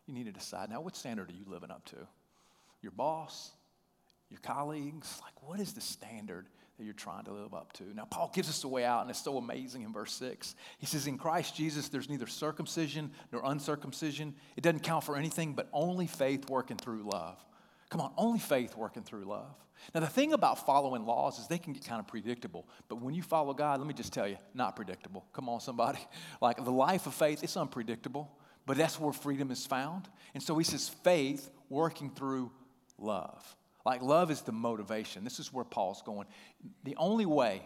You 0.07 0.15
need 0.15 0.27
to 0.27 0.33
decide 0.33 0.71
now 0.71 0.81
what 0.81 0.97
standard 0.97 1.31
are 1.31 1.35
you 1.35 1.45
living 1.47 1.71
up 1.71 1.85
to? 1.87 1.97
Your 2.83 2.93
boss? 2.93 3.51
Your 4.31 4.41
colleagues? 4.41 5.21
Like, 5.23 5.43
what 5.43 5.61
is 5.61 5.73
the 5.73 5.81
standard 5.81 6.47
that 6.79 6.85
you're 6.85 6.95
trying 6.95 7.25
to 7.25 7.33
live 7.33 7.55
up 7.55 7.73
to. 7.75 7.85
Now, 7.95 8.05
Paul 8.05 8.31
gives 8.35 8.49
us 8.49 8.61
the 8.61 8.69
way 8.69 8.85
out, 8.85 9.03
and 9.03 9.11
it's 9.11 9.23
so 9.23 9.39
amazing 9.39 9.83
in 9.83 9.93
verse 9.93 10.13
6. 10.15 10.55
He 10.79 10.87
says, 10.87 11.07
In 11.07 11.17
Christ 11.17 11.57
Jesus, 11.57 11.89
there's 11.89 12.09
neither 12.09 12.27
circumcision 12.27 13.11
nor 13.33 13.43
uncircumcision. 13.45 14.35
It 14.57 14.63
doesn't 14.63 14.83
count 14.83 15.05
for 15.05 15.17
anything, 15.17 15.55
but 15.55 15.69
only 15.73 16.07
faith 16.07 16.51
working 16.51 16.77
through 16.77 17.09
love. 17.11 17.43
Come 17.91 18.01
on, 18.01 18.13
only 18.17 18.39
faith 18.39 18.77
working 18.77 19.03
through 19.03 19.25
love. 19.25 19.55
Now, 19.95 20.01
the 20.01 20.07
thing 20.07 20.33
about 20.33 20.65
following 20.67 21.05
laws 21.05 21.39
is 21.39 21.47
they 21.47 21.59
can 21.59 21.73
get 21.73 21.85
kind 21.85 22.01
of 22.01 22.07
predictable. 22.07 22.67
But 22.89 23.01
when 23.01 23.15
you 23.15 23.23
follow 23.23 23.53
God, 23.55 23.79
let 23.79 23.87
me 23.87 23.95
just 23.95 24.13
tell 24.13 24.27
you, 24.27 24.39
not 24.55 24.75
predictable. 24.75 25.25
Come 25.33 25.49
on, 25.49 25.61
somebody. 25.61 25.99
Like 26.41 26.63
the 26.63 26.73
life 26.73 27.07
of 27.07 27.15
faith, 27.15 27.43
it's 27.43 27.57
unpredictable, 27.57 28.31
but 28.67 28.77
that's 28.77 28.99
where 28.99 29.13
freedom 29.13 29.51
is 29.51 29.65
found. 29.65 30.09
And 30.35 30.43
so 30.43 30.57
he 30.59 30.65
says, 30.65 30.89
faith 30.89 31.51
working 31.69 32.11
through 32.11 32.51
love. 32.99 33.57
Like, 33.85 34.03
love 34.03 34.31
is 34.31 34.43
the 34.43 34.53
motivation. 34.53 35.25
This 35.25 35.39
is 35.39 35.53
where 35.53 35.65
Paul's 35.65 36.03
going. 36.03 36.27
The 36.85 36.97
only 36.97 37.27
way 37.27 37.63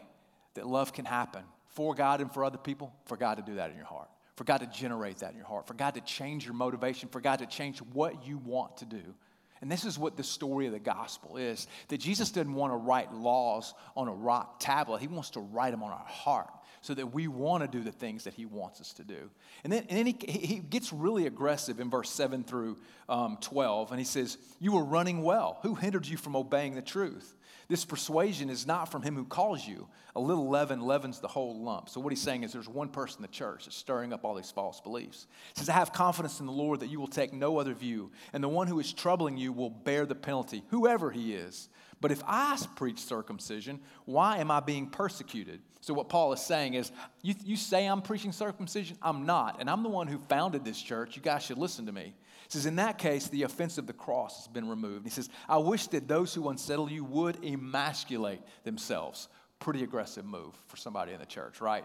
that 0.55 0.67
love 0.67 0.93
can 0.93 1.05
happen 1.05 1.43
for 1.69 1.95
God 1.95 2.21
and 2.21 2.33
for 2.33 2.45
other 2.45 2.59
people, 2.59 2.93
for 3.07 3.17
God 3.17 3.37
to 3.37 3.43
do 3.43 3.55
that 3.55 3.71
in 3.71 3.77
your 3.77 3.87
heart, 3.87 4.11
for 4.37 4.45
God 4.45 4.59
to 4.59 4.67
generate 4.67 5.19
that 5.19 5.31
in 5.31 5.37
your 5.37 5.47
heart, 5.47 5.67
for 5.67 5.75
God 5.75 5.95
to 5.95 6.01
change 6.03 6.45
your 6.45 6.55
motivation, 6.55 7.09
for 7.09 7.21
God 7.21 7.39
to 7.39 7.47
change 7.47 7.79
what 7.79 8.27
you 8.27 8.39
want 8.39 8.77
to 8.79 8.85
do. 8.85 9.15
And 9.61 9.71
this 9.71 9.85
is 9.85 9.99
what 9.99 10.17
the 10.17 10.25
story 10.25 10.67
of 10.67 10.73
the 10.73 10.79
gospel 10.79 11.37
is 11.37 11.67
that 11.89 11.99
Jesus 11.99 12.31
didn't 12.31 12.55
want 12.55 12.73
to 12.73 12.77
write 12.77 13.13
laws 13.13 13.75
on 13.97 14.09
a 14.09 14.13
rock 14.13 14.59
tablet, 14.59 15.01
He 15.01 15.09
wants 15.09 15.31
to 15.31 15.41
write 15.41 15.73
them 15.73 15.83
on 15.83 15.91
our 15.91 16.07
heart 16.07 16.51
so 16.83 16.95
that 16.95 17.13
we 17.13 17.29
want 17.29 17.63
to 17.63 17.69
do 17.69 17.85
the 17.85 17.93
things 17.93 18.25
that 18.25 18.35
he 18.35 18.47
wants 18.47 18.81
us 18.81 18.93
to 18.95 19.05
do. 19.05 19.31
And 19.65 19.73
then, 19.73 19.85
and 19.89 19.99
then 19.99 20.07
he, 20.07 20.17
he 20.27 20.59
gets 20.59 20.93
really 20.93 21.27
aggressive 21.27 21.79
in 21.79 21.91
verse 21.91 22.11
7 22.11 22.43
through 22.43 22.79
um, 23.09 23.37
12, 23.41 23.91
and 23.91 24.01
he 24.01 24.05
says, 24.05 24.39
You 24.59 24.73
were 24.73 24.85
running 24.85 25.23
well. 25.23 25.59
Who 25.63 25.75
hindered 25.75 26.07
you 26.07 26.17
from 26.17 26.37
obeying 26.37 26.75
the 26.75 26.83
truth? 26.83 27.37
This 27.71 27.85
persuasion 27.85 28.51
is 28.51 28.67
not 28.67 28.91
from 28.91 29.03
him 29.03 29.15
who 29.15 29.25
calls 29.25 29.65
you. 29.65 29.87
A 30.17 30.21
little 30.21 30.49
leaven 30.49 30.81
leavens 30.81 31.21
the 31.21 31.29
whole 31.29 31.63
lump. 31.63 31.89
So, 31.89 32.01
what 32.01 32.11
he's 32.11 32.21
saying 32.21 32.43
is 32.43 32.53
there's 32.53 32.69
one 32.69 32.89
person 32.89 33.19
in 33.19 33.23
the 33.23 33.29
church 33.29 33.67
that's 33.67 33.77
stirring 33.77 34.13
up 34.13 34.25
all 34.25 34.35
these 34.35 34.51
false 34.51 34.81
beliefs. 34.81 35.29
He 35.55 35.61
says, 35.61 35.69
I 35.69 35.75
have 35.75 35.93
confidence 35.93 36.41
in 36.41 36.47
the 36.47 36.53
Lord 36.53 36.81
that 36.81 36.89
you 36.91 36.99
will 36.99 37.07
take 37.07 37.33
no 37.33 37.61
other 37.61 37.73
view, 37.73 38.11
and 38.33 38.43
the 38.43 38.49
one 38.49 38.67
who 38.67 38.81
is 38.81 38.93
troubling 38.93 39.37
you 39.37 39.53
will 39.53 39.71
bear 39.71 40.05
the 40.05 40.17
penalty, 40.17 40.65
whoever 40.71 41.13
he 41.13 41.33
is. 41.33 41.69
But 42.01 42.11
if 42.11 42.25
I 42.27 42.59
preach 42.75 42.99
circumcision, 42.99 43.79
why 44.05 44.39
am 44.39 44.51
I 44.51 44.59
being 44.59 44.89
persecuted? 44.89 45.61
So, 45.81 45.95
what 45.95 46.09
Paul 46.09 46.33
is 46.33 46.41
saying 46.41 46.75
is, 46.75 46.91
you, 47.23 47.35
you 47.45 47.55
say 47.55 47.87
I'm 47.87 48.03
preaching 48.03 48.33
circumcision? 48.33 48.99
I'm 49.01 49.27
not. 49.27 49.61
And 49.61 49.71
I'm 49.71 49.85
the 49.85 49.89
one 49.91 50.09
who 50.09 50.19
founded 50.29 50.65
this 50.65 50.83
church. 50.83 51.15
You 51.15 51.23
guys 51.23 51.45
should 51.45 51.59
listen 51.59 51.87
to 51.87 51.93
me. 51.93 52.15
He 52.51 52.59
says, 52.59 52.67
In 52.67 52.77
that 52.77 52.99
case, 52.99 53.29
the 53.29 53.45
offense 53.45 53.79
of 53.79 53.87
the 53.87 53.93
cross 53.93 54.39
has 54.39 54.49
been 54.49 54.69
removed. 54.69 55.05
He 55.05 55.11
says, 55.11 55.29
I 55.49 55.59
wish 55.59 55.87
that 55.89 56.09
those 56.09 56.35
who 56.35 56.49
unsettle 56.49 56.91
you 56.91 57.05
would 57.05 57.45
emasculate 57.45 58.41
themselves. 58.65 59.29
Pretty 59.61 59.85
aggressive 59.85 60.25
move 60.25 60.55
for 60.67 60.77
somebody 60.77 61.13
in 61.13 61.21
the 61.21 61.27
church, 61.27 61.61
right? 61.61 61.85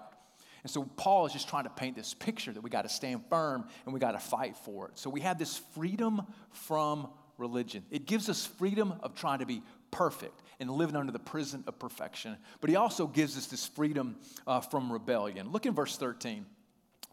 And 0.64 0.72
so 0.72 0.86
Paul 0.98 1.28
is 1.28 1.34
just 1.34 1.48
trying 1.48 1.66
to 1.66 1.70
paint 1.70 1.96
this 1.96 2.16
picture 2.16 2.52
that 2.52 2.62
we 2.62 2.72
got 2.72 2.82
to 2.82 2.90
stand 2.90 3.22
firm 3.30 3.68
and 3.86 3.94
we 3.94 4.00
got 4.00 4.14
to 4.14 4.20
fight 4.20 4.58
for 4.58 4.88
it. 4.88 4.98
So 4.98 5.12
we 5.12 5.22
have 5.22 5.38
this 5.38 5.60
freedom 5.76 6.24
from 6.50 7.10
religion. 7.38 7.84
It 7.92 8.08
gives 8.08 8.28
us 8.28 8.48
freedom 8.48 8.96
of 9.04 9.14
trying 9.14 9.40
to 9.40 9.46
be 9.46 9.62
perfect 9.92 10.42
and 10.60 10.72
living 10.72 10.96
under 10.96 11.12
the 11.12 11.20
prison 11.20 11.64
of 11.68 11.78
perfection. 11.78 12.38
But 12.60 12.72
he 12.72 12.76
also 12.76 13.06
gives 13.06 13.38
us 13.38 13.46
this 13.46 13.68
freedom 13.68 14.16
uh, 14.48 14.62
from 14.62 14.92
rebellion. 14.92 15.52
Look 15.52 15.68
in 15.68 15.76
verse 15.76 15.96
13. 15.96 16.48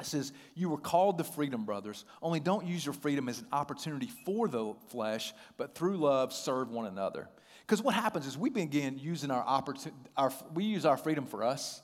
It 0.02 0.06
says, 0.06 0.32
You 0.54 0.68
were 0.68 0.78
called 0.78 1.18
to 1.18 1.24
freedom, 1.24 1.64
brothers. 1.64 2.04
Only 2.20 2.40
don't 2.40 2.66
use 2.66 2.84
your 2.84 2.92
freedom 2.92 3.28
as 3.28 3.40
an 3.40 3.46
opportunity 3.52 4.10
for 4.24 4.48
the 4.48 4.74
flesh, 4.88 5.32
but 5.56 5.74
through 5.74 5.96
love 5.96 6.32
serve 6.32 6.70
one 6.70 6.86
another. 6.86 7.28
Because 7.60 7.82
what 7.82 7.94
happens 7.94 8.26
is 8.26 8.36
we 8.36 8.50
begin 8.50 8.98
using 8.98 9.30
our 9.30 9.42
opportunity, 9.42 9.96
our, 10.16 10.32
we 10.52 10.64
use 10.64 10.84
our 10.84 10.96
freedom 10.96 11.26
for 11.26 11.42
us. 11.42 11.82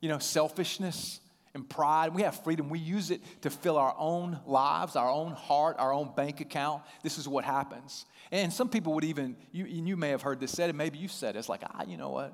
You 0.00 0.10
know, 0.10 0.18
selfishness, 0.18 1.20
and 1.56 1.68
pride. 1.68 2.14
We 2.14 2.22
have 2.22 2.44
freedom. 2.44 2.68
We 2.68 2.78
use 2.78 3.10
it 3.10 3.22
to 3.40 3.50
fill 3.50 3.78
our 3.78 3.94
own 3.98 4.38
lives, 4.46 4.94
our 4.94 5.10
own 5.10 5.32
heart, 5.32 5.76
our 5.78 5.92
own 5.92 6.12
bank 6.14 6.40
account. 6.40 6.82
This 7.02 7.18
is 7.18 7.26
what 7.26 7.44
happens. 7.44 8.04
And 8.30 8.52
some 8.52 8.68
people 8.68 8.92
would 8.92 9.04
even, 9.04 9.36
you, 9.52 9.64
you 9.64 9.96
may 9.96 10.10
have 10.10 10.22
heard 10.22 10.38
this 10.38 10.52
said, 10.52 10.68
and 10.68 10.78
maybe 10.78 10.98
you've 10.98 11.10
said 11.12 11.34
it. 11.34 11.38
It's 11.38 11.48
like, 11.48 11.62
ah, 11.64 11.84
you 11.86 11.96
know 11.96 12.10
what? 12.10 12.32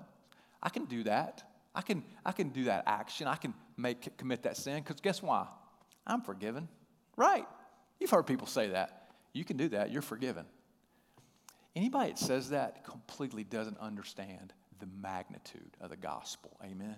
I 0.62 0.68
can 0.68 0.84
do 0.86 1.04
that. 1.04 1.44
I 1.74 1.82
can, 1.82 2.04
I 2.24 2.32
can 2.32 2.50
do 2.50 2.64
that 2.64 2.84
action. 2.86 3.26
I 3.26 3.36
can 3.36 3.54
make 3.76 4.16
commit 4.18 4.42
that 4.42 4.56
sin 4.56 4.82
because 4.82 5.00
guess 5.00 5.22
why? 5.22 5.46
I'm 6.06 6.20
forgiven. 6.20 6.68
Right. 7.16 7.46
You've 7.98 8.10
heard 8.10 8.26
people 8.26 8.46
say 8.46 8.68
that. 8.68 9.10
You 9.32 9.44
can 9.44 9.56
do 9.56 9.68
that. 9.70 9.90
You're 9.90 10.02
forgiven. 10.02 10.44
Anybody 11.74 12.10
that 12.10 12.18
says 12.18 12.50
that 12.50 12.84
completely 12.84 13.44
doesn't 13.44 13.78
understand 13.78 14.52
the 14.78 14.88
magnitude 15.00 15.76
of 15.80 15.90
the 15.90 15.96
gospel. 15.96 16.58
Amen 16.62 16.96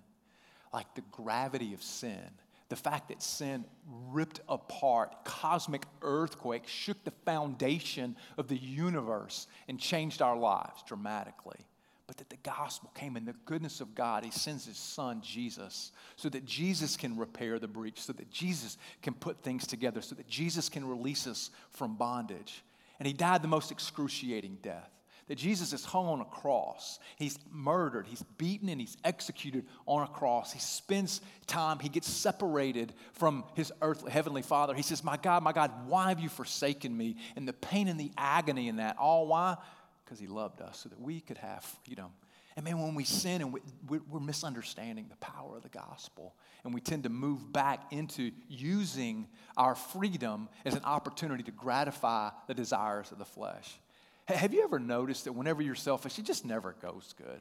like 0.75 0.93
the 0.97 1.03
gravity 1.13 1.73
of 1.73 1.83
sin, 1.83 2.29
the 2.69 2.77
fact 2.77 3.09
that 3.09 3.23
sin 3.23 3.65
ripped 4.11 4.41
apart, 4.49 5.25
cosmic 5.25 5.87
earthquake 6.03 6.67
shook 6.67 7.03
the 7.05 7.13
foundation 7.25 8.17
of 8.37 8.49
the 8.49 8.57
universe 8.57 9.47
and 9.69 9.79
changed 9.79 10.21
our 10.21 10.37
lives 10.37 10.83
dramatically. 10.85 11.61
But 12.07 12.19
that 12.19 12.29
the 12.29 12.37
gospel 12.37 12.91
came 12.95 13.17
in 13.17 13.25
the 13.25 13.35
goodness 13.47 13.81
of 13.81 13.95
God. 13.95 14.25
He 14.25 14.31
sends 14.31 14.67
his 14.67 14.77
son, 14.77 15.23
Jesus, 15.23 15.91
so 16.17 16.29
that 16.29 16.45
Jesus 16.45 16.97
can 16.97 17.17
repair 17.17 17.59
the 17.59 17.69
breach, 17.69 18.01
so 18.03 18.13
that 18.13 18.31
Jesus 18.31 18.77
can 19.03 19.15
put 19.15 19.43
things 19.43 19.67
together, 19.67 20.03
so 20.03 20.15
that 20.15 20.29
Jesus 20.29 20.69
can 20.69 20.87
release 20.87 21.27
us 21.27 21.51
from 21.71 21.97
bondage. 21.97 22.63
And 22.99 23.07
he 23.07 23.15
died 23.15 23.43
the 23.43 23.49
most 23.49 23.73
excruciating 23.73 24.59
death 24.63 24.91
that 25.29 25.37
Jesus 25.37 25.73
is 25.73 25.85
hung 25.85 26.07
on 26.07 26.21
a 26.21 26.25
cross. 26.25 26.99
He's 27.17 27.39
murdered, 27.51 28.07
he's 28.07 28.23
beaten, 28.37 28.69
and 28.69 28.81
he's 28.81 28.97
executed 29.05 29.65
on 29.87 30.03
a 30.03 30.07
cross. 30.07 30.53
He 30.53 30.59
spends 30.59 31.23
time, 31.47 31.79
he 31.79 31.89
gets 31.89 32.11
separated 32.11 32.93
from 33.13 33.45
his 33.55 33.73
earthly, 33.81 34.11
heavenly 34.11 34.43
Father. 34.43 34.75
He 34.75 34.83
says, 34.83 35.03
My 35.03 35.17
God, 35.17 35.43
my 35.43 35.53
God, 35.53 35.71
why 35.87 36.11
have 36.11 36.21
you 36.21 36.29
forsaken 36.29 36.95
me? 36.95 37.17
And 37.37 37.49
the 37.49 37.55
pain 37.55 37.89
and 37.89 37.99
the 37.99 38.11
agony 38.19 38.69
in 38.69 38.77
that, 38.77 38.99
all 38.99 39.27
why? 39.27 39.57
Because 40.05 40.19
he 40.19 40.27
loved 40.27 40.61
us 40.61 40.81
so 40.81 40.89
that 40.89 41.01
we 41.01 41.21
could 41.21 41.39
have 41.39 41.65
freedom. 41.85 42.11
And 42.57 42.65
man, 42.65 42.79
when 42.79 42.95
we 42.95 43.05
sin 43.05 43.41
and 43.41 43.53
we, 43.53 43.99
are 43.99 44.21
misunderstanding 44.21 45.07
the 45.09 45.17
power 45.17 45.57
of 45.57 45.63
the 45.63 45.69
gospel, 45.69 46.37
and 46.63 46.73
we 46.73 46.81
tend 46.81 47.03
to 47.03 47.09
move 47.09 47.53
back 47.53 47.93
into 47.93 48.31
using 48.49 49.27
our 49.57 49.75
freedom 49.75 50.49
as 50.65 50.75
an 50.75 50.85
opportunity 50.85 51.43
to 51.45 51.51
gratify 51.51 52.31
the 52.47 52.55
desires 52.55 53.11
of 53.11 53.19
the 53.19 53.25
flesh. 53.25 53.81
Have 54.27 54.55
you 54.55 54.63
ever 54.63 54.79
noticed 54.79 55.25
that 55.25 55.33
whenever 55.33 55.63
you're 55.63 55.75
selfish, 55.75 56.19
it 56.19 56.25
just 56.25 56.45
never 56.45 56.77
goes 56.81 57.15
good? 57.19 57.41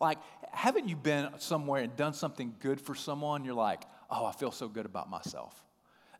Like, 0.00 0.18
haven't 0.52 0.88
you 0.88 0.96
been 0.96 1.28
somewhere 1.38 1.82
and 1.82 1.94
done 1.96 2.14
something 2.14 2.54
good 2.60 2.80
for 2.80 2.94
someone? 2.94 3.44
You're 3.44 3.54
like, 3.54 3.82
oh, 4.10 4.24
I 4.24 4.32
feel 4.32 4.50
so 4.50 4.68
good 4.68 4.86
about 4.86 5.10
myself. 5.10 5.65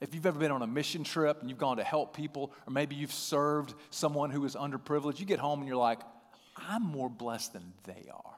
If 0.01 0.15
you've 0.15 0.27
ever 0.27 0.39
been 0.39 0.51
on 0.51 0.63
a 0.63 0.67
mission 0.67 1.05
trip 1.05 1.41
and 1.41 1.49
you've 1.49 1.59
gone 1.59 1.79
to 1.79 1.85
help 1.85 2.17
people, 2.17 2.53
or 2.67 2.73
maybe 2.73 2.97
you've 2.97 3.13
served 3.13 3.75
someone 3.91 4.31
who 4.31 4.45
is 4.45 4.55
underprivileged, 4.55 5.19
you 5.21 5.27
get 5.27 5.39
home 5.39 5.61
and 5.61 5.69
you're 5.69 5.77
like, 5.77 6.01
I'm 6.57 6.83
more 6.83 7.09
blessed 7.09 7.53
than 7.53 7.73
they 7.85 8.09
are. 8.13 8.35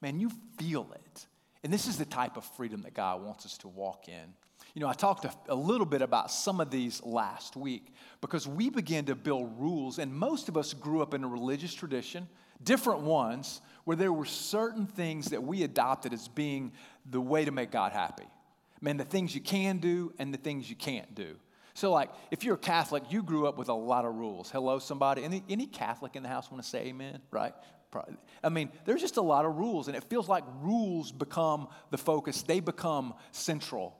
Man, 0.00 0.20
you 0.20 0.30
feel 0.58 0.88
it. 0.94 1.26
And 1.62 1.72
this 1.72 1.86
is 1.86 1.98
the 1.98 2.04
type 2.04 2.36
of 2.36 2.44
freedom 2.56 2.82
that 2.82 2.94
God 2.94 3.22
wants 3.22 3.44
us 3.44 3.58
to 3.58 3.68
walk 3.68 4.08
in. 4.08 4.34
You 4.74 4.80
know, 4.80 4.88
I 4.88 4.92
talked 4.92 5.24
a, 5.24 5.32
a, 5.48 5.54
little 5.54 5.86
bit 5.86 6.00
about 6.00 6.30
some 6.30 6.60
of 6.60 6.70
these 6.70 7.02
last 7.02 7.56
week 7.56 7.92
because 8.20 8.46
we 8.46 8.70
began 8.70 9.04
to 9.06 9.14
build 9.14 9.58
rules, 9.58 9.98
and 9.98 10.14
most 10.14 10.48
of 10.48 10.56
us 10.56 10.72
grew 10.74 11.02
up 11.02 11.12
in 11.12 11.24
a 11.24 11.28
religious 11.28 11.74
tradition, 11.74 12.28
different 12.62 13.00
ones, 13.00 13.60
where 13.84 13.96
there 13.96 14.12
were 14.12 14.24
certain 14.24 14.86
things 14.86 15.30
that 15.30 15.42
we 15.42 15.64
adopted 15.64 16.12
as 16.12 16.28
being 16.28 16.72
the 17.10 17.20
way 17.20 17.44
to 17.44 17.50
make 17.50 17.72
God 17.72 17.92
happy. 17.92 18.26
Man, 18.80 18.96
the 18.96 19.04
things 19.04 19.34
you 19.34 19.40
can 19.40 19.78
do 19.78 20.12
and 20.18 20.32
the 20.32 20.38
things 20.38 20.68
you 20.68 20.76
can't 20.76 21.14
do. 21.14 21.36
So, 21.74 21.92
like, 21.92 22.10
if 22.30 22.44
you're 22.44 22.56
a 22.56 22.58
Catholic, 22.58 23.04
you 23.10 23.22
grew 23.22 23.46
up 23.46 23.56
with 23.56 23.68
a 23.68 23.74
lot 23.74 24.04
of 24.04 24.14
rules. 24.14 24.50
Hello, 24.50 24.78
somebody. 24.78 25.22
Any, 25.22 25.42
any 25.48 25.66
Catholic 25.66 26.16
in 26.16 26.22
the 26.22 26.28
house 26.28 26.50
want 26.50 26.62
to 26.62 26.68
say 26.68 26.86
amen? 26.86 27.20
Right? 27.30 27.54
I 28.42 28.48
mean, 28.48 28.70
there's 28.84 29.00
just 29.00 29.16
a 29.16 29.22
lot 29.22 29.44
of 29.44 29.56
rules, 29.56 29.88
and 29.88 29.96
it 29.96 30.04
feels 30.04 30.28
like 30.28 30.44
rules 30.60 31.12
become 31.12 31.68
the 31.90 31.98
focus, 31.98 32.42
they 32.42 32.60
become 32.60 33.14
central, 33.32 33.96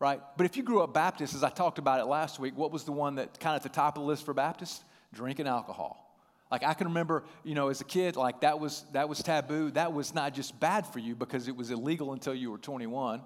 right? 0.00 0.20
But 0.36 0.46
if 0.46 0.56
you 0.56 0.62
grew 0.62 0.82
up 0.82 0.92
Baptist, 0.92 1.34
as 1.34 1.44
I 1.44 1.50
talked 1.50 1.78
about 1.78 2.00
it 2.00 2.06
last 2.06 2.38
week, 2.38 2.56
what 2.56 2.72
was 2.72 2.84
the 2.84 2.92
one 2.92 3.16
that 3.16 3.38
kind 3.40 3.54
of 3.54 3.60
at 3.60 3.62
the 3.62 3.74
top 3.74 3.96
of 3.96 4.02
the 4.02 4.06
list 4.08 4.24
for 4.24 4.34
Baptists? 4.34 4.82
Drinking 5.12 5.46
alcohol. 5.46 6.04
Like 6.50 6.64
I 6.64 6.74
can 6.74 6.88
remember, 6.88 7.24
you 7.44 7.54
know, 7.54 7.68
as 7.68 7.80
a 7.80 7.84
kid, 7.84 8.16
like 8.16 8.40
that 8.40 8.58
was 8.58 8.84
that 8.92 9.08
was 9.08 9.22
taboo. 9.22 9.70
That 9.70 9.92
was 9.92 10.14
not 10.14 10.34
just 10.34 10.58
bad 10.58 10.86
for 10.86 10.98
you 10.98 11.14
because 11.14 11.46
it 11.46 11.56
was 11.56 11.70
illegal 11.70 12.12
until 12.12 12.34
you 12.34 12.50
were 12.50 12.58
21, 12.58 13.20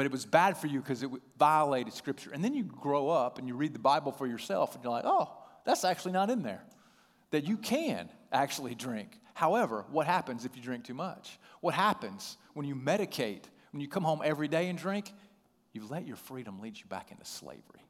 but 0.00 0.06
it 0.06 0.12
was 0.12 0.24
bad 0.24 0.56
for 0.56 0.66
you 0.66 0.80
because 0.80 1.02
it 1.02 1.10
violated 1.38 1.92
Scripture. 1.92 2.30
And 2.32 2.42
then 2.42 2.54
you 2.54 2.64
grow 2.64 3.10
up 3.10 3.38
and 3.38 3.46
you 3.46 3.54
read 3.54 3.74
the 3.74 3.78
Bible 3.78 4.12
for 4.12 4.26
yourself, 4.26 4.74
and 4.74 4.82
you're 4.82 4.90
like, 4.90 5.04
oh, 5.04 5.28
that's 5.66 5.84
actually 5.84 6.12
not 6.12 6.30
in 6.30 6.42
there. 6.42 6.62
That 7.32 7.44
you 7.44 7.58
can 7.58 8.08
actually 8.32 8.74
drink. 8.74 9.10
However, 9.34 9.84
what 9.90 10.06
happens 10.06 10.46
if 10.46 10.56
you 10.56 10.62
drink 10.62 10.84
too 10.84 10.94
much? 10.94 11.38
What 11.60 11.74
happens 11.74 12.38
when 12.54 12.66
you 12.66 12.74
medicate, 12.74 13.42
when 13.72 13.82
you 13.82 13.88
come 13.88 14.02
home 14.02 14.22
every 14.24 14.48
day 14.48 14.70
and 14.70 14.78
drink? 14.78 15.12
You 15.74 15.86
let 15.86 16.06
your 16.06 16.16
freedom 16.16 16.62
lead 16.62 16.78
you 16.78 16.86
back 16.86 17.10
into 17.10 17.26
slavery. 17.26 17.84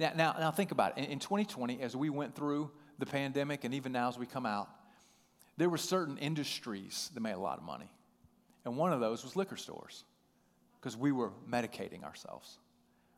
Now, 0.00 0.14
now, 0.16 0.34
now 0.36 0.50
think 0.50 0.72
about 0.72 0.98
it. 0.98 1.04
In, 1.04 1.12
in 1.12 1.18
2020, 1.20 1.80
as 1.80 1.94
we 1.94 2.10
went 2.10 2.34
through 2.34 2.72
the 2.98 3.06
pandemic, 3.06 3.62
and 3.62 3.72
even 3.72 3.92
now 3.92 4.08
as 4.08 4.18
we 4.18 4.26
come 4.26 4.46
out, 4.46 4.68
there 5.58 5.68
were 5.68 5.78
certain 5.78 6.18
industries 6.18 7.12
that 7.14 7.20
made 7.20 7.34
a 7.34 7.38
lot 7.38 7.58
of 7.58 7.62
money. 7.62 7.92
And 8.64 8.76
one 8.76 8.92
of 8.92 8.98
those 8.98 9.22
was 9.22 9.36
liquor 9.36 9.56
stores 9.56 10.02
because 10.84 10.98
we 10.98 11.12
were 11.12 11.30
medicating 11.50 12.04
ourselves. 12.04 12.58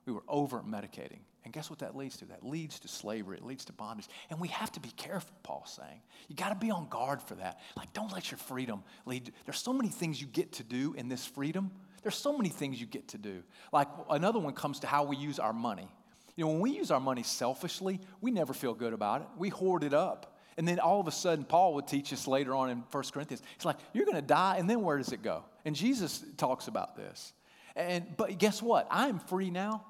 We 0.04 0.12
were 0.12 0.22
over 0.28 0.60
medicating. 0.60 1.18
And 1.44 1.52
guess 1.52 1.68
what 1.68 1.80
that 1.80 1.96
leads 1.96 2.16
to? 2.18 2.24
That 2.26 2.46
leads 2.46 2.78
to 2.78 2.86
slavery. 2.86 3.38
It 3.38 3.44
leads 3.44 3.64
to 3.64 3.72
bondage. 3.72 4.06
And 4.30 4.40
we 4.40 4.46
have 4.48 4.70
to 4.72 4.80
be 4.80 4.90
careful, 4.90 5.32
Paul's 5.42 5.72
saying. 5.72 6.00
You 6.28 6.36
got 6.36 6.50
to 6.50 6.54
be 6.54 6.70
on 6.70 6.88
guard 6.88 7.20
for 7.20 7.34
that. 7.34 7.58
Like, 7.76 7.92
don't 7.92 8.12
let 8.12 8.30
your 8.30 8.38
freedom 8.38 8.84
lead. 9.04 9.32
There's 9.46 9.58
so 9.58 9.72
many 9.72 9.88
things 9.88 10.20
you 10.20 10.28
get 10.28 10.52
to 10.52 10.62
do 10.62 10.94
in 10.96 11.08
this 11.08 11.26
freedom. 11.26 11.72
There's 12.04 12.14
so 12.14 12.36
many 12.36 12.50
things 12.50 12.80
you 12.80 12.86
get 12.86 13.08
to 13.08 13.18
do. 13.18 13.42
Like, 13.72 13.88
another 14.10 14.38
one 14.38 14.52
comes 14.52 14.78
to 14.80 14.86
how 14.86 15.02
we 15.02 15.16
use 15.16 15.40
our 15.40 15.52
money. 15.52 15.88
You 16.36 16.44
know, 16.44 16.52
when 16.52 16.60
we 16.60 16.70
use 16.70 16.92
our 16.92 17.00
money 17.00 17.24
selfishly, 17.24 17.98
we 18.20 18.30
never 18.30 18.54
feel 18.54 18.74
good 18.74 18.92
about 18.92 19.22
it. 19.22 19.26
We 19.36 19.48
hoard 19.48 19.82
it 19.82 19.92
up. 19.92 20.36
And 20.56 20.68
then 20.68 20.78
all 20.78 21.00
of 21.00 21.08
a 21.08 21.12
sudden, 21.12 21.44
Paul 21.44 21.74
would 21.74 21.88
teach 21.88 22.12
us 22.12 22.28
later 22.28 22.54
on 22.54 22.70
in 22.70 22.84
1 22.92 23.04
Corinthians. 23.12 23.42
He's 23.56 23.64
like, 23.64 23.78
you're 23.92 24.06
going 24.06 24.14
to 24.14 24.22
die, 24.22 24.56
and 24.58 24.70
then 24.70 24.82
where 24.82 24.98
does 24.98 25.12
it 25.12 25.22
go? 25.22 25.44
And 25.64 25.74
Jesus 25.74 26.24
talks 26.36 26.68
about 26.68 26.94
this. 26.94 27.32
And, 27.76 28.16
but 28.16 28.38
guess 28.38 28.62
what? 28.62 28.88
I'm 28.90 29.18
free 29.18 29.50
now 29.50 29.84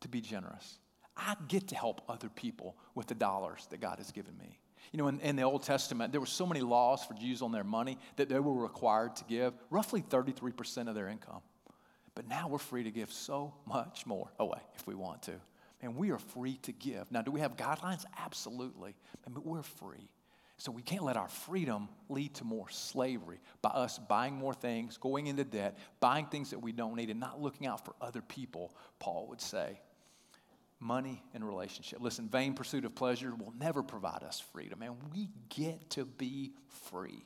to 0.00 0.08
be 0.08 0.20
generous. 0.20 0.78
I 1.16 1.36
get 1.48 1.68
to 1.68 1.74
help 1.74 2.02
other 2.08 2.28
people 2.28 2.76
with 2.94 3.08
the 3.08 3.14
dollars 3.14 3.66
that 3.70 3.80
God 3.80 3.98
has 3.98 4.12
given 4.12 4.36
me. 4.38 4.58
You 4.92 4.98
know, 4.98 5.08
in, 5.08 5.20
in, 5.20 5.36
the 5.36 5.42
Old 5.42 5.64
Testament, 5.64 6.12
there 6.12 6.20
were 6.20 6.26
so 6.26 6.46
many 6.46 6.60
laws 6.60 7.04
for 7.04 7.14
Jews 7.14 7.42
on 7.42 7.50
their 7.50 7.64
money 7.64 7.98
that 8.16 8.28
they 8.28 8.38
were 8.38 8.54
required 8.54 9.16
to 9.16 9.24
give 9.24 9.52
roughly 9.70 10.02
33% 10.02 10.88
of 10.88 10.94
their 10.94 11.08
income. 11.08 11.40
But 12.14 12.28
now 12.28 12.46
we're 12.46 12.58
free 12.58 12.84
to 12.84 12.92
give 12.92 13.12
so 13.12 13.54
much 13.66 14.06
more 14.06 14.30
away 14.38 14.60
if 14.76 14.86
we 14.86 14.94
want 14.94 15.22
to. 15.22 15.34
And 15.80 15.96
we 15.96 16.12
are 16.12 16.18
free 16.18 16.58
to 16.62 16.72
give. 16.72 17.10
Now, 17.10 17.22
do 17.22 17.32
we 17.32 17.40
have 17.40 17.56
guidelines? 17.56 18.04
Absolutely. 18.18 18.94
But 19.28 19.44
we're 19.44 19.62
free. 19.62 20.08
So 20.56 20.70
we 20.70 20.82
can't 20.82 21.02
let 21.02 21.16
our 21.16 21.28
freedom 21.28 21.88
lead 22.08 22.34
to 22.36 22.44
more 22.44 22.68
slavery 22.70 23.40
by 23.60 23.70
us 23.70 23.98
buying 23.98 24.34
more 24.34 24.54
things, 24.54 24.96
going 24.96 25.26
into 25.26 25.44
debt, 25.44 25.78
buying 26.00 26.26
things 26.26 26.50
that 26.50 26.60
we 26.60 26.72
don't 26.72 26.94
need, 26.94 27.10
and 27.10 27.18
not 27.18 27.40
looking 27.40 27.66
out 27.66 27.84
for 27.84 27.94
other 28.00 28.22
people, 28.22 28.72
Paul 29.00 29.26
would 29.28 29.40
say 29.40 29.80
money 30.80 31.22
and 31.32 31.44
relationship. 31.44 32.00
Listen, 32.00 32.28
vain 32.28 32.54
pursuit 32.54 32.84
of 32.84 32.94
pleasure 32.94 33.34
will 33.34 33.54
never 33.58 33.82
provide 33.82 34.22
us 34.22 34.40
freedom, 34.52 34.82
and 34.82 34.94
we 35.12 35.28
get 35.48 35.90
to 35.90 36.04
be 36.04 36.52
free. 36.90 37.24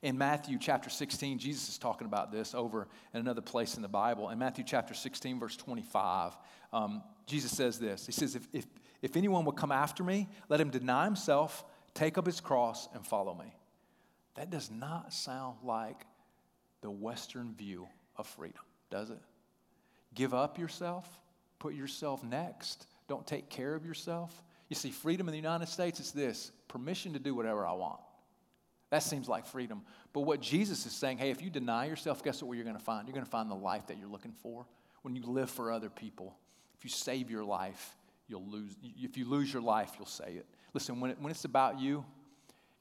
In 0.00 0.16
Matthew 0.16 0.58
chapter 0.60 0.90
16, 0.90 1.38
Jesus 1.38 1.68
is 1.68 1.78
talking 1.78 2.06
about 2.06 2.30
this 2.30 2.54
over 2.54 2.86
in 3.12 3.20
another 3.20 3.40
place 3.40 3.74
in 3.76 3.82
the 3.82 3.88
Bible. 3.88 4.30
In 4.30 4.38
Matthew 4.38 4.64
chapter 4.64 4.94
16, 4.94 5.40
verse 5.40 5.56
25, 5.56 6.36
um, 6.72 7.02
Jesus 7.26 7.50
says 7.50 7.78
this 7.78 8.06
He 8.06 8.12
says, 8.12 8.36
if, 8.36 8.46
if, 8.52 8.66
if 9.02 9.16
anyone 9.16 9.44
will 9.44 9.52
come 9.52 9.72
after 9.72 10.04
me, 10.04 10.28
let 10.48 10.60
him 10.60 10.70
deny 10.70 11.04
himself, 11.04 11.64
take 11.94 12.18
up 12.18 12.26
his 12.26 12.40
cross, 12.40 12.88
and 12.94 13.06
follow 13.06 13.34
me. 13.34 13.54
That 14.34 14.50
does 14.50 14.70
not 14.70 15.12
sound 15.12 15.58
like 15.64 16.06
the 16.80 16.90
Western 16.90 17.54
view 17.54 17.88
of 18.16 18.26
freedom, 18.26 18.62
does 18.90 19.10
it? 19.10 19.18
Give 20.14 20.32
up 20.32 20.58
yourself, 20.58 21.08
put 21.58 21.74
yourself 21.74 22.22
next. 22.22 22.86
Don't 23.08 23.26
take 23.26 23.48
care 23.48 23.74
of 23.74 23.84
yourself. 23.84 24.42
You 24.68 24.76
see, 24.76 24.90
freedom 24.90 25.28
in 25.28 25.32
the 25.32 25.38
United 25.38 25.68
States 25.68 25.98
is 25.98 26.12
this 26.12 26.52
permission 26.68 27.14
to 27.14 27.18
do 27.18 27.34
whatever 27.34 27.66
I 27.66 27.72
want. 27.72 28.00
That 28.90 29.02
seems 29.02 29.28
like 29.28 29.46
freedom. 29.46 29.82
But 30.12 30.20
what 30.20 30.40
Jesus 30.40 30.86
is 30.86 30.92
saying, 30.92 31.18
hey, 31.18 31.30
if 31.30 31.42
you 31.42 31.50
deny 31.50 31.86
yourself, 31.86 32.22
guess 32.22 32.42
what 32.42 32.54
you're 32.54 32.64
going 32.64 32.76
to 32.76 32.82
find? 32.82 33.06
You're 33.06 33.14
going 33.14 33.24
to 33.24 33.30
find 33.30 33.50
the 33.50 33.54
life 33.54 33.86
that 33.88 33.98
you're 33.98 34.08
looking 34.08 34.32
for. 34.42 34.66
When 35.02 35.14
you 35.14 35.22
live 35.22 35.50
for 35.50 35.70
other 35.70 35.90
people, 35.90 36.36
if 36.76 36.84
you 36.84 36.90
save 36.90 37.30
your 37.30 37.44
life, 37.44 37.96
you'll 38.28 38.46
lose. 38.46 38.76
If 38.82 39.16
you 39.16 39.24
lose 39.28 39.52
your 39.52 39.62
life, 39.62 39.92
you'll 39.98 40.06
save 40.06 40.36
it. 40.36 40.46
Listen, 40.74 41.00
when, 41.00 41.12
it, 41.12 41.20
when 41.20 41.30
it's 41.30 41.44
about 41.44 41.80
you, 41.80 42.04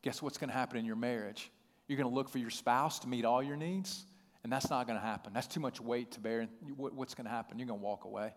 guess 0.01 0.21
what's 0.21 0.37
going 0.37 0.49
to 0.49 0.55
happen 0.55 0.77
in 0.77 0.85
your 0.85 0.95
marriage? 0.95 1.51
You're 1.87 1.97
going 1.97 2.09
to 2.09 2.15
look 2.15 2.29
for 2.29 2.37
your 2.37 2.49
spouse 2.49 2.99
to 2.99 3.07
meet 3.07 3.25
all 3.25 3.41
your 3.41 3.55
needs, 3.55 4.05
and 4.43 4.51
that's 4.51 4.69
not 4.69 4.87
going 4.87 4.99
to 4.99 5.05
happen. 5.05 5.33
That's 5.33 5.47
too 5.47 5.59
much 5.59 5.79
weight 5.79 6.11
to 6.11 6.19
bear. 6.19 6.47
What's 6.75 7.15
going 7.15 7.25
to 7.25 7.31
happen? 7.31 7.59
You're 7.59 7.67
going 7.67 7.79
to 7.79 7.85
walk 7.85 8.05
away. 8.05 8.33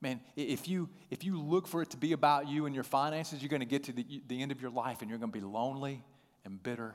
Man, 0.00 0.20
if 0.36 0.68
you, 0.68 0.88
if 1.10 1.24
you 1.24 1.40
look 1.40 1.66
for 1.66 1.82
it 1.82 1.90
to 1.90 1.96
be 1.96 2.12
about 2.12 2.48
you 2.48 2.66
and 2.66 2.74
your 2.74 2.84
finances, 2.84 3.42
you're 3.42 3.48
going 3.48 3.60
to 3.60 3.66
get 3.66 3.84
to 3.84 3.92
the, 3.92 4.22
the 4.28 4.40
end 4.40 4.52
of 4.52 4.62
your 4.62 4.70
life 4.70 5.02
and 5.02 5.10
you're 5.10 5.18
going 5.18 5.32
to 5.32 5.38
be 5.38 5.44
lonely 5.44 6.04
and 6.44 6.62
bitter 6.62 6.94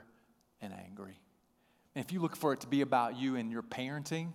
and 0.62 0.74
angry. 0.74 1.20
And 1.96 2.04
if 2.04 2.14
you 2.14 2.22
look 2.22 2.36
for 2.36 2.54
it 2.54 2.62
to 2.62 2.68
be 2.68 2.82
about 2.82 3.18
you 3.18 3.36
and 3.36 3.52
your 3.52 3.62
parenting, 3.62 4.32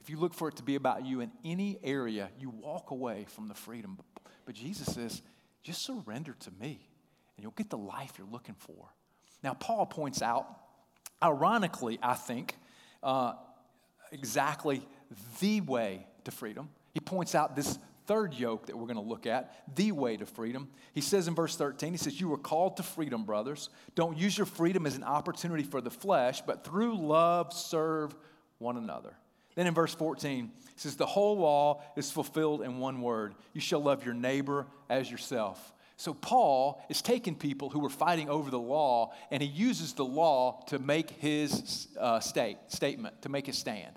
if 0.00 0.10
you 0.10 0.18
look 0.18 0.34
for 0.34 0.48
it 0.48 0.56
to 0.56 0.62
be 0.62 0.74
about 0.74 1.06
you 1.06 1.20
in 1.20 1.32
any 1.44 1.78
area, 1.82 2.28
you 2.38 2.50
walk 2.50 2.90
away 2.90 3.24
from 3.28 3.48
the 3.48 3.54
freedom. 3.54 3.98
But 4.44 4.54
Jesus 4.54 4.92
says, 4.92 5.22
just 5.62 5.82
surrender 5.82 6.34
to 6.40 6.50
me 6.60 6.86
and 7.42 7.46
you'll 7.48 7.54
get 7.56 7.70
the 7.70 7.76
life 7.76 8.12
you're 8.18 8.30
looking 8.30 8.54
for. 8.54 8.94
Now, 9.42 9.54
Paul 9.54 9.84
points 9.86 10.22
out, 10.22 10.46
ironically, 11.20 11.98
I 12.00 12.14
think, 12.14 12.54
uh, 13.02 13.32
exactly 14.12 14.86
the 15.40 15.60
way 15.60 16.06
to 16.22 16.30
freedom. 16.30 16.68
He 16.94 17.00
points 17.00 17.34
out 17.34 17.56
this 17.56 17.80
third 18.06 18.34
yoke 18.34 18.66
that 18.66 18.76
we're 18.76 18.86
going 18.86 18.94
to 18.94 19.02
look 19.02 19.26
at, 19.26 19.74
the 19.74 19.90
way 19.90 20.16
to 20.16 20.24
freedom. 20.24 20.68
He 20.92 21.00
says 21.00 21.26
in 21.26 21.34
verse 21.34 21.56
13, 21.56 21.92
he 21.92 21.96
says, 21.96 22.20
You 22.20 22.28
were 22.28 22.38
called 22.38 22.76
to 22.76 22.84
freedom, 22.84 23.24
brothers. 23.24 23.70
Don't 23.96 24.16
use 24.16 24.38
your 24.38 24.46
freedom 24.46 24.86
as 24.86 24.94
an 24.94 25.02
opportunity 25.02 25.64
for 25.64 25.80
the 25.80 25.90
flesh, 25.90 26.42
but 26.42 26.62
through 26.62 26.96
love 26.96 27.52
serve 27.52 28.14
one 28.58 28.76
another. 28.76 29.16
Then 29.56 29.66
in 29.66 29.74
verse 29.74 29.96
14, 29.96 30.52
he 30.54 30.72
says, 30.76 30.94
The 30.94 31.06
whole 31.06 31.38
law 31.38 31.82
is 31.96 32.08
fulfilled 32.08 32.62
in 32.62 32.78
one 32.78 33.02
word 33.02 33.34
you 33.52 33.60
shall 33.60 33.82
love 33.82 34.04
your 34.04 34.14
neighbor 34.14 34.68
as 34.88 35.10
yourself. 35.10 35.72
So 36.02 36.14
Paul 36.14 36.82
is 36.88 37.00
taking 37.00 37.36
people 37.36 37.70
who 37.70 37.78
were 37.78 37.88
fighting 37.88 38.28
over 38.28 38.50
the 38.50 38.58
law 38.58 39.12
and 39.30 39.40
he 39.40 39.48
uses 39.48 39.92
the 39.92 40.04
law 40.04 40.64
to 40.66 40.80
make 40.80 41.10
his 41.10 41.86
uh, 41.96 42.18
state, 42.18 42.58
statement, 42.66 43.22
to 43.22 43.28
make 43.28 43.46
his 43.46 43.56
stand. 43.56 43.94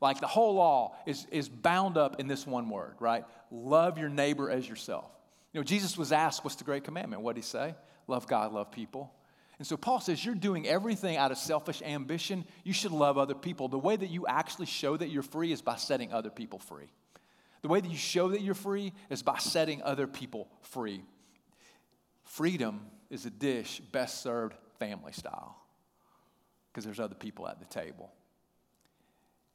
Like 0.00 0.20
the 0.20 0.28
whole 0.28 0.54
law 0.54 0.94
is, 1.04 1.26
is 1.32 1.48
bound 1.48 1.96
up 1.96 2.20
in 2.20 2.28
this 2.28 2.46
one 2.46 2.70
word, 2.70 2.94
right? 3.00 3.24
Love 3.50 3.98
your 3.98 4.08
neighbor 4.08 4.48
as 4.48 4.68
yourself. 4.68 5.10
You 5.52 5.58
know, 5.58 5.64
Jesus 5.64 5.98
was 5.98 6.12
asked, 6.12 6.44
What's 6.44 6.54
the 6.54 6.62
great 6.62 6.84
commandment? 6.84 7.22
What 7.22 7.34
did 7.34 7.42
he 7.42 7.48
say? 7.48 7.74
Love 8.06 8.28
God, 8.28 8.52
love 8.52 8.70
people. 8.70 9.12
And 9.58 9.66
so 9.66 9.76
Paul 9.76 9.98
says, 9.98 10.24
You're 10.24 10.36
doing 10.36 10.64
everything 10.64 11.16
out 11.16 11.32
of 11.32 11.38
selfish 11.38 11.82
ambition. 11.82 12.44
You 12.62 12.72
should 12.72 12.92
love 12.92 13.18
other 13.18 13.34
people. 13.34 13.66
The 13.66 13.80
way 13.80 13.96
that 13.96 14.10
you 14.10 14.28
actually 14.28 14.66
show 14.66 14.96
that 14.96 15.08
you're 15.08 15.24
free 15.24 15.50
is 15.50 15.60
by 15.60 15.74
setting 15.74 16.12
other 16.12 16.30
people 16.30 16.60
free. 16.60 16.92
The 17.62 17.68
way 17.68 17.80
that 17.80 17.90
you 17.90 17.98
show 17.98 18.28
that 18.28 18.42
you're 18.42 18.54
free 18.54 18.92
is 19.10 19.24
by 19.24 19.38
setting 19.38 19.82
other 19.82 20.06
people 20.06 20.46
free. 20.60 21.02
Freedom 22.28 22.82
is 23.08 23.24
a 23.24 23.30
dish 23.30 23.80
best 23.90 24.22
served 24.22 24.54
family 24.78 25.12
style 25.12 25.56
because 26.70 26.84
there's 26.84 27.00
other 27.00 27.14
people 27.14 27.48
at 27.48 27.58
the 27.58 27.64
table. 27.64 28.12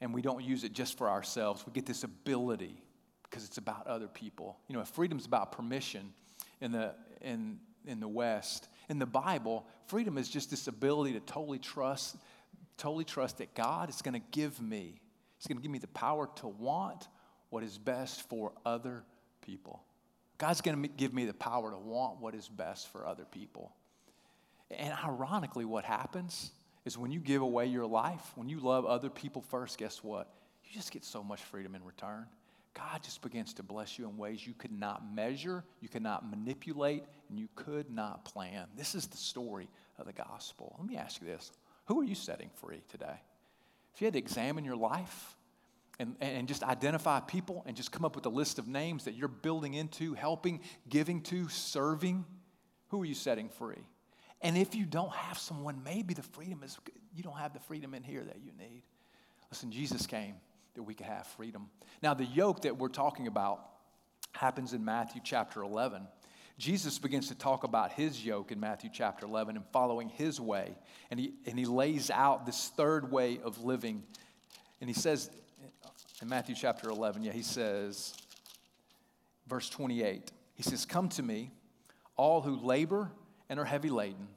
And 0.01 0.11
we 0.11 0.23
don't 0.23 0.43
use 0.43 0.63
it 0.63 0.73
just 0.73 0.97
for 0.97 1.07
ourselves. 1.07 1.63
We 1.67 1.71
get 1.71 1.85
this 1.85 2.03
ability 2.03 2.81
because 3.23 3.45
it's 3.45 3.59
about 3.59 3.85
other 3.85 4.07
people. 4.07 4.57
You 4.67 4.75
know, 4.75 4.81
if 4.81 4.87
freedom's 4.87 5.27
about 5.27 5.51
permission 5.51 6.13
in 6.61 6.71
the, 6.71 6.95
in, 7.21 7.59
in 7.85 7.99
the 7.99 8.07
West, 8.07 8.67
in 8.89 8.97
the 8.97 9.05
Bible, 9.05 9.67
freedom 9.85 10.17
is 10.17 10.27
just 10.27 10.49
this 10.49 10.67
ability 10.67 11.13
to 11.13 11.19
totally 11.19 11.59
trust, 11.59 12.17
totally 12.77 13.05
trust 13.05 13.37
that 13.37 13.53
God 13.53 13.89
is 13.91 14.01
going 14.01 14.19
to 14.19 14.27
give 14.31 14.59
me. 14.59 14.99
He's 15.37 15.45
going 15.45 15.57
to 15.57 15.61
give 15.61 15.71
me 15.71 15.79
the 15.79 15.87
power 15.87 16.27
to 16.37 16.47
want 16.47 17.07
what 17.51 17.63
is 17.63 17.77
best 17.77 18.27
for 18.29 18.51
other 18.65 19.03
people. 19.45 19.83
God's 20.43 20.59
going 20.59 20.81
to 20.81 20.89
give 20.89 21.13
me 21.13 21.23
the 21.23 21.33
power 21.33 21.71
to 21.71 21.77
want 21.77 22.19
what 22.19 22.35
is 22.35 22.49
best 22.49 22.91
for 22.91 23.07
other 23.07 23.23
people. 23.23 23.71
And 24.69 24.93
ironically, 25.01 25.63
what 25.63 25.85
happens 25.85 26.51
is 26.83 26.97
when 26.97 27.11
you 27.11 27.21
give 27.21 27.41
away 27.41 27.67
your 27.67 27.85
life, 27.85 28.33
when 28.35 28.49
you 28.49 28.59
love 28.59 28.85
other 28.85 29.09
people 29.09 29.41
first, 29.41 29.77
guess 29.77 30.03
what? 30.03 30.33
You 30.65 30.73
just 30.73 30.91
get 30.91 31.05
so 31.05 31.23
much 31.23 31.41
freedom 31.41 31.75
in 31.75 31.83
return. 31.85 32.25
God 32.73 33.01
just 33.03 33.21
begins 33.21 33.53
to 33.53 33.63
bless 33.63 33.97
you 33.97 34.03
in 34.03 34.17
ways 34.17 34.45
you 34.45 34.53
could 34.53 34.77
not 34.77 35.15
measure, 35.15 35.63
you 35.79 35.87
could 35.87 36.03
not 36.03 36.29
manipulate, 36.29 37.05
and 37.29 37.39
you 37.39 37.47
could 37.55 37.89
not 37.89 38.25
plan. 38.25 38.67
This 38.75 38.95
is 38.95 39.07
the 39.07 39.15
story 39.15 39.69
of 39.97 40.07
the 40.07 40.11
gospel. 40.11 40.75
Let 40.77 40.85
me 40.85 40.97
ask 40.97 41.21
you 41.21 41.27
this 41.27 41.53
Who 41.85 42.01
are 42.01 42.03
you 42.03 42.15
setting 42.15 42.49
free 42.55 42.81
today? 42.89 43.21
If 43.95 44.01
you 44.01 44.07
had 44.07 44.13
to 44.15 44.19
examine 44.19 44.65
your 44.65 44.75
life 44.75 45.37
and, 45.99 46.15
and 46.19 46.47
just 46.47 46.63
identify 46.63 47.19
people 47.19 47.63
and 47.67 47.75
just 47.75 47.91
come 47.91 48.03
up 48.03 48.15
with 48.15 48.25
a 48.25 48.29
list 48.29 48.59
of 48.59 48.67
names 48.67 49.05
that 49.05 49.13
you're 49.13 49.27
building 49.27 49.73
into, 49.73 50.13
helping, 50.13 50.61
giving 50.89 51.21
to, 51.21 51.47
serving, 51.49 52.25
who 52.89 53.01
are 53.01 53.05
you 53.05 53.15
setting 53.15 53.49
free? 53.49 53.87
And 54.41 54.57
if 54.57 54.75
you 54.75 54.85
don't 54.85 55.13
have 55.13 55.37
someone, 55.37 55.81
maybe 55.83 56.13
the 56.13 56.23
freedom 56.23 56.63
is, 56.63 56.77
you 57.15 57.23
don't 57.23 57.37
have 57.37 57.53
the 57.53 57.59
freedom 57.59 57.93
in 57.93 58.03
here 58.03 58.23
that 58.23 58.37
you 58.43 58.51
need. 58.57 58.83
Listen, 59.49 59.71
Jesus 59.71 60.05
came 60.05 60.35
that 60.75 60.83
we 60.83 60.93
could 60.93 61.05
have 61.05 61.27
freedom. 61.27 61.69
Now, 62.01 62.13
the 62.13 62.25
yoke 62.25 62.63
that 62.63 62.77
we're 62.77 62.89
talking 62.89 63.27
about 63.27 63.61
happens 64.33 64.73
in 64.73 64.83
Matthew 64.83 65.21
chapter 65.23 65.61
11. 65.61 66.07
Jesus 66.57 66.99
begins 66.99 67.29
to 67.29 67.35
talk 67.35 67.63
about 67.63 67.91
his 67.93 68.23
yoke 68.23 68.51
in 68.51 68.59
Matthew 68.59 68.89
chapter 68.91 69.25
11 69.25 69.55
and 69.55 69.65
following 69.71 70.09
his 70.09 70.39
way. 70.39 70.75
And 71.09 71.19
he, 71.19 71.33
and 71.45 71.57
he 71.57 71.65
lays 71.65 72.09
out 72.09 72.45
this 72.45 72.69
third 72.75 73.11
way 73.11 73.39
of 73.43 73.63
living. 73.63 74.03
And 74.81 74.89
he 74.89 74.93
says 74.93 75.29
in 76.23 76.29
Matthew 76.29 76.55
chapter 76.55 76.89
11, 76.89 77.21
yeah, 77.21 77.33
he 77.33 77.41
says, 77.41 78.13
verse 79.45 79.69
28, 79.69 80.31
he 80.55 80.63
says, 80.63 80.85
Come 80.85 81.09
to 81.09 81.21
me, 81.21 81.51
all 82.15 82.39
who 82.39 82.55
labor 82.65 83.11
and 83.49 83.59
are 83.59 83.65
heavy 83.65 83.89
laden, 83.89 84.29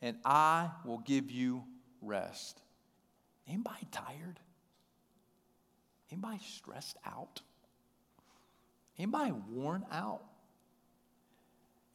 and 0.00 0.16
I 0.24 0.70
will 0.84 0.98
give 0.98 1.32
you 1.32 1.64
rest. 2.00 2.62
Anybody 3.48 3.88
tired? 3.90 4.38
Anybody 6.12 6.38
stressed 6.46 6.96
out? 7.04 7.40
Anybody 8.96 9.32
worn 9.50 9.84
out? 9.90 10.22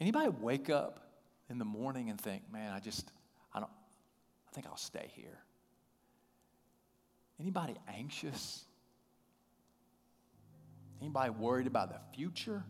Anybody 0.02 0.28
wake 0.28 0.70
up 0.70 1.08
in 1.50 1.58
the 1.58 1.66
morning 1.66 2.10
and 2.10 2.20
think, 2.20 2.44
man, 2.52 2.74
I 2.74 2.82
just, 2.82 3.10
I 3.54 3.62
don't, 3.62 3.72
I 4.50 4.52
think 4.52 4.68
I'll 4.68 4.76
stay 4.76 5.10
here. 5.16 5.40
Anybody 7.40 7.78
anxious? 7.88 8.67
Anybody 11.02 11.30
worried 11.30 11.68
about 11.68 11.90
the 11.90 12.00
future? 12.16 12.64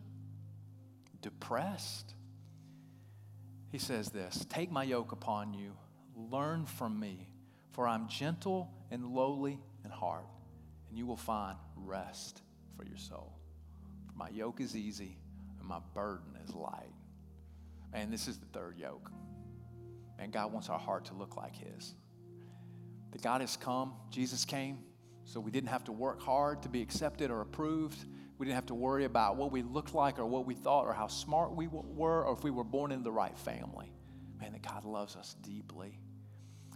Depressed? 1.22 2.14
He 3.70 3.78
says 3.78 4.10
this 4.10 4.46
Take 4.48 4.70
my 4.70 4.84
yoke 4.84 5.12
upon 5.12 5.54
you, 5.54 5.72
learn 6.14 6.66
from 6.66 6.98
me, 6.98 7.28
for 7.72 7.86
I'm 7.86 8.08
gentle 8.08 8.70
and 8.90 9.06
lowly 9.06 9.58
in 9.84 9.90
heart 9.90 10.26
and 10.88 10.98
you 10.98 11.06
will 11.06 11.16
find 11.16 11.56
rest 11.76 12.42
for 12.76 12.84
your 12.84 12.96
soul. 12.96 13.32
For 14.06 14.16
my 14.16 14.28
yoke 14.30 14.60
is 14.60 14.76
easy 14.76 15.18
and 15.58 15.68
my 15.68 15.80
burden 15.94 16.36
is 16.46 16.54
light. 16.54 16.92
And 17.92 18.12
this 18.12 18.28
is 18.28 18.38
the 18.38 18.46
third 18.46 18.76
yoke. 18.78 19.10
And 20.18 20.32
God 20.32 20.52
wants 20.52 20.68
our 20.68 20.78
heart 20.78 21.06
to 21.06 21.14
look 21.14 21.36
like 21.36 21.56
His. 21.56 21.94
That 23.12 23.22
God 23.22 23.40
has 23.40 23.56
come, 23.56 23.94
Jesus 24.10 24.44
came, 24.44 24.78
so 25.24 25.40
we 25.40 25.50
didn't 25.50 25.70
have 25.70 25.84
to 25.84 25.92
work 25.92 26.20
hard 26.20 26.62
to 26.62 26.68
be 26.68 26.82
accepted 26.82 27.30
or 27.30 27.40
approved. 27.40 28.04
We 28.38 28.46
didn't 28.46 28.54
have 28.54 28.66
to 28.66 28.74
worry 28.74 29.04
about 29.04 29.36
what 29.36 29.50
we 29.50 29.62
looked 29.62 29.94
like 29.94 30.18
or 30.18 30.26
what 30.26 30.46
we 30.46 30.54
thought 30.54 30.86
or 30.86 30.92
how 30.92 31.08
smart 31.08 31.54
we 31.54 31.66
were 31.66 32.24
or 32.24 32.32
if 32.32 32.44
we 32.44 32.52
were 32.52 32.64
born 32.64 32.92
into 32.92 33.04
the 33.04 33.12
right 33.12 33.36
family. 33.36 33.92
Man, 34.40 34.52
that 34.52 34.62
God 34.62 34.84
loves 34.84 35.16
us 35.16 35.34
deeply. 35.42 35.98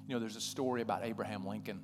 You 0.09 0.15
know, 0.15 0.21
there's 0.21 0.37
a 0.37 0.41
story 0.41 0.83
about 0.83 1.05
Abraham 1.05 1.47
Lincoln. 1.47 1.81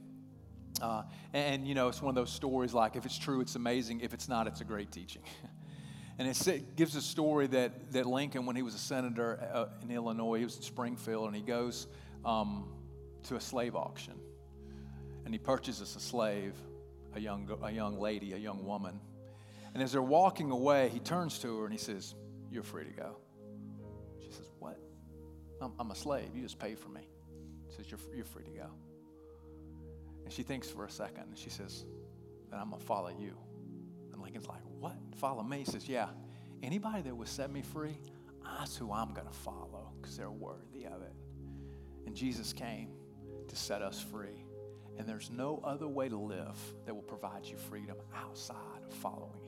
Uh, 0.82 1.02
and, 1.32 1.66
you 1.66 1.74
know, 1.74 1.88
it's 1.88 2.02
one 2.02 2.10
of 2.10 2.16
those 2.16 2.32
stories 2.32 2.74
like 2.74 2.96
if 2.96 3.06
it's 3.06 3.18
true, 3.18 3.40
it's 3.40 3.54
amazing. 3.54 4.00
If 4.00 4.14
it's 4.14 4.28
not, 4.28 4.48
it's 4.48 4.60
a 4.60 4.64
great 4.64 4.90
teaching. 4.90 5.22
and 6.18 6.28
it 6.28 6.76
gives 6.76 6.96
a 6.96 7.02
story 7.02 7.46
that, 7.48 7.92
that 7.92 8.06
Lincoln, 8.06 8.46
when 8.46 8.56
he 8.56 8.62
was 8.62 8.74
a 8.74 8.78
senator 8.78 9.48
uh, 9.52 9.66
in 9.82 9.92
Illinois, 9.92 10.38
he 10.38 10.44
was 10.44 10.56
in 10.56 10.62
Springfield, 10.62 11.26
and 11.26 11.36
he 11.36 11.42
goes 11.42 11.86
um, 12.24 12.68
to 13.24 13.36
a 13.36 13.40
slave 13.40 13.76
auction. 13.76 14.14
And 15.24 15.32
he 15.32 15.38
purchases 15.38 15.94
a 15.94 16.00
slave, 16.00 16.54
a 17.14 17.20
young, 17.20 17.48
a 17.62 17.70
young 17.70 17.98
lady, 17.98 18.32
a 18.32 18.38
young 18.38 18.64
woman. 18.64 19.00
And 19.78 19.84
as 19.84 19.92
they're 19.92 20.02
walking 20.02 20.50
away, 20.50 20.88
he 20.88 20.98
turns 20.98 21.38
to 21.38 21.58
her 21.60 21.64
and 21.64 21.72
he 21.72 21.78
says, 21.78 22.16
You're 22.50 22.64
free 22.64 22.82
to 22.82 22.90
go. 22.90 23.16
She 24.18 24.32
says, 24.32 24.50
What? 24.58 24.76
I'm, 25.62 25.72
I'm 25.78 25.92
a 25.92 25.94
slave. 25.94 26.30
You 26.34 26.42
just 26.42 26.58
pay 26.58 26.74
for 26.74 26.88
me. 26.88 27.02
He 27.68 27.76
says, 27.76 27.88
You're, 27.88 28.00
you're 28.12 28.24
free 28.24 28.42
to 28.42 28.50
go. 28.50 28.70
And 30.24 30.32
she 30.32 30.42
thinks 30.42 30.68
for 30.68 30.84
a 30.84 30.90
second 30.90 31.26
and 31.28 31.38
she 31.38 31.48
says, 31.48 31.84
Then 32.50 32.58
I'm 32.58 32.70
going 32.70 32.80
to 32.80 32.86
follow 32.86 33.10
you. 33.10 33.36
And 34.12 34.20
Lincoln's 34.20 34.48
like, 34.48 34.62
What? 34.80 34.96
Follow 35.14 35.44
me? 35.44 35.58
He 35.58 35.64
says, 35.64 35.88
Yeah. 35.88 36.08
Anybody 36.60 37.02
that 37.02 37.16
would 37.16 37.28
set 37.28 37.52
me 37.52 37.62
free, 37.62 38.00
that's 38.58 38.76
who 38.76 38.90
I'm 38.90 39.14
going 39.14 39.28
to 39.28 39.32
follow 39.32 39.92
because 40.02 40.16
they're 40.16 40.28
worthy 40.28 40.86
of 40.86 41.02
it. 41.02 41.14
And 42.04 42.16
Jesus 42.16 42.52
came 42.52 42.88
to 43.46 43.54
set 43.54 43.82
us 43.82 44.00
free. 44.00 44.44
And 44.98 45.06
there's 45.06 45.30
no 45.30 45.60
other 45.62 45.86
way 45.86 46.08
to 46.08 46.16
live 46.16 46.58
that 46.84 46.92
will 46.92 47.02
provide 47.02 47.44
you 47.44 47.56
freedom 47.56 47.94
outside 48.12 48.82
of 48.84 48.92
following. 48.92 49.47